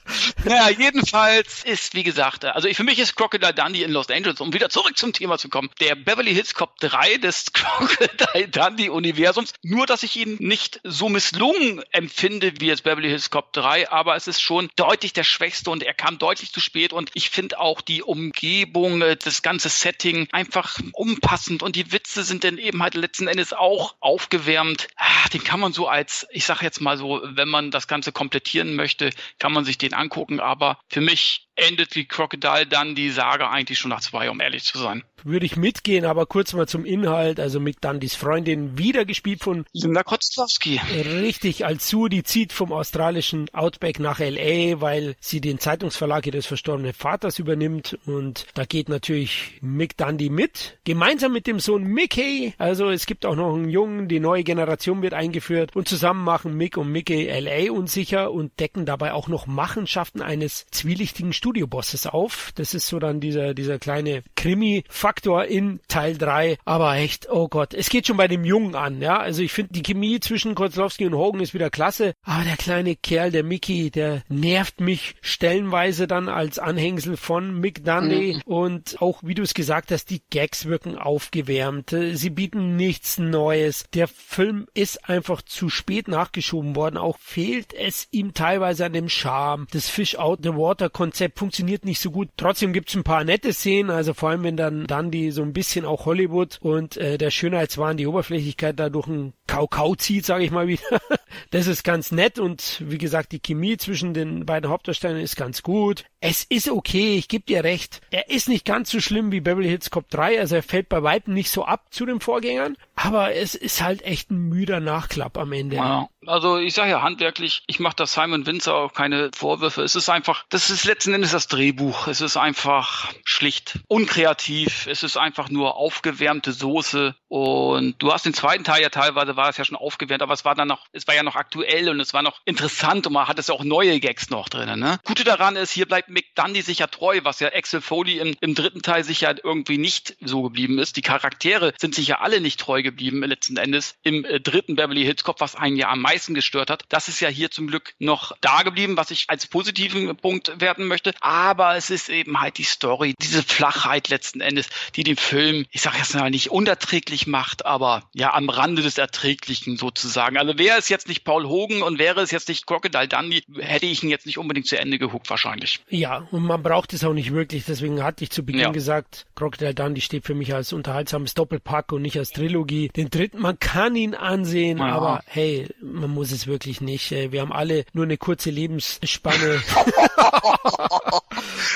naja, 0.47 0.69
jedenfalls 0.69 1.63
ist, 1.63 1.93
wie 1.93 2.03
gesagt, 2.03 2.45
also 2.45 2.67
für 2.73 2.83
mich 2.83 2.99
ist 2.99 3.15
Crocodile 3.15 3.53
Dundee 3.53 3.83
in 3.83 3.91
Los 3.91 4.09
Angeles, 4.09 4.39
um 4.39 4.53
wieder 4.53 4.69
zurück 4.69 4.97
zum 4.97 5.13
Thema 5.13 5.37
zu 5.37 5.49
kommen, 5.49 5.69
der 5.79 5.95
Beverly 5.95 6.33
Hills 6.33 6.53
Cop 6.53 6.77
3 6.79 7.17
des 7.17 7.45
Crocodile 7.53 8.47
Dundee 8.47 8.89
Universums. 8.89 9.53
Nur, 9.63 9.85
dass 9.85 10.03
ich 10.03 10.15
ihn 10.15 10.37
nicht 10.39 10.79
so 10.83 11.09
misslungen 11.09 11.83
empfinde 11.91 12.53
wie 12.59 12.67
jetzt 12.67 12.83
Beverly 12.83 13.09
Hills 13.09 13.29
Cop 13.29 13.53
3, 13.53 13.89
aber 13.89 14.15
es 14.15 14.27
ist 14.27 14.41
schon 14.41 14.69
deutlich 14.75 15.13
der 15.13 15.23
Schwächste 15.23 15.69
und 15.69 15.83
er 15.83 15.93
kam 15.93 16.17
deutlich 16.17 16.51
zu 16.51 16.59
spät 16.59 16.93
und 16.93 17.09
ich 17.13 17.29
finde 17.29 17.59
auch 17.59 17.81
die 17.81 18.03
Umgebung, 18.03 19.01
äh, 19.01 19.17
das 19.17 19.41
ganze 19.41 19.69
Setting 19.69 20.27
einfach 20.31 20.79
unpassend 20.93 21.63
und 21.63 21.75
die 21.75 21.91
Witze 21.91 22.23
sind 22.23 22.43
dann 22.43 22.57
eben 22.57 22.81
halt 22.81 22.95
letzten 22.95 23.27
Endes 23.27 23.53
auch 23.53 23.95
aufgewärmt. 23.99 24.87
Ah, 24.95 25.29
den 25.33 25.43
kann 25.43 25.59
man 25.59 25.73
so 25.73 25.87
als, 25.87 26.27
ich 26.31 26.45
sag 26.45 26.61
jetzt 26.61 26.81
mal 26.81 26.97
so, 26.97 27.21
wenn 27.23 27.49
man 27.49 27.71
das 27.71 27.87
Ganze 27.87 28.11
komplettieren 28.11 28.75
möchte, 28.75 29.09
kann 29.39 29.53
man 29.53 29.65
sich 29.65 29.77
den 29.77 29.93
angucken, 29.93 30.36
aber 30.39 30.79
für 30.89 31.01
mich 31.01 31.46
endet 31.57 31.95
wie 31.95 32.05
Crocodile 32.05 32.67
dann 32.67 32.95
die 32.95 33.09
Sage 33.09 33.49
eigentlich 33.49 33.79
schon 33.79 33.89
nach 33.89 34.01
zwei, 34.01 34.29
um 34.29 34.39
ehrlich 34.39 34.63
zu 34.63 34.77
sein. 34.77 35.03
Würde 35.23 35.47
ich 35.47 35.57
mitgehen, 35.57 36.05
aber 36.05 36.27
kurz 36.27 36.53
mal 36.53 36.67
zum 36.67 36.85
Inhalt. 36.85 37.39
Also 37.39 37.59
Mick 37.59 37.81
Dundys 37.81 38.15
Freundin, 38.15 38.77
wieder 38.77 39.03
gespielt 39.03 39.43
von 39.43 39.65
Linda 39.73 40.03
Kotzlowski. 40.03 40.79
Richtig, 41.03 41.65
als 41.65 41.89
Sue, 41.89 42.09
die 42.09 42.23
zieht 42.23 42.53
vom 42.53 42.71
australischen 42.71 43.49
Outback 43.53 43.99
nach 43.99 44.19
L.A., 44.19 44.79
weil 44.79 45.15
sie 45.19 45.41
den 45.41 45.59
Zeitungsverlag 45.59 46.27
ihres 46.27 46.45
verstorbenen 46.45 46.93
Vaters 46.93 47.39
übernimmt. 47.39 47.97
Und 48.05 48.45
da 48.53 48.65
geht 48.65 48.89
natürlich 48.89 49.57
Mick 49.61 49.97
Dundee 49.97 50.29
mit. 50.29 50.77
Gemeinsam 50.83 51.33
mit 51.33 51.47
dem 51.47 51.59
Sohn 51.59 51.83
Mickey. 51.83 52.53
Also 52.59 52.89
es 52.91 53.07
gibt 53.07 53.25
auch 53.25 53.35
noch 53.35 53.55
einen 53.55 53.69
Jungen, 53.69 54.07
die 54.07 54.19
neue 54.19 54.43
Generation 54.43 55.01
wird 55.01 55.15
eingeführt. 55.15 55.75
Und 55.75 55.87
zusammen 55.87 56.23
machen 56.23 56.55
Mick 56.55 56.77
und 56.77 56.91
Mickey 56.91 57.27
L.A. 57.27 57.71
unsicher 57.71 58.31
und 58.31 58.57
decken 58.59 58.85
dabei 58.85 59.13
auch 59.13 59.27
noch 59.27 59.47
Machenschaften 59.47 60.21
eines 60.21 60.67
zwielichtigen 60.69 61.33
Studios 61.33 61.46
Studiobosses 61.47 62.07
auf. 62.07 62.51
Das 62.55 62.73
ist 62.73 62.87
so 62.87 62.99
dann 62.99 63.21
dieser, 63.21 63.53
dieser 63.53 63.79
kleine 63.79 64.21
Krimi-Faktor 64.35 65.45
in 65.45 65.79
Teil 65.87 66.17
3. 66.17 66.57
Aber 66.65 66.95
echt, 66.95 67.29
oh 67.29 67.47
Gott, 67.47 67.73
es 67.73 67.89
geht 67.89 68.05
schon 68.05 68.17
bei 68.17 68.27
dem 68.27 68.43
Jungen 68.43 68.75
an, 68.75 69.01
ja. 69.01 69.17
Also 69.17 69.41
ich 69.41 69.53
finde 69.53 69.71
die 69.71 69.81
Chemie 69.81 70.19
zwischen 70.19 70.55
Kozlowski 70.55 71.05
und 71.05 71.15
Hogan 71.15 71.39
ist 71.39 71.53
wieder 71.53 71.69
klasse. 71.69 72.13
Aber 72.23 72.43
der 72.43 72.57
kleine 72.57 72.97
Kerl, 72.97 73.31
der 73.31 73.45
Mickey, 73.45 73.91
der 73.91 74.23
nervt 74.27 74.81
mich 74.81 75.15
stellenweise 75.21 76.05
dann 76.05 76.27
als 76.27 76.59
Anhängsel 76.59 77.15
von 77.15 77.57
Mick 77.61 77.85
Dundee. 77.85 78.33
Mhm. 78.33 78.41
Und 78.43 79.01
auch, 79.01 79.21
wie 79.23 79.35
du 79.35 79.43
es 79.43 79.53
gesagt 79.53 79.91
hast, 79.91 80.09
die 80.09 80.21
Gags 80.29 80.65
wirken 80.65 80.97
aufgewärmt. 80.97 81.95
Sie 82.11 82.29
bieten 82.29 82.75
nichts 82.75 83.19
Neues. 83.19 83.85
Der 83.93 84.09
Film 84.09 84.67
ist 84.73 85.07
einfach 85.07 85.41
zu 85.41 85.69
spät 85.69 86.09
nachgeschoben 86.09 86.75
worden. 86.75 86.97
Auch 86.97 87.17
fehlt 87.19 87.73
es 87.73 88.09
ihm 88.11 88.33
teilweise 88.33 88.85
an 88.85 88.93
dem 88.93 89.07
Charme. 89.07 89.67
Das 89.71 89.87
Fish 89.87 90.17
Out 90.17 90.39
the 90.43 90.49
Water 90.49 90.89
Konzept 90.89 91.36
funktioniert 91.37 91.85
nicht 91.85 91.99
so 91.99 92.11
gut. 92.11 92.29
Trotzdem 92.37 92.73
gibt's 92.73 92.95
ein 92.95 93.03
paar 93.03 93.23
nette 93.23 93.53
Szenen, 93.53 93.89
also 93.89 94.13
vor 94.13 94.29
allem 94.29 94.43
wenn 94.43 94.57
dann 94.57 94.87
dann 94.87 95.11
die 95.11 95.31
so 95.31 95.41
ein 95.41 95.53
bisschen 95.53 95.85
auch 95.85 96.05
Hollywood 96.05 96.57
und 96.61 96.97
äh, 96.97 97.17
der 97.17 97.31
Schönheitswahn, 97.31 97.97
die 97.97 98.07
Oberflächlichkeit 98.07 98.79
da 98.79 98.89
durch 98.89 99.07
ein 99.07 99.33
Kau-Kau 99.47 99.95
zieht, 99.95 100.25
sage 100.25 100.43
ich 100.43 100.51
mal 100.51 100.67
wieder. 100.67 100.81
Das 101.51 101.67
ist 101.67 101.83
ganz 101.83 102.11
nett 102.11 102.39
und 102.39 102.81
wie 102.83 102.97
gesagt, 102.97 103.31
die 103.31 103.39
Chemie 103.39 103.77
zwischen 103.77 104.13
den 104.13 104.45
beiden 104.45 104.69
Hauptdarstellern 104.69 105.19
ist 105.19 105.35
ganz 105.35 105.61
gut. 105.61 106.03
Es 106.19 106.43
ist 106.43 106.69
okay, 106.69 107.15
ich 107.15 107.27
gebe 107.27 107.45
dir 107.45 107.63
recht. 107.63 108.01
Er 108.09 108.29
ist 108.29 108.49
nicht 108.49 108.65
ganz 108.65 108.89
so 108.89 108.99
schlimm 108.99 109.31
wie 109.31 109.39
Beverly 109.39 109.69
Hills 109.69 109.89
Cop 109.89 110.09
3, 110.09 110.39
also 110.39 110.55
er 110.55 110.63
fällt 110.63 110.89
bei 110.89 111.03
Weitem 111.03 111.33
nicht 111.33 111.51
so 111.51 111.63
ab 111.63 111.85
zu 111.91 112.05
den 112.05 112.19
Vorgängern, 112.19 112.75
aber 112.95 113.35
es 113.35 113.55
ist 113.55 113.83
halt 113.83 114.01
echt 114.01 114.31
ein 114.31 114.49
müder 114.49 114.79
Nachklapp 114.79 115.37
am 115.37 115.53
Ende. 115.53 115.75
Ja, 115.75 116.09
also 116.27 116.57
ich 116.57 116.73
sage 116.73 116.91
ja 116.91 117.01
handwerklich, 117.01 117.63
ich 117.67 117.79
mache 117.79 117.95
das 117.95 118.13
Simon 118.13 118.45
Winzer 118.45 118.75
auch 118.75 118.93
keine 118.93 119.31
Vorwürfe. 119.35 119.81
Es 119.81 119.95
ist 119.95 120.09
einfach, 120.09 120.45
das 120.49 120.69
ist 120.69 120.85
letzten 120.85 121.13
Endes 121.13 121.31
das 121.31 121.47
Drehbuch. 121.47 122.07
Es 122.07 122.21
ist 122.21 122.37
einfach 122.37 123.11
schlicht 123.23 123.79
unkreativ. 123.87 124.87
Es 124.87 125.03
ist 125.03 125.17
einfach 125.17 125.49
nur 125.49 125.75
aufgewärmte 125.75 126.51
Soße 126.51 127.15
und 127.29 127.95
du 128.01 128.13
hast 128.13 128.25
den 128.25 128.33
zweiten 128.33 128.63
Teil 128.63 128.81
ja 128.81 128.89
teilweise 128.89 129.35
war 129.35 129.49
es 129.49 129.57
ja 129.57 129.65
schon 129.65 129.75
aufgewärmt, 129.75 130.21
aber 130.21 130.33
es 130.33 130.45
war 130.45 130.55
dann 130.55 130.67
noch, 130.67 130.85
es 130.91 131.07
war 131.07 131.15
ja 131.15 131.23
noch 131.23 131.35
aktuell 131.35 131.89
und 131.89 131.99
es 131.99 132.13
war 132.13 132.21
noch 132.21 132.39
interessant 132.45 133.05
und 133.07 133.13
man 133.13 133.27
hat 133.27 133.39
es 133.39 133.47
ja 133.47 133.53
auch 133.53 133.63
neue 133.63 133.99
Gags 133.99 134.29
noch 134.29 134.49
drin. 134.49 134.79
Ne? 134.79 134.99
Gute 135.03 135.23
daran 135.23 135.55
ist, 135.55 135.71
hier 135.71 135.85
bleibt 135.85 136.09
Mick 136.09 136.35
Dundee 136.35 136.61
sicher 136.61 136.89
treu, 136.89 137.19
was 137.23 137.39
ja 137.39 137.49
Axel 137.53 137.81
Foley 137.81 138.19
im, 138.19 138.35
im 138.39 138.55
dritten 138.55 138.81
Teil 138.81 139.03
sicher 139.03 139.35
irgendwie 139.43 139.77
nicht 139.77 140.15
so 140.21 140.43
geblieben 140.43 140.79
ist. 140.79 140.95
Die 140.95 141.01
Charaktere 141.01 141.73
sind 141.77 141.95
sicher 141.95 142.21
alle 142.21 142.39
nicht 142.39 142.59
treu 142.59 142.81
geblieben 142.81 143.23
letzten 143.23 143.57
Endes 143.57 143.95
im 144.03 144.23
äh, 144.23 144.39
dritten 144.39 144.75
Beverly 144.75 145.03
Hills 145.03 145.23
Cop, 145.23 145.41
was 145.41 145.55
einen 145.55 145.75
ja 145.75 145.89
am 145.89 146.01
meisten 146.01 146.16
gestört 146.25 146.69
hat. 146.69 146.83
Das 146.89 147.07
ist 147.07 147.19
ja 147.19 147.29
hier 147.29 147.51
zum 147.51 147.67
Glück 147.67 147.93
noch 147.99 148.35
da 148.41 148.63
geblieben, 148.63 148.97
was 148.97 149.11
ich 149.11 149.25
als 149.27 149.47
positiven 149.47 150.15
Punkt 150.17 150.51
werten 150.59 150.87
möchte. 150.87 151.13
Aber 151.21 151.75
es 151.75 151.89
ist 151.89 152.09
eben 152.09 152.41
halt 152.41 152.57
die 152.57 152.63
Story, 152.63 153.13
diese 153.21 153.43
Flachheit 153.43 154.09
letzten 154.09 154.41
Endes, 154.41 154.69
die 154.95 155.03
den 155.03 155.17
Film, 155.17 155.65
ich 155.71 155.81
sage 155.81 155.97
jetzt 155.97 156.15
mal 156.15 156.29
nicht 156.29 156.51
unerträglich 156.51 157.27
macht, 157.27 157.65
aber 157.65 158.03
ja 158.13 158.33
am 158.33 158.49
Rande 158.49 158.81
des 158.81 158.97
Erträglichen 158.97 159.77
sozusagen. 159.77 160.37
Also 160.37 160.57
wäre 160.57 160.77
es 160.77 160.89
jetzt 160.89 161.07
nicht 161.07 161.23
Paul 161.23 161.45
Hogan 161.47 161.81
und 161.81 161.99
wäre 161.99 162.21
es 162.21 162.31
jetzt 162.31 162.49
nicht 162.49 162.65
Crocodile 162.65 163.07
Dundee, 163.07 163.43
hätte 163.59 163.85
ich 163.85 164.03
ihn 164.03 164.09
jetzt 164.09 164.25
nicht 164.25 164.37
unbedingt 164.37 164.67
zu 164.67 164.77
Ende 164.77 164.97
geguckt 164.97 165.29
wahrscheinlich. 165.29 165.81
Ja, 165.89 166.27
und 166.31 166.43
man 166.43 166.63
braucht 166.63 166.93
es 166.93 167.03
auch 167.03 167.13
nicht 167.13 167.33
wirklich. 167.33 167.65
Deswegen 167.65 168.03
hatte 168.03 168.23
ich 168.23 168.29
zu 168.29 168.43
Beginn 168.43 168.61
ja. 168.61 168.71
gesagt, 168.71 169.25
Crocodile 169.35 169.73
Dundee 169.73 170.01
steht 170.01 170.25
für 170.25 170.35
mich 170.35 170.53
als 170.53 170.73
unterhaltsames 170.73 171.33
Doppelpack 171.33 171.91
und 171.91 172.01
nicht 172.01 172.17
als 172.17 172.31
Trilogie. 172.31 172.89
Den 172.89 173.09
dritten, 173.09 173.39
man 173.39 173.59
kann 173.59 173.95
ihn 173.95 174.15
ansehen, 174.15 174.79
ja. 174.79 174.85
aber 174.85 175.21
hey, 175.25 175.67
man 175.81 176.06
muss 176.07 176.31
es 176.31 176.47
wirklich 176.47 176.81
nicht. 176.81 177.11
Äh, 177.11 177.31
wir 177.31 177.41
haben 177.41 177.53
alle 177.53 177.85
nur 177.93 178.05
eine 178.05 178.17
kurze 178.17 178.49
Lebensspanne. 178.49 179.61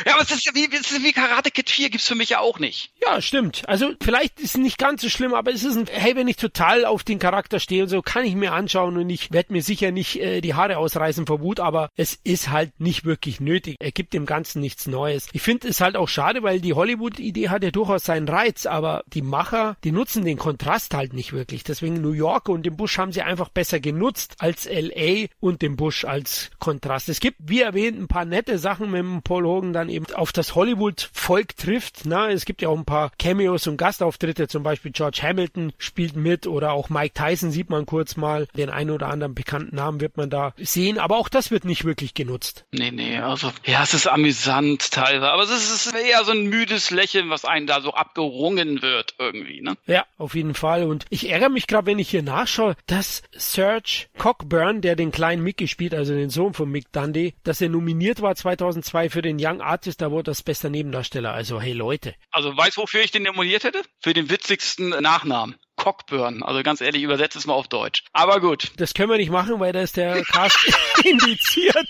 ja, 0.06 0.14
aber 0.14 0.22
es 0.22 0.32
ist 0.32 0.46
ja 0.46 0.54
wie, 0.54 0.70
es 0.72 0.92
ist 0.92 1.04
wie 1.04 1.14
Karate 1.14 1.52
Kid 1.52 1.70
4 1.70 1.90
gibt's 1.90 2.08
für 2.08 2.16
mich 2.16 2.30
ja 2.30 2.40
auch 2.40 2.60
nicht. 2.60 2.92
Ja, 3.02 3.22
stimmt. 3.22 3.64
Also 3.68 3.94
vielleicht 4.02 4.40
ist 4.40 4.56
es 4.56 4.58
nicht 4.58 4.78
ganz 4.78 5.02
so 5.02 5.10
schlimm, 5.10 5.34
aber 5.34 5.52
es 5.52 5.64
ist 5.64 5.78
ein, 5.78 5.88
hey, 5.92 6.16
wenn 6.16 6.28
ich 6.28 6.38
total 6.38 6.86
auf 6.86 7.04
den 7.04 7.20
Charakter 7.20 7.60
stehe 7.60 7.84
und 7.84 7.90
so, 7.90 8.02
kann 8.02 8.26
ich 8.26 8.36
mir 8.36 8.54
anschauen 8.54 8.98
und 8.98 9.10
ich 9.10 9.32
werde 9.32 9.54
mir 9.54 9.62
sicher 9.62 9.92
nicht 9.92 10.20
äh, 10.20 10.42
die 10.42 10.54
Haare 10.54 10.78
ausreißen 10.78 11.26
vor 11.26 11.42
Wut, 11.42 11.60
aber 11.60 11.90
es 11.96 12.20
ist 12.24 12.50
halt 12.50 12.80
nicht 12.80 13.06
wirklich 13.06 13.40
nötig. 13.40 13.78
Er 13.80 13.92
gibt 13.92 14.14
dem 14.14 14.26
Ganzen 14.26 14.62
nichts 14.62 14.88
Neues. 14.88 15.28
Ich 15.34 15.42
finde 15.42 15.68
es 15.68 15.82
halt 15.82 15.96
auch 15.96 16.08
schade, 16.08 16.44
weil 16.44 16.62
die 16.62 16.74
Hollywood-Idee 16.74 17.50
hat 17.50 17.64
ja 17.64 17.72
durchaus 17.72 18.06
seinen 18.06 18.28
Reiz, 18.28 18.66
aber 18.66 19.04
die 19.08 19.22
Macher, 19.22 19.78
die 19.84 19.92
nutzen 19.92 20.26
den 20.26 20.38
Kontrast 20.38 20.94
halt 20.94 21.14
nicht 21.14 21.34
wirklich. 21.34 21.64
Deswegen 21.64 22.02
New 22.02 22.12
York 22.12 22.50
und 22.50 22.66
den 22.66 22.78
Busch 22.78 22.98
haben 22.98 23.12
sie 23.12 23.22
einfach 23.22 23.50
besser 23.50 23.80
genutzt 23.80 24.21
als 24.40 24.68
LA 24.70 25.28
und 25.40 25.62
den 25.62 25.76
Busch 25.76 26.06
als 26.06 26.52
Kontrast. 26.60 27.10
Es 27.10 27.20
gibt, 27.20 27.38
wie 27.44 27.62
erwähnt, 27.62 28.00
ein 28.00 28.08
paar 28.08 28.26
nette 28.26 28.58
Sachen, 28.58 28.94
wenn 28.94 29.22
Paul 29.22 29.46
Hogan 29.46 29.74
dann 29.74 29.90
eben 29.90 30.06
auf 30.14 30.32
das 30.32 30.56
Hollywood-Volk 30.56 31.56
trifft. 31.58 32.02
Na, 32.06 32.30
es 32.30 32.46
gibt 32.46 32.62
ja 32.62 32.70
auch 32.70 32.78
ein 32.78 32.86
paar 32.86 33.12
Cameos 33.18 33.68
und 33.68 33.78
Gastauftritte, 33.78 34.48
zum 34.48 34.64
Beispiel 34.64 34.92
George 34.92 35.20
Hamilton 35.22 35.74
spielt 35.78 36.16
mit 36.16 36.48
oder 36.48 36.72
auch 36.74 36.90
Mike 36.90 37.14
Tyson 37.14 37.52
sieht 37.52 37.70
man 37.70 37.86
kurz 37.86 38.16
mal. 38.18 38.48
Den 38.56 38.70
einen 38.70 38.92
oder 38.92 39.08
anderen 39.08 39.36
bekannten 39.36 39.76
Namen 39.76 40.02
wird 40.02 40.18
man 40.18 40.30
da 40.30 40.54
sehen, 40.58 41.00
aber 41.00 41.18
auch 41.18 41.30
das 41.30 41.52
wird 41.52 41.66
nicht 41.66 41.86
wirklich 41.86 42.14
genutzt. 42.14 42.66
Nee, 42.72 42.92
nee, 42.92 43.18
also 43.18 43.52
ja, 43.66 43.84
es 43.84 43.94
ist 43.94 44.08
amüsant 44.08 44.92
teilweise, 44.92 45.32
aber 45.32 45.44
es 45.44 45.52
ist 45.52 45.94
eher 45.94 46.24
so 46.24 46.32
ein 46.32 46.48
müdes 46.48 46.92
Lächeln, 46.92 47.30
was 47.30 47.46
einen 47.46 47.68
da 47.68 47.82
so 47.82 47.94
abgerungen 47.94 48.82
wird 48.82 49.16
irgendwie, 49.18 49.62
ne? 49.62 49.76
Ja, 49.86 50.06
auf 50.18 50.36
jeden 50.36 50.54
Fall 50.54 50.84
und 50.84 51.06
ich 51.10 51.30
ärgere 51.30 51.50
mich 51.50 51.68
gerade, 51.68 51.88
wenn 51.88 52.00
ich 52.00 52.10
hier 52.10 52.24
nachschaue, 52.24 52.76
dass 52.88 53.24
Serge 53.32 54.08
Cockburn, 54.18 54.82
der 54.82 54.96
den 54.96 55.12
kleinen 55.12 55.44
Mick 55.44 55.58
gespielt, 55.58 55.94
also 55.94 56.14
den 56.14 56.30
Sohn 56.30 56.54
von 56.54 56.70
Mick 56.70 56.92
Dundee, 56.92 57.34
dass 57.44 57.62
er 57.62 57.70
nominiert 57.70 58.22
war 58.22 58.36
2002 58.36 59.10
für 59.10 59.22
den 59.22 59.38
Young 59.40 59.62
Artist 59.62 60.04
Award 60.04 60.30
als 60.30 60.44
bester 60.44 60.70
Nebendarsteller. 60.70 61.34
Also 61.34 61.60
hey 61.62 61.74
Leute. 61.74 62.16
Also 62.32 62.56
weißt 62.56 62.78
wofür 62.78 63.02
ich 63.02 63.12
den 63.12 63.24
nominiert 63.24 63.64
hätte? 63.64 63.82
Für 64.02 64.14
den 64.14 64.30
witzigsten 64.30 64.90
Nachnamen. 64.90 65.56
Cockburn. 65.76 66.44
Also 66.44 66.62
ganz 66.62 66.82
ehrlich, 66.82 67.02
übersetzt 67.02 67.36
es 67.36 67.48
mal 67.48 67.54
auf 67.54 67.68
Deutsch. 67.68 68.04
Aber 68.14 68.40
gut. 68.40 68.72
Das 68.78 68.94
können 68.94 69.10
wir 69.10 69.18
nicht 69.18 69.32
machen, 69.32 69.60
weil 69.60 69.74
da 69.74 69.82
ist 69.82 69.98
der 69.98 70.24
Cast 70.26 70.58
indiziert. 71.04 71.88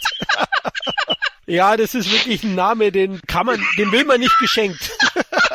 ja, 1.45 1.75
das 1.75 1.93
ist 1.93 2.09
wirklich 2.09 2.43
ein 2.43 2.55
Name, 2.55 2.91
den 2.93 3.21
kann 3.27 3.45
man, 3.45 3.61
den 3.77 3.91
will 3.91 4.05
man 4.05 4.21
nicht 4.21 4.37
geschenkt. 4.39 4.91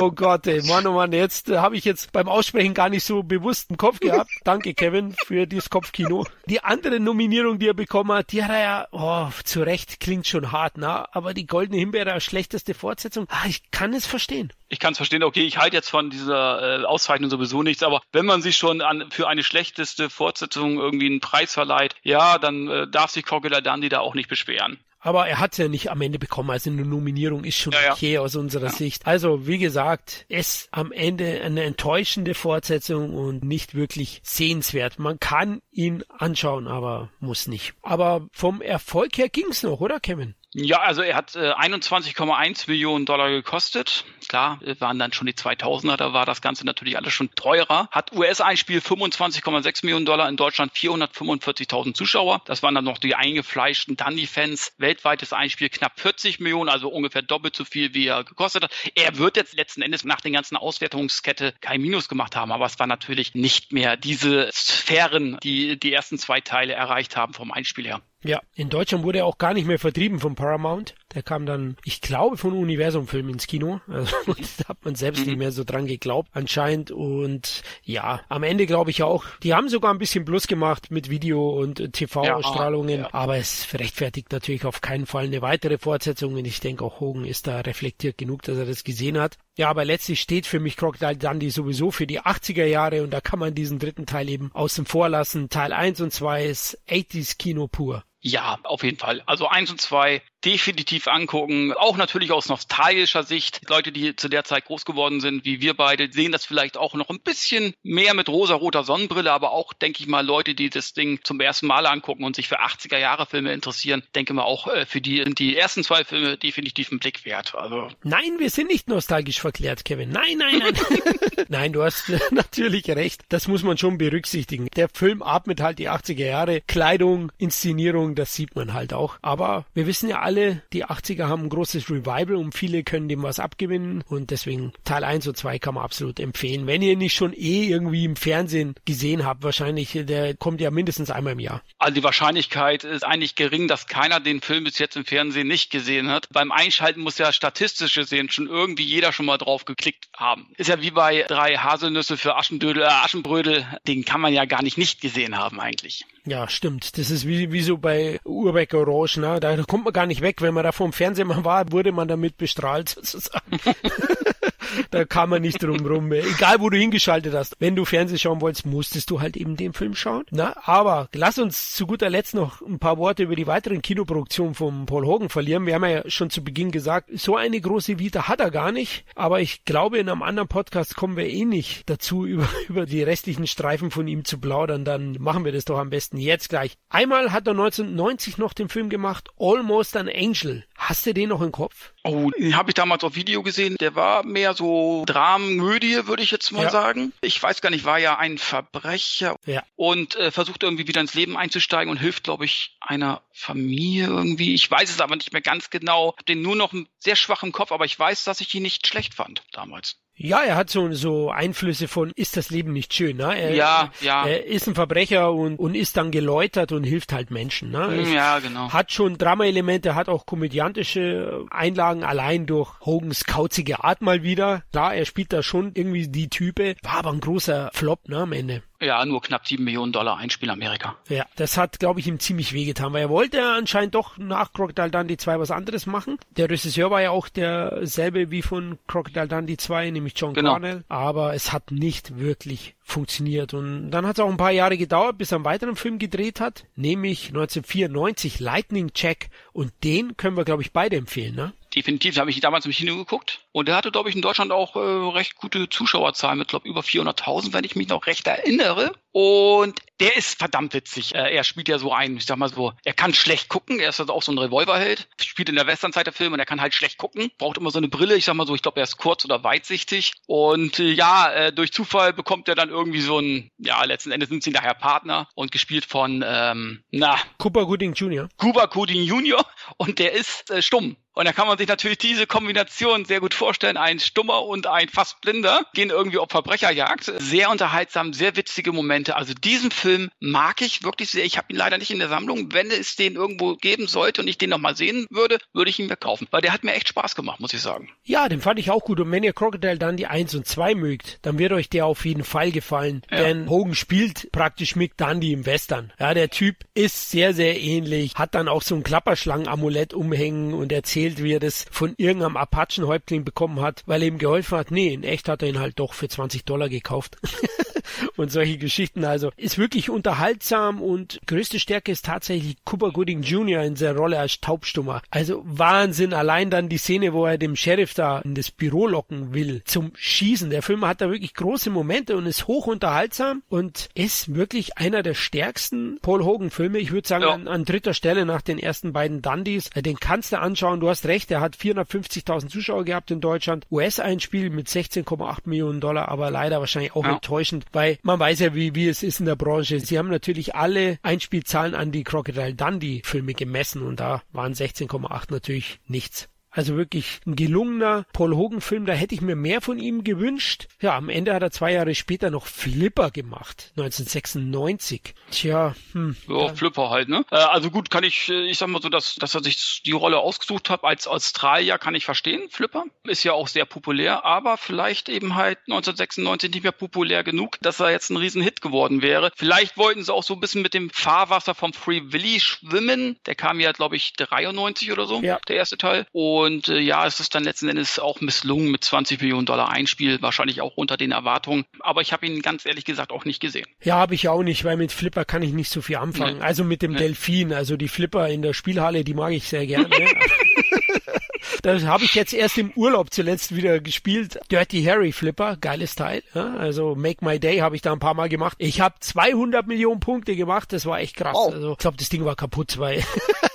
Oh 0.00 0.10
Gott, 0.10 0.46
ey, 0.46 0.62
Mann, 0.62 0.86
oh 0.86 0.94
Mann, 0.94 1.12
jetzt 1.12 1.50
äh, 1.50 1.58
habe 1.58 1.76
ich 1.76 1.84
jetzt 1.84 2.10
beim 2.12 2.26
Aussprechen 2.26 2.72
gar 2.72 2.88
nicht 2.88 3.04
so 3.04 3.22
bewusst 3.22 3.68
im 3.68 3.76
Kopf 3.76 4.00
gehabt. 4.00 4.30
Danke, 4.44 4.72
Kevin, 4.72 5.14
für 5.26 5.46
dieses 5.46 5.68
Kopfkino. 5.68 6.24
Die 6.46 6.64
andere 6.64 7.00
Nominierung, 7.00 7.58
die 7.58 7.68
er 7.68 7.74
bekommen 7.74 8.12
hat, 8.12 8.32
die 8.32 8.42
hat 8.42 8.50
er 8.50 8.60
ja, 8.60 8.88
oh, 8.92 9.28
zu 9.44 9.60
Recht, 9.60 10.00
klingt 10.00 10.26
schon 10.26 10.52
hart, 10.52 10.78
na, 10.78 11.06
aber 11.12 11.34
die 11.34 11.46
Goldene 11.46 11.78
Himbeere 11.78 12.14
als 12.14 12.24
schlechteste 12.24 12.72
Fortsetzung, 12.72 13.26
ah, 13.28 13.44
ich 13.46 13.70
kann 13.72 13.92
es 13.92 14.06
verstehen. 14.06 14.52
Ich 14.68 14.78
kann 14.78 14.92
es 14.92 14.98
verstehen, 14.98 15.22
okay, 15.22 15.42
ich 15.42 15.58
halte 15.58 15.76
jetzt 15.76 15.90
von 15.90 16.08
dieser 16.08 16.80
äh, 16.80 16.84
Auszeichnung 16.84 17.28
sowieso 17.28 17.62
nichts, 17.62 17.82
aber 17.82 18.00
wenn 18.12 18.24
man 18.24 18.40
sich 18.40 18.56
schon 18.56 18.80
an 18.80 19.10
für 19.10 19.28
eine 19.28 19.42
schlechteste 19.42 20.08
Fortsetzung 20.08 20.78
irgendwie 20.78 21.06
einen 21.06 21.20
Preis 21.20 21.52
verleiht, 21.52 21.94
ja, 22.02 22.38
dann 22.38 22.68
äh, 22.68 22.88
darf 22.88 23.10
sich 23.10 23.24
Crocodile 23.26 23.62
Dundee 23.62 23.90
da 23.90 24.00
auch 24.00 24.14
nicht 24.14 24.30
beschweren. 24.30 24.78
Aber 25.00 25.26
er 25.26 25.38
hat 25.38 25.56
ja 25.56 25.68
nicht 25.68 25.90
am 25.90 26.02
Ende 26.02 26.18
bekommen, 26.18 26.50
also 26.50 26.70
eine 26.70 26.84
Nominierung 26.84 27.44
ist 27.44 27.56
schon 27.56 27.72
ja, 27.72 27.92
okay 27.92 28.14
ja. 28.14 28.20
aus 28.20 28.36
unserer 28.36 28.66
ja. 28.66 28.72
Sicht. 28.72 29.06
Also, 29.06 29.46
wie 29.46 29.58
gesagt, 29.58 30.26
es 30.28 30.68
am 30.72 30.92
Ende 30.92 31.40
eine 31.42 31.64
enttäuschende 31.64 32.34
Fortsetzung 32.34 33.14
und 33.14 33.42
nicht 33.42 33.74
wirklich 33.74 34.20
sehenswert. 34.22 34.98
Man 34.98 35.18
kann 35.18 35.62
ihn 35.72 36.04
anschauen, 36.08 36.68
aber 36.68 37.10
muss 37.18 37.46
nicht. 37.46 37.72
Aber 37.82 38.28
vom 38.32 38.60
Erfolg 38.60 39.16
her 39.16 39.30
ging's 39.30 39.62
noch, 39.62 39.80
oder 39.80 40.00
Kevin? 40.00 40.34
Ja, 40.52 40.80
also 40.80 41.02
er 41.02 41.16
hat 41.16 41.36
äh, 41.36 41.52
21,1 41.52 42.68
Millionen 42.68 43.06
Dollar 43.06 43.30
gekostet. 43.30 44.04
Klar, 44.30 44.60
waren 44.78 44.96
dann 45.00 45.12
schon 45.12 45.26
die 45.26 45.32
2000er, 45.32 45.96
da 45.96 46.12
war 46.12 46.24
das 46.24 46.40
Ganze 46.40 46.64
natürlich 46.64 46.96
alles 46.96 47.12
schon 47.12 47.34
teurer. 47.34 47.88
Hat 47.90 48.12
US-Einspiel 48.12 48.78
25,6 48.78 49.84
Millionen 49.84 50.06
Dollar, 50.06 50.28
in 50.28 50.36
Deutschland 50.36 50.72
445.000 50.72 51.94
Zuschauer. 51.94 52.40
Das 52.44 52.62
waren 52.62 52.76
dann 52.76 52.84
noch 52.84 52.98
die 52.98 53.16
eingefleischten 53.16 53.96
Dundee-Fans. 53.96 54.74
Weltweites 54.78 55.32
Einspiel 55.32 55.68
knapp 55.68 55.98
40 55.98 56.38
Millionen, 56.38 56.68
also 56.68 56.90
ungefähr 56.90 57.22
doppelt 57.22 57.56
so 57.56 57.64
viel, 57.64 57.92
wie 57.92 58.06
er 58.06 58.22
gekostet 58.22 58.62
hat. 58.62 58.72
Er 58.94 59.18
wird 59.18 59.36
jetzt 59.36 59.56
letzten 59.56 59.82
Endes 59.82 60.04
nach 60.04 60.20
den 60.20 60.32
ganzen 60.32 60.56
Auswertungskette 60.56 61.52
kein 61.60 61.80
Minus 61.80 62.08
gemacht 62.08 62.36
haben, 62.36 62.52
aber 62.52 62.66
es 62.66 62.78
war 62.78 62.86
natürlich 62.86 63.34
nicht 63.34 63.72
mehr 63.72 63.96
diese 63.96 64.48
Sphären, 64.52 65.38
die 65.42 65.76
die 65.76 65.92
ersten 65.92 66.18
zwei 66.18 66.40
Teile 66.40 66.74
erreicht 66.74 67.16
haben 67.16 67.34
vom 67.34 67.50
Einspiel 67.50 67.88
her. 67.88 68.00
Ja, 68.22 68.40
in 68.54 68.68
Deutschland 68.68 69.04
wurde 69.04 69.18
er 69.18 69.26
auch 69.26 69.38
gar 69.38 69.54
nicht 69.54 69.66
mehr 69.66 69.78
vertrieben 69.78 70.20
von 70.20 70.34
Paramount. 70.34 70.94
Der 71.14 71.22
kam 71.22 71.46
dann, 71.46 71.76
ich 71.84 72.00
glaube, 72.02 72.36
von 72.36 72.52
Universum 72.52 73.06
Film 73.06 73.28
ins 73.28 73.46
Kino. 73.46 73.80
Also 73.90 74.16
da 74.58 74.68
hat 74.68 74.84
man 74.84 74.94
selbst 74.94 75.26
nicht 75.26 75.34
mhm. 75.34 75.38
mehr 75.38 75.52
so 75.52 75.64
dran 75.64 75.86
geglaubt, 75.86 76.30
anscheinend. 76.32 76.90
Und 76.90 77.62
ja, 77.82 78.20
am 78.28 78.42
Ende 78.42 78.66
glaube 78.66 78.90
ich 78.90 79.02
auch, 79.02 79.24
die 79.42 79.54
haben 79.54 79.68
sogar 79.68 79.92
ein 79.92 79.98
bisschen 79.98 80.24
Plus 80.24 80.46
gemacht 80.46 80.90
mit 80.90 81.10
Video 81.10 81.50
und 81.50 81.92
TV-Ausstrahlungen, 81.92 83.00
ja, 83.00 83.02
ja. 83.02 83.14
aber 83.14 83.36
es 83.36 83.66
rechtfertigt 83.74 84.32
natürlich 84.32 84.64
auf 84.64 84.80
keinen 84.80 85.06
Fall 85.06 85.24
eine 85.24 85.42
weitere 85.42 85.78
Fortsetzung. 85.78 86.34
Und 86.34 86.44
ich 86.44 86.60
denke 86.60 86.84
auch 86.84 87.00
Hogan 87.00 87.24
ist 87.24 87.46
da 87.46 87.60
reflektiert 87.60 88.16
genug, 88.16 88.42
dass 88.42 88.56
er 88.56 88.66
das 88.66 88.84
gesehen 88.84 89.18
hat. 89.18 89.36
Ja, 89.56 89.68
aber 89.68 89.84
letztlich 89.84 90.20
steht 90.20 90.46
für 90.46 90.60
mich 90.60 90.76
Crocodile 90.76 91.16
Dundee 91.16 91.50
sowieso 91.50 91.90
für 91.90 92.06
die 92.06 92.20
80er 92.20 92.64
Jahre 92.64 93.02
und 93.02 93.10
da 93.10 93.20
kann 93.20 93.38
man 93.38 93.54
diesen 93.54 93.78
dritten 93.78 94.06
Teil 94.06 94.28
eben 94.28 94.50
außen 94.54 94.86
vor 94.86 95.08
lassen. 95.08 95.48
Teil 95.50 95.72
1 95.72 96.00
und 96.00 96.12
2 96.12 96.46
ist 96.46 96.78
80s 96.88 97.36
Kino 97.36 97.68
pur. 97.68 98.04
Ja, 98.22 98.58
auf 98.64 98.82
jeden 98.82 98.98
Fall. 98.98 99.22
Also 99.26 99.48
eins 99.48 99.70
und 99.70 99.80
zwei 99.80 100.22
definitiv 100.44 101.08
angucken. 101.08 101.72
Auch 101.72 101.96
natürlich 101.96 102.32
aus 102.32 102.48
nostalgischer 102.48 103.22
Sicht. 103.22 103.60
Leute, 103.68 103.92
die 103.92 104.16
zu 104.16 104.28
der 104.28 104.44
Zeit 104.44 104.64
groß 104.66 104.84
geworden 104.84 105.20
sind, 105.20 105.44
wie 105.44 105.60
wir 105.60 105.74
beide, 105.74 106.10
sehen 106.12 106.32
das 106.32 106.44
vielleicht 106.44 106.76
auch 106.76 106.94
noch 106.94 107.10
ein 107.10 107.20
bisschen 107.20 107.74
mehr 107.82 108.14
mit 108.14 108.28
rosa-roter 108.28 108.84
Sonnenbrille, 108.84 109.32
aber 109.32 109.52
auch, 109.52 109.72
denke 109.72 110.00
ich 110.00 110.08
mal, 110.08 110.24
Leute, 110.24 110.54
die 110.54 110.70
das 110.70 110.92
Ding 110.92 111.20
zum 111.24 111.40
ersten 111.40 111.66
Mal 111.66 111.86
angucken 111.86 112.24
und 112.24 112.36
sich 112.36 112.48
für 112.48 112.60
80er 112.60 112.98
Jahre 112.98 113.26
Filme 113.26 113.52
interessieren, 113.52 114.02
denke 114.14 114.32
mal 114.32 114.42
auch, 114.42 114.66
äh, 114.68 114.86
für 114.86 115.00
die 115.00 115.22
sind 115.22 115.38
die 115.38 115.56
ersten 115.56 115.84
zwei 115.84 116.04
Filme 116.04 116.36
definitiv 116.36 116.90
einen 116.90 117.00
Blick 117.00 117.24
wert. 117.24 117.54
Also. 117.54 117.88
Nein, 118.02 118.38
wir 118.38 118.50
sind 118.50 118.68
nicht 118.68 118.88
nostalgisch 118.88 119.40
verklärt, 119.40 119.84
Kevin. 119.84 120.10
Nein, 120.10 120.38
nein, 120.38 120.58
nein. 120.58 120.74
nein, 121.48 121.72
du 121.72 121.82
hast 121.82 122.10
natürlich 122.30 122.88
recht. 122.88 123.22
Das 123.28 123.48
muss 123.48 123.62
man 123.62 123.78
schon 123.78 123.98
berücksichtigen. 123.98 124.68
Der 124.76 124.88
Film 124.92 125.22
atmet 125.22 125.60
halt 125.60 125.78
die 125.78 125.88
80er 125.88 126.24
Jahre. 126.24 126.62
Kleidung, 126.66 127.30
Inszenierung, 127.38 128.14
das 128.14 128.34
sieht 128.34 128.56
man 128.56 128.72
halt 128.72 128.92
auch. 128.92 129.18
Aber 129.22 129.66
wir 129.74 129.86
wissen 129.86 130.08
ja 130.08 130.20
alle, 130.20 130.29
die 130.34 130.84
80er 130.84 131.28
haben 131.28 131.44
ein 131.44 131.48
großes 131.48 131.90
Revival 131.90 132.36
und 132.36 132.54
viele 132.54 132.82
können 132.82 133.08
dem 133.08 133.22
was 133.22 133.38
abgewinnen 133.38 134.02
und 134.08 134.30
deswegen 134.30 134.72
Teil 134.84 135.04
1 135.04 135.28
und 135.28 135.36
2 135.36 135.58
kann 135.58 135.74
man 135.74 135.84
absolut 135.84 136.20
empfehlen. 136.20 136.66
Wenn 136.66 136.82
ihr 136.82 136.96
nicht 136.96 137.14
schon 137.14 137.32
eh 137.32 137.68
irgendwie 137.68 138.04
im 138.04 138.16
Fernsehen 138.16 138.74
gesehen 138.84 139.24
habt, 139.24 139.42
wahrscheinlich, 139.42 139.92
der 139.92 140.34
kommt 140.34 140.60
ja 140.60 140.70
mindestens 140.70 141.10
einmal 141.10 141.34
im 141.34 141.40
Jahr. 141.40 141.62
Also 141.78 141.94
die 141.94 142.02
Wahrscheinlichkeit 142.02 142.84
ist 142.84 143.04
eigentlich 143.04 143.34
gering, 143.34 143.68
dass 143.68 143.86
keiner 143.86 144.20
den 144.20 144.40
Film 144.40 144.64
bis 144.64 144.78
jetzt 144.78 144.96
im 144.96 145.04
Fernsehen 145.04 145.48
nicht 145.48 145.70
gesehen 145.70 146.10
hat. 146.10 146.28
Beim 146.32 146.52
Einschalten 146.52 147.00
muss 147.00 147.18
ja 147.18 147.32
statistisch 147.32 147.94
gesehen 147.94 148.30
schon 148.30 148.48
irgendwie 148.48 148.84
jeder 148.84 149.12
schon 149.12 149.26
mal 149.26 149.38
drauf 149.38 149.64
geklickt 149.64 150.08
haben. 150.16 150.48
Ist 150.56 150.68
ja 150.68 150.80
wie 150.80 150.90
bei 150.90 151.24
drei 151.28 151.56
Haselnüsse 151.56 152.16
für 152.16 152.36
Aschendödel, 152.36 152.82
äh, 152.82 152.86
Aschenbrödel, 152.86 153.66
den 153.86 154.04
kann 154.04 154.20
man 154.20 154.32
ja 154.32 154.44
gar 154.44 154.62
nicht 154.62 154.78
nicht 154.78 155.00
gesehen 155.00 155.36
haben 155.36 155.60
eigentlich. 155.60 156.04
Ja, 156.26 156.48
stimmt. 156.48 156.98
Das 156.98 157.10
ist 157.10 157.26
wie, 157.26 157.50
wie 157.52 157.62
so 157.62 157.78
bei 157.78 158.20
Urbeck 158.24 158.74
Orange, 158.74 159.18
ne? 159.18 159.40
Da 159.40 159.56
kommt 159.62 159.84
man 159.84 159.92
gar 159.92 160.06
nicht 160.06 160.19
weg. 160.20 160.40
Wenn 160.40 160.54
man 160.54 160.64
da 160.64 160.72
vom 160.72 160.92
Fernseher 160.92 161.24
mal 161.24 161.44
war, 161.44 161.70
wurde 161.72 161.92
man 161.92 162.08
damit 162.08 162.36
bestrahlt, 162.36 162.88
sozusagen. 163.02 163.58
da 164.90 165.04
kam 165.04 165.30
man 165.30 165.42
nicht 165.42 165.62
drum 165.62 165.84
rum. 165.86 166.12
Egal, 166.12 166.60
wo 166.60 166.70
du 166.70 166.76
hingeschaltet 166.76 167.34
hast. 167.34 167.56
Wenn 167.58 167.76
du 167.76 167.84
Fernsehen 167.84 168.18
schauen 168.18 168.40
wolltest, 168.40 168.66
musstest 168.66 169.10
du 169.10 169.20
halt 169.20 169.36
eben 169.36 169.56
den 169.56 169.72
Film 169.72 169.94
schauen. 169.94 170.24
Na, 170.30 170.56
aber 170.64 171.08
lass 171.14 171.38
uns 171.38 171.72
zu 171.72 171.86
guter 171.86 172.10
Letzt 172.10 172.34
noch 172.34 172.60
ein 172.62 172.78
paar 172.78 172.98
Worte 172.98 173.22
über 173.22 173.36
die 173.36 173.46
weiteren 173.46 173.82
Kinoproduktionen 173.82 174.54
von 174.54 174.86
Paul 174.86 175.06
Hogan 175.06 175.28
verlieren. 175.28 175.66
Wir 175.66 175.74
haben 175.74 175.84
ja 175.84 176.08
schon 176.08 176.30
zu 176.30 176.42
Beginn 176.42 176.70
gesagt, 176.70 177.10
so 177.12 177.36
eine 177.36 177.60
große 177.60 177.98
Vita 177.98 178.28
hat 178.28 178.40
er 178.40 178.50
gar 178.50 178.72
nicht. 178.72 179.04
Aber 179.14 179.40
ich 179.40 179.64
glaube, 179.64 179.98
in 179.98 180.08
einem 180.08 180.22
anderen 180.22 180.48
Podcast 180.48 180.96
kommen 180.96 181.16
wir 181.16 181.26
eh 181.26 181.44
nicht 181.44 181.88
dazu, 181.88 182.26
über, 182.30 182.48
über 182.68 182.86
die 182.86 183.02
restlichen 183.02 183.46
Streifen 183.46 183.90
von 183.90 184.08
ihm 184.08 184.24
zu 184.24 184.38
plaudern. 184.38 184.84
Dann 184.84 185.16
machen 185.18 185.44
wir 185.44 185.52
das 185.52 185.64
doch 185.64 185.78
am 185.78 185.90
besten 185.90 186.18
jetzt 186.18 186.48
gleich. 186.48 186.76
Einmal 186.88 187.32
hat 187.32 187.46
er 187.46 187.52
1990 187.52 188.38
noch 188.38 188.52
den 188.52 188.68
Film 188.68 188.88
gemacht, 188.88 189.28
Almost 189.38 189.96
an 189.96 190.08
Angel. 190.08 190.64
Hast 190.76 191.06
du 191.06 191.14
den 191.14 191.28
noch 191.28 191.42
im 191.42 191.52
Kopf? 191.52 191.92
Oh, 192.04 192.30
den 192.30 192.56
habe 192.56 192.70
ich 192.70 192.74
damals 192.74 193.04
auf 193.04 193.14
Video 193.14 193.42
gesehen. 193.42 193.76
Der 193.78 193.94
war 193.94 194.24
mehr 194.24 194.49
so 194.54 195.04
Dramödie, 195.06 196.06
würde 196.06 196.22
ich 196.22 196.30
jetzt 196.30 196.52
mal 196.52 196.64
ja. 196.64 196.70
sagen. 196.70 197.12
Ich 197.20 197.42
weiß 197.42 197.60
gar 197.60 197.70
nicht, 197.70 197.84
war 197.84 197.98
ja 197.98 198.18
ein 198.18 198.38
Verbrecher 198.38 199.36
ja. 199.46 199.62
und 199.76 200.16
äh, 200.16 200.30
versucht 200.30 200.62
irgendwie 200.62 200.86
wieder 200.86 201.00
ins 201.00 201.14
Leben 201.14 201.36
einzusteigen 201.36 201.90
und 201.90 201.98
hilft, 201.98 202.24
glaube 202.24 202.44
ich, 202.44 202.76
einer 202.80 203.22
Familie 203.32 204.06
irgendwie. 204.06 204.54
Ich 204.54 204.70
weiß 204.70 204.90
es 204.90 205.00
aber 205.00 205.16
nicht 205.16 205.32
mehr 205.32 205.42
ganz 205.42 205.70
genau. 205.70 206.14
Den 206.28 206.42
nur 206.42 206.56
noch 206.56 206.72
sehr 206.98 207.16
schwach 207.16 207.42
im 207.42 207.52
Kopf, 207.52 207.72
aber 207.72 207.84
ich 207.84 207.98
weiß, 207.98 208.24
dass 208.24 208.40
ich 208.40 208.54
ihn 208.54 208.62
nicht 208.62 208.86
schlecht 208.86 209.14
fand 209.14 209.42
damals. 209.52 209.96
Ja, 210.22 210.42
er 210.42 210.56
hat 210.56 210.68
so, 210.68 210.92
so 210.92 211.30
Einflüsse 211.30 211.88
von, 211.88 212.12
ist 212.14 212.36
das 212.36 212.50
Leben 212.50 212.74
nicht 212.74 212.92
schön, 212.92 213.16
ne? 213.16 213.38
Er, 213.38 213.54
ja, 213.54 213.90
ja. 214.02 214.26
Er 214.26 214.44
ist 214.44 214.68
ein 214.68 214.74
Verbrecher 214.74 215.32
und, 215.32 215.58
und 215.58 215.74
ist 215.74 215.96
dann 215.96 216.10
geläutert 216.10 216.72
und 216.72 216.84
hilft 216.84 217.14
halt 217.14 217.30
Menschen, 217.30 217.70
ne? 217.70 217.86
Es 218.02 218.12
ja, 218.12 218.38
genau. 218.38 218.70
Hat 218.70 218.92
schon 218.92 219.16
Drama-Elemente, 219.16 219.94
hat 219.94 220.10
auch 220.10 220.26
komödiantische 220.26 221.46
Einlagen, 221.50 222.04
allein 222.04 222.44
durch 222.44 222.70
Hogans 222.80 223.24
kauzige 223.24 223.82
Art 223.82 224.02
mal 224.02 224.22
wieder. 224.22 224.62
Klar, 224.72 224.94
er 224.94 225.06
spielt 225.06 225.32
da 225.32 225.42
schon 225.42 225.72
irgendwie 225.74 226.08
die 226.08 226.28
Type, 226.28 226.74
war 226.82 226.96
aber 226.96 227.12
ein 227.12 227.20
großer 227.20 227.70
Flop, 227.72 228.06
ne, 228.06 228.18
am 228.18 228.32
Ende. 228.32 228.62
Ja, 228.80 229.04
nur 229.04 229.20
knapp 229.20 229.46
sieben 229.46 229.64
Millionen 229.64 229.92
Dollar 229.92 230.16
Einspiel 230.16 230.48
Amerika. 230.50 230.96
Ja, 231.08 231.26
das 231.36 231.58
hat, 231.58 231.78
glaube 231.78 232.00
ich, 232.00 232.06
ihm 232.06 232.18
ziemlich 232.18 232.52
wehgetan, 232.54 232.92
weil 232.92 233.02
er 233.02 233.10
wollte 233.10 233.42
anscheinend 233.44 233.94
doch 233.94 234.16
nach 234.16 234.52
Crocodile 234.52 234.90
Dundee 234.90 235.18
2 235.18 235.38
was 235.38 235.50
anderes 235.50 235.86
machen. 235.86 236.18
Der 236.36 236.48
Regisseur 236.48 236.90
war 236.90 237.02
ja 237.02 237.10
auch 237.10 237.28
derselbe 237.28 238.30
wie 238.30 238.42
von 238.42 238.78
Crocodile 238.86 239.28
Dundee 239.28 239.58
2, 239.58 239.90
nämlich 239.90 240.14
John 240.16 240.32
genau. 240.32 240.52
Cornell. 240.52 240.84
Aber 240.88 241.34
es 241.34 241.52
hat 241.52 241.70
nicht 241.70 242.18
wirklich 242.18 242.74
funktioniert. 242.80 243.52
Und 243.52 243.90
dann 243.90 244.06
hat 244.06 244.16
es 244.18 244.24
auch 244.24 244.30
ein 244.30 244.36
paar 244.38 244.50
Jahre 244.50 244.78
gedauert, 244.78 245.18
bis 245.18 245.32
er 245.32 245.36
einen 245.36 245.44
weiteren 245.44 245.76
Film 245.76 245.98
gedreht 245.98 246.40
hat, 246.40 246.64
nämlich 246.74 247.28
1994 247.28 248.40
Lightning 248.40 248.92
Check. 248.94 249.28
Und 249.52 249.72
den 249.84 250.16
können 250.16 250.36
wir, 250.36 250.44
glaube 250.44 250.62
ich, 250.62 250.72
beide 250.72 250.96
empfehlen, 250.96 251.34
ne? 251.34 251.52
Definitiv. 251.74 252.14
Da 252.14 252.22
habe 252.22 252.30
ich 252.30 252.40
damals 252.40 252.66
im 252.66 252.72
Kino 252.72 252.96
geguckt. 252.96 253.40
Und 253.52 253.66
der 253.68 253.76
hatte, 253.76 253.90
glaube 253.90 254.08
ich, 254.08 254.16
in 254.16 254.22
Deutschland 254.22 254.52
auch 254.52 254.76
äh, 254.76 254.78
recht 254.78 255.36
gute 255.36 255.68
Zuschauerzahlen 255.68 256.38
mit, 256.38 256.48
glaube 256.48 256.68
über 256.68 256.80
400.000, 256.80 257.52
wenn 257.52 257.64
ich 257.64 257.76
mich 257.76 257.88
noch 257.88 258.06
recht 258.06 258.26
erinnere. 258.26 258.92
Und 259.12 259.80
der 259.98 260.16
ist 260.16 260.38
verdammt 260.38 260.72
witzig. 260.72 261.14
Äh, 261.14 261.34
er 261.34 261.42
spielt 261.42 261.68
ja 261.68 261.78
so 261.78 261.92
ein, 261.92 262.16
ich 262.16 262.26
sag 262.26 262.36
mal 262.36 262.48
so, 262.48 262.72
er 262.84 262.92
kann 262.92 263.12
schlecht 263.12 263.48
gucken. 263.48 263.80
Er 263.80 263.88
ist 263.88 264.00
also 264.00 264.12
auch 264.12 264.22
so 264.22 264.30
ein 264.30 264.38
Revolverheld. 264.38 265.08
Spielt 265.20 265.48
in 265.48 265.56
der 265.56 265.66
Westernzeit 265.66 266.06
der 266.06 266.12
Film 266.12 266.32
und 266.32 266.38
er 266.38 266.46
kann 266.46 266.60
halt 266.60 266.74
schlecht 266.74 266.98
gucken. 266.98 267.30
Braucht 267.38 267.58
immer 267.58 267.70
so 267.70 267.78
eine 267.78 267.88
Brille. 267.88 268.16
Ich 268.16 268.24
sag 268.24 268.34
mal 268.34 268.46
so, 268.46 268.54
ich 268.54 268.62
glaube, 268.62 268.80
er 268.80 268.84
ist 268.84 268.98
kurz 268.98 269.24
oder 269.24 269.42
weitsichtig. 269.42 270.12
Und 270.26 270.78
äh, 270.78 270.92
ja, 270.92 271.32
äh, 271.32 271.52
durch 271.52 271.72
Zufall 271.72 272.12
bekommt 272.12 272.48
er 272.48 272.54
dann 272.54 272.68
irgendwie 272.68 273.00
so 273.00 273.18
ein, 273.18 273.50
ja, 273.58 273.82
letzten 273.84 274.12
Endes 274.12 274.28
sind 274.28 274.44
sie 274.44 274.50
nachher 274.50 274.74
Partner 274.74 275.28
und 275.34 275.50
gespielt 275.50 275.84
von, 275.84 276.24
ähm, 276.26 276.84
na. 276.92 277.16
Cooper 277.38 277.66
Gooding 277.66 277.94
Jr. 277.94 278.28
Cooper 278.36 278.68
Gooding 278.68 279.02
Jr. 279.02 279.44
Und 279.76 279.98
der 279.98 280.12
ist 280.12 280.50
äh, 280.50 280.62
stumm. 280.62 280.96
Und 281.14 281.26
da 281.26 281.32
kann 281.32 281.48
man 281.48 281.58
sich 281.58 281.68
natürlich 281.68 281.98
diese 281.98 282.26
Kombination 282.26 283.04
sehr 283.04 283.20
gut 283.20 283.34
vorstellen. 283.34 283.76
Ein 283.76 283.98
Stummer 283.98 284.44
und 284.44 284.66
ein 284.66 284.88
fast 284.88 285.20
Blinder 285.20 285.62
gehen 285.74 285.90
irgendwie 285.90 286.18
auf 286.18 286.30
Verbrecherjagd. 286.30 287.12
Sehr 287.18 287.50
unterhaltsam, 287.50 288.12
sehr 288.12 288.36
witzige 288.36 288.72
Momente. 288.72 289.16
Also 289.16 289.34
diesen 289.34 289.70
Film 289.70 290.10
mag 290.20 290.62
ich 290.62 290.84
wirklich 290.84 291.10
sehr. 291.10 291.24
Ich 291.24 291.36
habe 291.36 291.48
ihn 291.50 291.56
leider 291.56 291.78
nicht 291.78 291.90
in 291.90 291.98
der 291.98 292.08
Sammlung. 292.08 292.52
Wenn 292.52 292.70
es 292.70 292.96
den 292.96 293.16
irgendwo 293.16 293.56
geben 293.56 293.88
sollte 293.88 294.22
und 294.22 294.28
ich 294.28 294.38
den 294.38 294.50
nochmal 294.50 294.76
sehen 294.76 295.06
würde, 295.10 295.38
würde 295.52 295.70
ich 295.70 295.78
ihn 295.80 295.88
mir 295.88 295.96
kaufen. 295.96 296.28
Weil 296.30 296.42
der 296.42 296.52
hat 296.52 296.64
mir 296.64 296.74
echt 296.74 296.88
Spaß 296.88 297.16
gemacht, 297.16 297.40
muss 297.40 297.52
ich 297.52 297.60
sagen. 297.60 297.90
Ja, 298.04 298.28
den 298.28 298.40
fand 298.40 298.60
ich 298.60 298.70
auch 298.70 298.84
gut. 298.84 299.00
Und 299.00 299.10
wenn 299.10 299.24
ihr 299.24 299.32
Crocodile 299.32 299.78
dann 299.78 299.96
die 299.96 300.06
1 300.06 300.34
und 300.36 300.46
2 300.46 300.76
mögt, 300.76 301.18
dann 301.22 301.38
wird 301.38 301.52
euch 301.52 301.68
der 301.68 301.86
auf 301.86 302.04
jeden 302.04 302.24
Fall 302.24 302.52
gefallen. 302.52 303.02
Ja. 303.10 303.24
Denn 303.24 303.48
Hogan 303.50 303.74
spielt 303.74 304.30
praktisch 304.32 304.76
Mick 304.76 304.96
Dundee 304.96 305.32
im 305.32 305.44
Western. 305.44 305.92
Ja, 305.98 306.14
der 306.14 306.30
Typ 306.30 306.56
ist 306.74 307.10
sehr, 307.10 307.34
sehr 307.34 307.60
ähnlich, 307.60 308.14
hat 308.14 308.34
dann 308.34 308.48
auch 308.48 308.62
so 308.62 308.76
ein 308.76 308.84
Klapperschlangen-Amulett 308.84 309.92
umhängen 309.92 310.54
und 310.54 310.70
erzählt, 310.70 310.99
wie 311.22 311.32
er 311.32 311.40
das 311.40 311.66
von 311.70 311.94
irgendeinem 311.96 312.36
Apachenhäuptling 312.36 313.24
bekommen 313.24 313.60
hat, 313.60 313.82
weil 313.86 314.02
er 314.02 314.08
ihm 314.08 314.18
geholfen 314.18 314.58
hat. 314.58 314.70
Nee, 314.70 314.92
in 314.92 315.04
echt 315.04 315.28
hat 315.28 315.42
er 315.42 315.48
ihn 315.48 315.58
halt 315.58 315.78
doch 315.78 315.94
für 315.94 316.08
20 316.08 316.44
Dollar 316.44 316.68
gekauft. 316.68 317.16
und 318.16 318.30
solche 318.30 318.58
Geschichten. 318.58 319.04
Also 319.04 319.30
ist 319.36 319.58
wirklich 319.58 319.90
unterhaltsam 319.90 320.80
und 320.80 321.20
größte 321.26 321.58
Stärke 321.58 321.92
ist 321.92 322.04
tatsächlich 322.04 322.56
Cooper 322.64 322.90
Gooding 322.90 323.22
Jr. 323.22 323.62
in 323.62 323.76
seiner 323.76 323.98
Rolle 323.98 324.18
als 324.18 324.40
Taubstummer. 324.40 325.02
Also 325.10 325.42
Wahnsinn. 325.44 326.14
Allein 326.14 326.50
dann 326.50 326.68
die 326.68 326.78
Szene, 326.78 327.12
wo 327.12 327.26
er 327.26 327.38
dem 327.38 327.56
Sheriff 327.56 327.94
da 327.94 328.20
in 328.20 328.34
das 328.34 328.50
Büro 328.50 328.86
locken 328.86 329.34
will 329.34 329.62
zum 329.64 329.92
Schießen. 329.94 330.50
Der 330.50 330.62
Film 330.62 330.84
hat 330.84 331.00
da 331.00 331.10
wirklich 331.10 331.34
große 331.34 331.70
Momente 331.70 332.16
und 332.16 332.26
ist 332.26 332.46
hoch 332.46 332.66
unterhaltsam 332.66 333.42
und 333.48 333.88
ist 333.94 334.34
wirklich 334.34 334.78
einer 334.78 335.02
der 335.02 335.14
stärksten 335.14 335.98
Paul 336.02 336.24
Hogan 336.24 336.50
Filme. 336.50 336.78
Ich 336.78 336.92
würde 336.92 337.08
sagen 337.08 337.24
ja. 337.24 337.30
an, 337.30 337.48
an, 337.48 337.64
dritter 337.64 337.94
Stelle 337.94 338.26
nach 338.26 338.42
den 338.42 338.58
ersten 338.58 338.92
beiden 338.92 339.22
Dundies. 339.22 339.70
Den 339.70 339.98
kannst 339.98 340.32
du 340.32 340.38
anschauen. 340.38 340.80
Du 340.80 340.88
hast 340.90 341.06
recht. 341.06 341.30
Er 341.30 341.40
hat 341.40 341.56
450.000 341.56 342.48
Zuschauer 342.48 342.84
gehabt 342.84 343.10
in 343.10 343.20
Deutschland. 343.20 343.66
US-Einspiel 343.70 344.50
mit 344.50 344.68
16,8 344.68 345.40
Millionen 345.44 345.80
Dollar, 345.80 346.08
aber 346.08 346.30
leider 346.30 346.60
wahrscheinlich 346.60 346.94
auch 346.94 347.04
ja. 347.04 347.14
enttäuschend, 347.14 347.64
weil 347.72 347.98
man 348.02 348.18
weiß 348.18 348.40
ja, 348.40 348.54
wie, 348.54 348.74
wie 348.74 348.88
es 348.88 349.02
ist 349.02 349.20
in 349.20 349.26
der 349.26 349.36
Branche. 349.36 349.80
Sie 349.80 349.98
haben 349.98 350.10
natürlich 350.10 350.54
alle 350.54 350.98
Einspielzahlen 351.02 351.74
an 351.74 351.92
die 351.92 352.04
Crocodile 352.04 352.54
Dundee 352.54 353.02
Filme 353.04 353.34
gemessen 353.34 353.82
und 353.82 354.00
da 354.00 354.22
waren 354.32 354.52
16,8 354.52 355.24
natürlich 355.30 355.80
nichts. 355.86 356.28
Also 356.50 356.76
wirklich 356.76 357.20
ein 357.26 357.36
gelungener 357.36 358.04
Paul 358.12 358.34
Hogan-Film, 358.34 358.84
da 358.84 358.92
hätte 358.92 359.14
ich 359.14 359.20
mir 359.20 359.36
mehr 359.36 359.60
von 359.60 359.78
ihm 359.78 360.02
gewünscht. 360.02 360.66
Ja, 360.80 360.96
am 360.96 361.08
Ende 361.08 361.32
hat 361.32 361.42
er 361.42 361.52
zwei 361.52 361.72
Jahre 361.72 361.94
später 361.94 362.30
noch 362.30 362.46
Flipper 362.46 363.10
gemacht, 363.10 363.72
1996. 363.76 365.14
Tja, 365.30 365.76
hm. 365.92 366.16
Ja, 366.28 366.46
ja. 366.46 366.54
Flipper 366.54 366.90
halt, 366.90 367.08
ne? 367.08 367.24
Äh, 367.30 367.36
also 367.36 367.70
gut, 367.70 367.90
kann 367.90 368.02
ich, 368.02 368.28
äh, 368.28 368.48
ich 368.50 368.58
sag 368.58 368.68
mal 368.68 368.82
so, 368.82 368.88
dass, 368.88 369.14
dass 369.14 369.34
er 369.34 369.42
sich 369.42 369.82
die 369.84 369.92
Rolle 369.92 370.18
ausgesucht 370.18 370.70
hat 370.70 370.82
als 370.82 371.06
Australier, 371.06 371.78
kann 371.78 371.94
ich 371.94 372.04
verstehen. 372.04 372.48
Flipper 372.50 372.84
ist 373.04 373.22
ja 373.22 373.32
auch 373.32 373.46
sehr 373.46 373.64
populär, 373.64 374.24
aber 374.24 374.56
vielleicht 374.56 375.08
eben 375.08 375.36
halt 375.36 375.58
1996 375.68 376.50
nicht 376.50 376.62
mehr 376.64 376.72
populär 376.72 377.22
genug, 377.22 377.58
dass 377.60 377.78
er 377.78 377.90
jetzt 377.90 378.10
ein 378.10 378.16
Riesenhit 378.16 378.60
geworden 378.60 379.02
wäre. 379.02 379.30
Vielleicht 379.36 379.76
wollten 379.76 380.02
sie 380.02 380.12
auch 380.12 380.24
so 380.24 380.34
ein 380.34 380.40
bisschen 380.40 380.62
mit 380.62 380.74
dem 380.74 380.90
Fahrwasser 380.90 381.54
vom 381.54 381.72
Free 381.72 382.02
Willy 382.06 382.40
schwimmen. 382.40 383.18
Der 383.26 383.36
kam 383.36 383.60
ja, 383.60 383.70
glaube 383.70 383.94
ich, 383.94 384.14
93 384.14 384.90
oder 384.90 385.06
so, 385.06 385.20
ja. 385.22 385.38
der 385.46 385.56
erste 385.56 385.78
Teil. 385.78 386.06
Und 386.10 386.39
und 386.44 386.68
äh, 386.68 386.78
ja, 386.78 387.06
es 387.06 387.20
ist 387.20 387.34
dann 387.34 387.44
letzten 387.44 387.68
Endes 387.68 387.98
auch 387.98 388.20
misslungen 388.20 388.70
mit 388.70 388.84
20 388.84 389.20
Millionen 389.20 389.46
Dollar 389.46 389.70
Einspiel, 389.70 390.20
wahrscheinlich 390.22 390.60
auch 390.60 390.76
unter 390.76 390.96
den 390.96 391.12
Erwartungen. 391.12 391.64
Aber 391.80 392.00
ich 392.00 392.12
habe 392.12 392.26
ihn 392.26 392.42
ganz 392.42 392.66
ehrlich 392.66 392.84
gesagt 392.84 393.12
auch 393.12 393.24
nicht 393.24 393.40
gesehen. 393.40 393.66
Ja, 393.82 393.96
habe 393.96 394.14
ich 394.14 394.28
auch 394.28 394.42
nicht, 394.42 394.64
weil 394.64 394.76
mit 394.76 394.92
Flipper 394.92 395.24
kann 395.24 395.42
ich 395.42 395.52
nicht 395.52 395.70
so 395.70 395.80
viel 395.80 395.96
anfangen. 395.96 396.38
Nee. 396.38 396.44
Also 396.44 396.64
mit 396.64 396.82
dem 396.82 396.92
nee. 396.92 396.98
Delfin, 396.98 397.52
also 397.52 397.76
die 397.76 397.88
Flipper 397.88 398.28
in 398.28 398.42
der 398.42 398.52
Spielhalle, 398.52 399.04
die 399.04 399.14
mag 399.14 399.32
ich 399.32 399.48
sehr 399.48 399.66
gerne. 399.66 399.88
Das 401.62 401.84
habe 401.84 402.04
ich 402.04 402.14
jetzt 402.14 402.32
erst 402.32 402.58
im 402.58 402.70
Urlaub 402.74 403.12
zuletzt 403.12 403.54
wieder 403.54 403.80
gespielt. 403.80 404.38
Dirty 404.50 404.82
Harry 404.84 405.12
Flipper, 405.12 405.56
geiles 405.56 405.94
Teil. 405.94 406.22
Ja, 406.34 406.54
also 406.54 406.94
Make 406.94 407.24
My 407.24 407.38
Day 407.38 407.58
habe 407.58 407.76
ich 407.76 407.82
da 407.82 407.92
ein 407.92 407.98
paar 407.98 408.14
Mal 408.14 408.28
gemacht. 408.28 408.56
Ich 408.58 408.80
habe 408.80 408.94
200 409.00 409.66
Millionen 409.66 410.00
Punkte 410.00 410.36
gemacht. 410.36 410.72
Das 410.72 410.86
war 410.86 411.00
echt 411.00 411.16
krass. 411.16 411.36
Oh. 411.36 411.50
Also 411.50 411.72
ich 411.72 411.78
glaube, 411.78 411.96
das 411.98 412.08
Ding 412.08 412.24
war 412.24 412.36
kaputt, 412.36 412.78
weil 412.78 413.02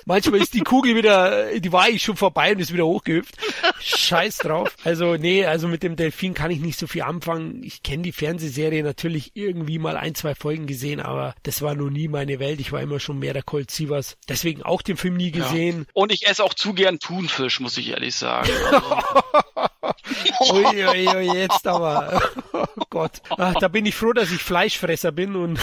manchmal 0.06 0.41
ist 0.41 0.53
die 0.53 0.62
Kugel 0.62 0.95
wieder, 0.95 1.60
die 1.60 1.72
war 1.72 1.84
eigentlich 1.84 2.03
schon 2.03 2.16
vorbei 2.16 2.53
und 2.53 2.60
ist 2.60 2.74
wieder 2.74 2.86
hochgehüpft. 2.86 3.36
Scheiß 3.80 4.38
drauf. 4.38 4.76
Also 4.84 5.16
nee, 5.16 5.45
also 5.45 5.68
mit 5.68 5.84
dem 5.84 5.95
Delfin 5.95 6.34
kann 6.34 6.51
ich 6.51 6.60
nicht 6.60 6.80
so 6.80 6.88
viel 6.88 7.03
anfangen. 7.03 7.62
Ich 7.64 7.84
kenne 7.84 8.03
die 8.03 8.12
Fernsehserie 8.12 8.84
natürlich 8.84 9.32
irgendwie 9.36 9.80
mal 9.80 9.97
ein, 9.97 10.16
zwei 10.16 10.36
Folgen 10.36 10.68
gesehen, 10.68 10.99
aber 10.99 11.36
das 11.43 11.62
war 11.62 11.76
noch 11.76 11.89
nie 11.89 12.08
meine 12.08 12.39
Welt. 12.39 12.60
Ich 12.60 12.72
war 12.72 12.82
immer 12.82 12.99
schon 12.99 13.20
mehr 13.20 13.34
der 13.34 13.43
Colt 13.43 13.72
Sievers. 13.72 14.18
Deswegen 14.30 14.64
auch 14.64 14.82
den 14.82 14.97
Film 14.97 15.18
nie 15.18 15.32
gesehen. 15.32 15.80
Ja. 15.80 15.86
Und 15.93 16.12
ich 16.12 16.28
esse 16.28 16.43
auch 16.43 16.53
zu 16.53 16.74
gern 16.74 16.99
Thunfisch, 16.99 17.60
muss 17.60 17.78
ich 17.78 17.89
ehrlich 17.89 18.16
sagen. 18.16 18.49
Also. 20.39 20.56
ui, 20.56 20.66
ui, 20.66 21.08
ui, 21.08 21.38
jetzt 21.38 21.68
aber. 21.68 22.22
Oh 22.53 22.84
Gott. 22.89 23.22
Ach, 23.30 23.53
da 23.53 23.68
bin 23.68 23.86
ich 23.86 23.95
froh, 23.95 24.14
dass 24.14 24.32
ich 24.32 24.41
Fleischfresser 24.41 25.12
bin 25.12 25.36
und 25.36 25.60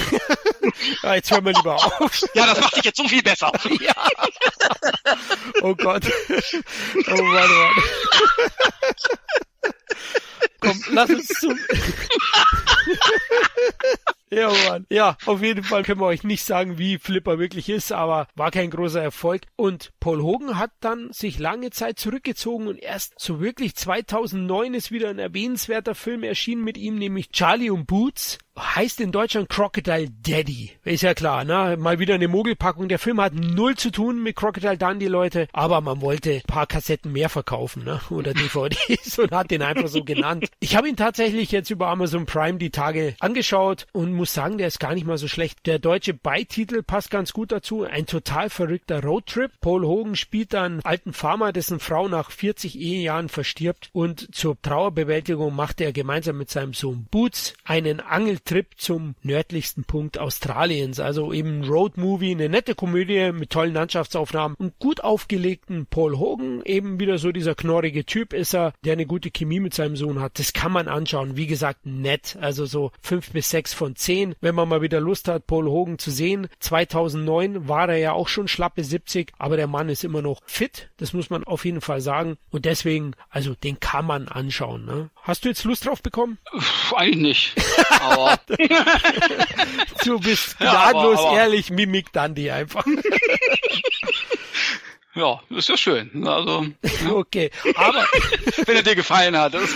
ah, 1.03 1.15
jetzt 1.15 1.31
hören 1.31 1.45
wir 1.45 1.53
lieber 1.53 1.75
auf. 1.75 2.23
Ja, 2.35 2.47
das 2.47 2.61
macht 2.61 2.77
dich 2.77 2.85
jetzt 2.85 2.97
so 2.97 3.09
viel 3.09 3.23
besser. 3.23 3.53
ja. 3.81 3.95
Oh 5.63 5.75
Gott. 5.75 6.05
Oh 7.09 7.23
Mann, 7.23 7.51
Mann. 7.51 7.73
Komm, 10.61 10.85
lass 10.91 11.11
uns 11.11 11.27
zum. 11.27 11.59
Ja, 14.33 14.51
Mann. 14.69 14.87
Ja, 14.89 15.19
auf 15.27 15.43
jeden 15.43 15.63
Fall 15.63 15.83
können 15.83 16.01
wir 16.01 16.07
euch 16.07 16.25
nicht 16.25 16.43
sagen, 16.45 16.79
wie 16.79 16.97
Flipper 16.97 17.39
wirklich 17.39 17.69
ist, 17.69 17.93
aber 17.93 18.29
war 18.35 18.51
kein 18.51 18.71
großer 18.71 19.03
Erfolg. 19.03 19.43
Und 19.57 19.93
Paul 20.01 20.23
Hogan 20.23 20.59
hat 20.59 20.71
dann 20.81 21.13
sich 21.13 21.39
lange 21.39 21.69
Zeit 21.69 21.99
zurückgezogen 21.99 22.67
und 22.67 22.79
erst 22.79 23.13
so 23.19 23.43
wirklich 23.43 23.75
2009 23.75 24.73
ist 24.73 24.91
wieder 24.91 25.11
ein 25.11 25.19
erwähnenswerter 25.19 25.95
Film 25.95 26.23
erschienen 26.23 26.65
mit 26.65 26.79
ihm, 26.79 26.97
nämlich 26.97 27.31
Charlie 27.31 27.69
und 27.69 27.87
Boots 27.87 28.39
heißt 28.59 29.01
in 29.01 29.13
Deutschland 29.13 29.49
Crocodile 29.49 30.09
Daddy. 30.11 30.73
Ist 30.85 31.03
ja 31.03 31.15
klar, 31.15 31.45
ne? 31.45 31.77
Mal 31.79 31.99
wieder 31.99 32.15
eine 32.15 32.29
Mogelpackung. 32.29 32.89
Der 32.89 32.99
Film 32.99 33.21
hat 33.21 33.35
null 33.35 33.77
zu 33.77 33.91
tun 33.91 34.23
mit 34.23 34.37
Crocodile 34.37 34.77
Dundee, 34.77 35.09
Leute, 35.09 35.49
aber 35.53 35.81
man 35.81 36.01
wollte 36.01 36.43
paar 36.47 36.67
Kassetten 36.67 37.13
mehr 37.13 37.29
verkaufen, 37.29 37.85
ne? 37.85 38.01
Oder 38.11 38.35
DVDs 38.35 39.19
und 39.19 39.33
hat 39.33 39.51
den 39.51 39.63
einfach 39.63 39.89
so 39.89 40.05
genannt. 40.05 40.49
Ich 40.61 40.77
habe 40.77 40.89
ihn 40.89 40.97
tatsächlich 40.97 41.51
jetzt 41.51 41.71
über 41.71 41.89
Amazon 41.89 42.27
Prime 42.27 42.59
die 42.59 42.71
Tage 42.71 43.15
angeschaut 43.21 43.87
und 43.93 44.13
muss 44.23 44.35
sagen, 44.35 44.57
der 44.57 44.69
ist 44.69 44.79
gar 44.79 44.95
nicht 44.95 45.05
mal 45.05 45.19
so 45.19 45.27
schlecht. 45.27 45.67
Der 45.67 45.81
deutsche 45.81 46.15
Beititel 46.15 46.85
passt 46.85 47.11
ganz 47.11 47.33
gut 47.33 47.51
dazu. 47.51 47.83
Ein 47.83 48.07
total 48.07 48.51
verrückter 48.51 49.03
Roadtrip. 49.03 49.51
Paul 49.61 49.85
Hogan 49.85 50.15
spielt 50.15 50.55
einen 50.55 50.81
alten 50.85 51.13
Farmer, 51.13 51.53
dessen 51.53 51.81
Frau 51.81 52.07
nach 52.07 52.31
40 52.31 52.79
Ehejahren 52.79 53.29
verstirbt 53.29 53.91
und 53.93 54.33
zur 54.33 54.63
Trauerbewältigung 54.63 55.57
macht 55.57 55.81
er 55.81 55.93
gemeinsam 55.93 56.39
mit 56.39 56.51
seinem 56.51 56.73
Sohn 56.73 57.09
Boots 57.11 57.55
einen 57.65 57.99
Angel 57.99 58.39
Trip 58.39 58.69
zum 58.77 59.17
nördlichsten 59.25 59.83
Punkt 59.83 60.19
Australiens. 60.19 61.01
Also 61.01 61.33
eben 61.33 61.65
Road 61.65 61.97
Movie, 61.97 62.31
eine 62.31 62.49
nette 62.49 62.77
Komödie 62.77 63.33
mit 63.33 63.51
tollen 63.51 63.75
Landschaftsaufnahmen 63.75 64.57
und 64.57 64.79
gut 64.79 65.03
aufgelegten 65.03 65.87
Paul 65.87 66.17
Hogan. 66.17 66.63
Eben 66.65 67.01
wieder 67.01 67.19
so 67.19 67.33
dieser 67.33 67.57
knorrige 67.57 68.07
Typ 68.07 68.35
ist 68.35 68.55
er, 68.55 68.73
der 68.85 68.93
eine 68.93 69.07
gute 69.07 69.33
Chemie 69.33 69.59
mit 69.59 69.75
seinem 69.75 69.97
Sohn 69.97 70.21
hat. 70.21 70.39
Das 70.39 70.53
kann 70.53 70.71
man 70.71 70.87
anschauen. 70.87 71.37
Wie 71.37 71.49
gesagt, 71.49 71.87
nett. 71.87 72.39
Also 72.41 72.67
so 72.67 72.93
fünf 73.01 73.33
bis 73.33 73.51
sechs 73.51 73.75
von 73.75 73.97
zehn. 73.97 74.12
Wenn 74.41 74.55
man 74.55 74.69
mal 74.69 74.83
wieder 74.83 75.01
Lust 75.01 75.29
hat, 75.29 75.47
Paul 75.47 75.67
Hogan 75.67 75.99
zu 75.99 76.11
sehen. 76.11 76.49
2009 76.61 77.69
war 77.69 77.89
er 77.89 77.99
ja 77.99 78.13
auch 78.13 78.29
schon 78.29 78.49
schlappe 78.49 78.85
70, 78.85 79.33
aber 79.39 79.57
der 79.57 79.67
Mann 79.67 79.89
ist 79.89 80.05
immer 80.05 80.23
noch 80.23 80.41
fit. 80.47 80.91
Das 80.97 81.13
muss 81.13 81.31
man 81.31 81.45
auf 81.45 81.65
jeden 81.65 81.81
Fall 81.81 82.01
sagen. 82.01 82.37
Und 82.51 82.65
deswegen, 82.65 83.13
also 83.31 83.55
den 83.55 83.81
kann 83.81 84.07
man 84.07 84.29
anschauen. 84.29 84.85
Ne? 84.85 85.11
Hast 85.23 85.45
du 85.45 85.49
jetzt 85.49 85.65
Lust 85.65 85.87
drauf 85.87 86.03
bekommen? 86.03 86.39
Eigentlich 86.95 87.23
nicht. 87.23 87.55
Aber 88.01 88.39
du 90.05 90.19
bist 90.21 90.59
gnadenlos 90.59 91.15
ja, 91.15 91.21
aber, 91.21 91.29
aber. 91.29 91.39
ehrlich, 91.39 91.71
Mimik 91.71 92.13
Dandy 92.13 92.51
einfach. 92.51 92.85
Ja, 95.15 95.41
ist 95.51 95.69
ja 95.69 95.77
schön. 95.77 96.27
Also, 96.27 96.67
okay, 97.11 97.51
aber 97.75 98.07
wenn 98.67 98.77
er 98.77 98.83
dir 98.83 98.95
gefallen 98.95 99.37
hat, 99.37 99.53
das 99.53 99.75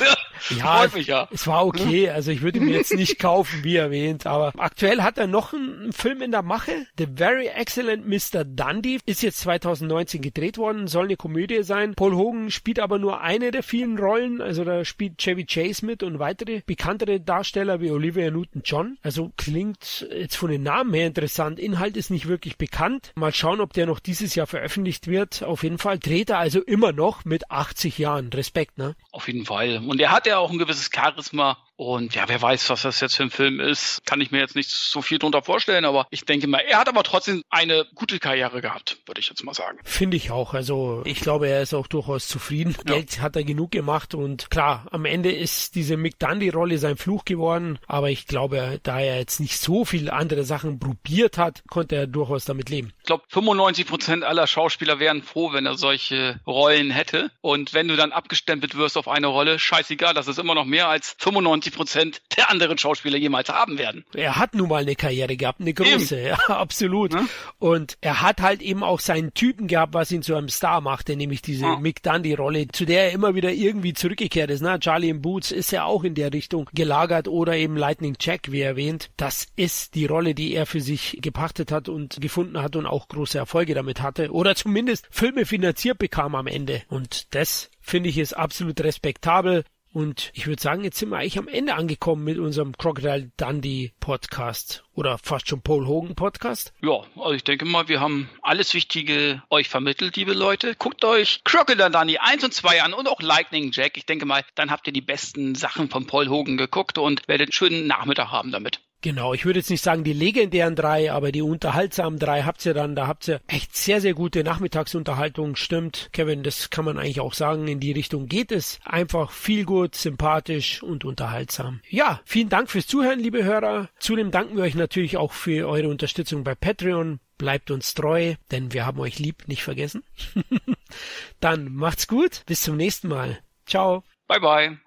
ja, 0.57 0.78
freut 0.78 0.95
mich 0.95 1.09
ja. 1.09 1.28
Es 1.30 1.47
war 1.47 1.66
okay, 1.66 2.09
also 2.09 2.30
ich 2.30 2.41
würde 2.41 2.59
ihn 2.59 2.68
jetzt 2.68 2.95
nicht 2.95 3.18
kaufen, 3.18 3.62
wie 3.62 3.76
erwähnt, 3.76 4.26
aber 4.26 4.53
aktuell 4.57 5.03
hat 5.03 5.18
er 5.18 5.26
noch 5.26 5.53
einen 5.53 5.93
Film 5.93 6.22
in 6.22 6.30
der 6.30 6.43
Mache. 6.43 6.87
The 6.97 7.07
Very 7.16 7.49
Excellent 7.49 8.09
Mr. 8.09 8.45
Dundee 8.45 8.99
ist 9.05 9.22
jetzt 9.22 9.41
2019 9.41 10.22
gedreht 10.22 10.57
worden, 10.57 10.89
soll 10.89 11.05
eine 11.05 11.16
Komödie 11.16 11.62
sein. 11.64 11.95
Paul 11.95 12.14
Hogan 12.14 12.51
spielt 12.51 12.80
aber 12.80 12.99
nur 12.99 13.20
eine 13.20 13.51
der 13.51 13.62
vielen 13.62 13.99
Rollen, 13.99 14.41
also 14.41 14.64
da 14.64 14.87
spielt 14.87 15.18
Chevy 15.18 15.45
Chase 15.45 15.84
mit 15.84 16.03
und 16.03 16.18
weitere 16.18 16.62
bekanntere 16.64 17.20
Darsteller 17.20 17.80
wie 17.82 17.91
Olivia 17.91 18.30
Newton-John. 18.30 18.97
Also 19.03 19.32
klingt 19.37 20.07
jetzt 20.11 20.37
von 20.37 20.51
den 20.51 20.62
Namen 20.62 20.95
her 20.95 21.07
interessant. 21.07 21.59
Inhalt 21.59 21.99
ist 21.99 22.11
nicht 22.11 22.26
wirklich 22.26 22.57
bekannt. 22.57 23.12
Mal 23.16 23.34
schauen, 23.34 23.61
ob 23.61 23.74
der 23.74 23.84
noch 23.84 24.01
dieses 24.01 24.34
Jahr 24.34 24.47
veröffentlicht 24.47 25.09
wird 25.09 25.26
wird. 25.27 25.43
Auf 25.43 25.62
jeden 25.62 25.79
Fall 25.79 25.99
dreht 25.99 26.31
er 26.31 26.39
also 26.39 26.61
immer 26.61 26.93
noch 26.93 27.24
mit 27.24 27.51
80 27.51 27.99
Jahren. 27.99 28.31
Respekt, 28.33 28.79
ne? 28.79 28.95
Auf 29.12 29.27
jeden 29.29 29.45
Fall. 29.45 29.83
Und 29.87 30.01
er 30.01 30.11
hat 30.11 30.27
ja 30.27 30.39
auch 30.39 30.51
ein 30.51 30.59
gewisses 30.59 30.91
Charisma. 30.95 31.59
Und 31.77 32.14
ja, 32.14 32.24
wer 32.29 32.41
weiß, 32.41 32.70
was 32.70 32.83
das 32.83 33.01
jetzt 33.01 33.16
für 33.16 33.24
ein 33.24 33.31
Film 33.31 33.61
ist, 33.61 34.01
kann 34.07 34.20
ich 34.20 34.31
mir 34.31 34.39
jetzt 34.39 34.57
nicht 34.57 34.70
so 34.70 35.03
viel 35.03 35.18
drunter 35.18 35.43
vorstellen, 35.43 35.85
aber 35.85 36.07
ich 36.11 36.24
denke 36.24 36.47
mal, 36.47 36.61
er 36.61 36.79
hat 36.79 36.89
aber 36.89 37.03
trotzdem 37.03 37.43
eine 37.51 37.87
gute 37.95 38.18
Karriere 38.18 38.62
gehabt, 38.62 38.99
würde 39.07 39.20
ich 39.20 39.29
jetzt 39.29 39.45
mal 39.45 39.55
sagen. 39.55 39.79
Finde 39.85 40.16
ich 40.16 40.31
auch. 40.31 40.55
Also 40.55 41.03
ich 41.05 41.20
glaube, 41.20 41.49
er 41.49 41.62
ist 41.62 41.74
auch 41.74 41.87
durchaus 41.87 42.29
zufrieden. 42.29 42.74
Ja. 42.87 42.95
Geld 42.95 43.20
hat 43.20 43.37
er 43.37 43.45
genug 43.45 43.72
gemacht 43.72 44.14
und 44.14 44.51
klar, 44.51 44.87
am 44.91 45.05
Ende 45.05 45.31
ist 45.31 45.74
diese 45.74 45.97
Mick 45.97 46.18
Dundee-Rolle 46.18 46.79
sein 46.79 46.97
Fluch 46.97 47.24
geworden, 47.24 47.79
aber 47.87 48.11
ich 48.11 48.27
glaube, 48.27 48.81
da 48.83 48.99
er 48.99 49.18
jetzt 49.18 49.41
nicht 49.41 49.59
so 49.59 49.85
viele 49.85 50.12
andere 50.12 50.45
Sachen 50.45 50.79
probiert 50.79 51.37
hat, 51.37 51.62
konnte 51.68 51.97
er 51.97 52.07
durchaus 52.07 52.47
damit 52.47 52.70
leben. 52.70 52.93
Ich 53.01 53.07
glaube, 53.07 53.24
95 53.29 53.87
Prozent 53.87 54.24
aller 54.24 54.47
Schauspieler 54.47 54.99
wären 54.99 55.22
froh, 55.22 55.53
wenn 55.53 55.66
er 55.66 55.77
solche 55.77 56.41
Rollen 56.47 56.91
hätte. 56.91 57.31
Und 57.43 57.74
wenn 57.74 57.89
du 57.89 57.97
dann 57.97 58.12
abgestempelt 58.12 58.77
wirst 58.77 58.97
auf 58.97 59.09
eine 59.09 59.27
Rolle, 59.27 59.59
scheißegal, 59.59 60.14
das 60.14 60.29
ist 60.29 60.39
immer 60.39 60.55
noch 60.55 60.64
mehr 60.64 60.89
als 60.89 61.16
95 61.18 61.66
Prozent 61.71 62.23
der 62.37 62.51
anderen 62.51 62.79
Schauspieler 62.79 63.19
jemals 63.19 63.49
haben 63.49 63.79
werden. 63.79 64.05
Er 64.14 64.37
hat 64.37 64.55
nun 64.55 64.69
mal 64.69 64.83
eine 64.83 64.97
Karriere 64.97 65.37
gehabt, 65.37 65.61
eine 65.61 65.75
große, 65.75 66.19
eben. 66.19 66.27
ja, 66.49 66.55
absolut. 66.55 67.14
Ja? 67.14 67.27
Und 67.59 67.99
er 68.01 68.23
hat 68.23 68.41
halt 68.41 68.62
eben 68.62 68.83
auch 68.83 69.01
seinen 69.01 69.35
Typen 69.35 69.67
gehabt, 69.67 69.95
was 69.95 70.11
ihn 70.12 70.23
zu 70.23 70.35
einem 70.35 70.49
Star 70.49 70.81
machte, 70.81 71.17
nämlich 71.17 71.43
diese 71.43 71.64
ja. 71.64 71.77
Mick 71.77 72.03
Dundee-Rolle, 72.03 72.69
zu 72.69 72.85
der 72.85 73.05
er 73.05 73.12
immer 73.12 73.35
wieder 73.35 73.53
irgendwie 73.53 73.93
zurückgekehrt 73.93 74.51
ist. 74.51 74.62
Ne? 74.62 74.79
Charlie 74.81 75.09
in 75.09 75.23
Boots 75.23 75.51
ist 75.51 75.71
ja 75.73 75.85
auch 75.85 76.05
in 76.05 76.14
der 76.14 76.33
Richtung 76.33 76.69
gelagert 76.73 77.29
oder 77.29 77.57
eben 77.57 77.77
Lightning 77.77 78.17
Jack, 78.21 78.53
wie 78.53 78.61
erwähnt. 78.61 79.11
Das 79.17 79.47
ist 79.57 79.95
die 79.95 80.07
Rolle, 80.07 80.35
die 80.35 80.55
er 80.55 80.67
für 80.67 80.81
sich 80.81 81.19
gepachtet 81.21 81.73
hat 81.73 81.89
und 81.89 82.21
gefunden 82.21 82.62
hat 82.62 82.77
und 82.77 82.87
auch 82.87 83.09
große 83.09 83.39
Erfolge 83.39 83.75
damit 83.75 84.03
hatte. 84.03 84.31
Oder 84.31 84.55
zumindest 84.55 85.07
Filme 85.11 85.47
finanziert 85.47 85.99
bekam 85.99 86.35
am 86.35 86.47
Ende. 86.47 86.83
Und 86.89 87.35
das 87.35 87.71
finde 87.81 88.09
ich 88.09 88.19
ist 88.19 88.33
absolut 88.33 88.81
respektabel. 88.81 89.64
Und 89.97 90.30
ich 90.34 90.47
würde 90.47 90.61
sagen, 90.61 90.84
jetzt 90.84 90.99
sind 90.99 91.09
wir 91.09 91.16
eigentlich 91.16 91.38
am 91.38 91.49
Ende 91.49 91.74
angekommen 91.74 92.22
mit 92.22 92.36
unserem 92.36 92.76
Crocodile 92.76 93.30
Dundee 93.38 93.94
Podcast 93.99 94.84
oder 94.92 95.16
fast 95.16 95.49
schon 95.49 95.62
Paul 95.62 95.86
Hogan 95.86 96.14
Podcast. 96.14 96.74
Ja, 96.82 97.01
also 97.14 97.32
ich 97.32 97.44
denke 97.44 97.64
mal, 97.64 97.88
wir 97.88 97.99
haben 97.99 98.28
alles 98.42 98.74
Wichtige 98.74 99.42
euch 99.49 99.70
vermittelt, 99.70 100.16
liebe 100.16 100.34
Leute. 100.34 100.74
Guckt 100.74 101.03
euch 101.03 101.40
Crocodile 101.44 101.90
Dundee 101.90 102.18
1 102.18 102.44
und 102.44 102.53
2 102.53 102.82
an 102.82 102.92
und 102.92 103.09
auch 103.09 103.22
Lightning 103.22 103.70
Jack. 103.72 103.97
Ich 103.97 104.05
denke 104.05 104.26
mal, 104.26 104.44
dann 104.55 104.70
habt 104.70 104.86
ihr 104.86 104.92
die 104.92 105.01
besten 105.01 105.55
Sachen 105.55 105.88
von 105.88 106.07
Paul 106.07 106.28
Hogan 106.28 106.59
geguckt 106.59 106.99
und 106.99 107.26
werdet 107.26 107.47
einen 107.47 107.53
schönen 107.53 107.86
Nachmittag 107.86 108.30
haben 108.30 108.53
damit. 108.53 108.82
Genau, 109.07 109.35
ich 109.35 109.45
würde 109.45 109.61
jetzt 109.61 109.71
nicht 109.71 109.85
sagen 109.85 110.03
die 110.03 110.13
legendären 110.13 110.75
drei, 110.75 111.13
aber 111.13 111.31
die 111.31 111.41
unterhaltsamen 111.41 112.19
drei 112.19 112.43
habt 112.43 112.67
ihr 112.67 112.75
dann, 112.75 112.97
da 112.97 113.07
habt 113.07 113.29
ihr 113.29 113.41
echt 113.47 113.77
sehr, 113.77 114.01
sehr 114.01 114.15
gute 114.15 114.43
Nachmittagsunterhaltung, 114.43 115.55
stimmt. 115.55 116.09
Kevin, 116.13 116.43
das 116.43 116.71
kann 116.71 116.85
man 116.85 116.99
eigentlich 116.99 117.21
auch 117.21 117.33
sagen, 117.33 117.69
in 117.69 117.79
die 117.79 117.93
Richtung 117.93 118.27
geht 118.27 118.51
es. 118.51 118.81
Einfach 118.83 119.31
viel 119.31 119.65
gut, 119.65 119.95
sympathisch 119.95 120.83
und 120.83 121.05
unterhaltsam. 121.05 121.83
Ja, 121.89 122.21
vielen 122.25 122.49
Dank 122.49 122.69
fürs 122.69 122.89
Zuhören, 122.89 123.21
liebe 123.21 123.45
Hörer. 123.45 123.91
Zudem 124.01 124.33
danken 124.33 124.57
wir 124.57 124.65
euch 124.65 124.75
natürlich 124.75 125.17
auch 125.19 125.31
für 125.31 125.69
eure 125.69 125.89
Unterstützung 125.89 126.43
bei 126.43 126.57
Patreon. 126.57 127.21
Bleibt 127.39 127.71
uns 127.71 127.95
treu, 127.95 128.35
denn 128.51 128.73
wir 128.73 128.87
haben 128.87 128.99
euch 128.99 129.21
lieb, 129.21 129.47
nicht 129.47 129.63
vergessen. 129.63 130.03
dann 131.39 131.73
macht's 131.73 132.09
gut, 132.09 132.43
bis 132.47 132.63
zum 132.63 132.77
nächsten 132.77 133.07
Mal. 133.07 133.39
Ciao. 133.67 134.03
Bye 134.27 134.41
bye. 134.41 134.86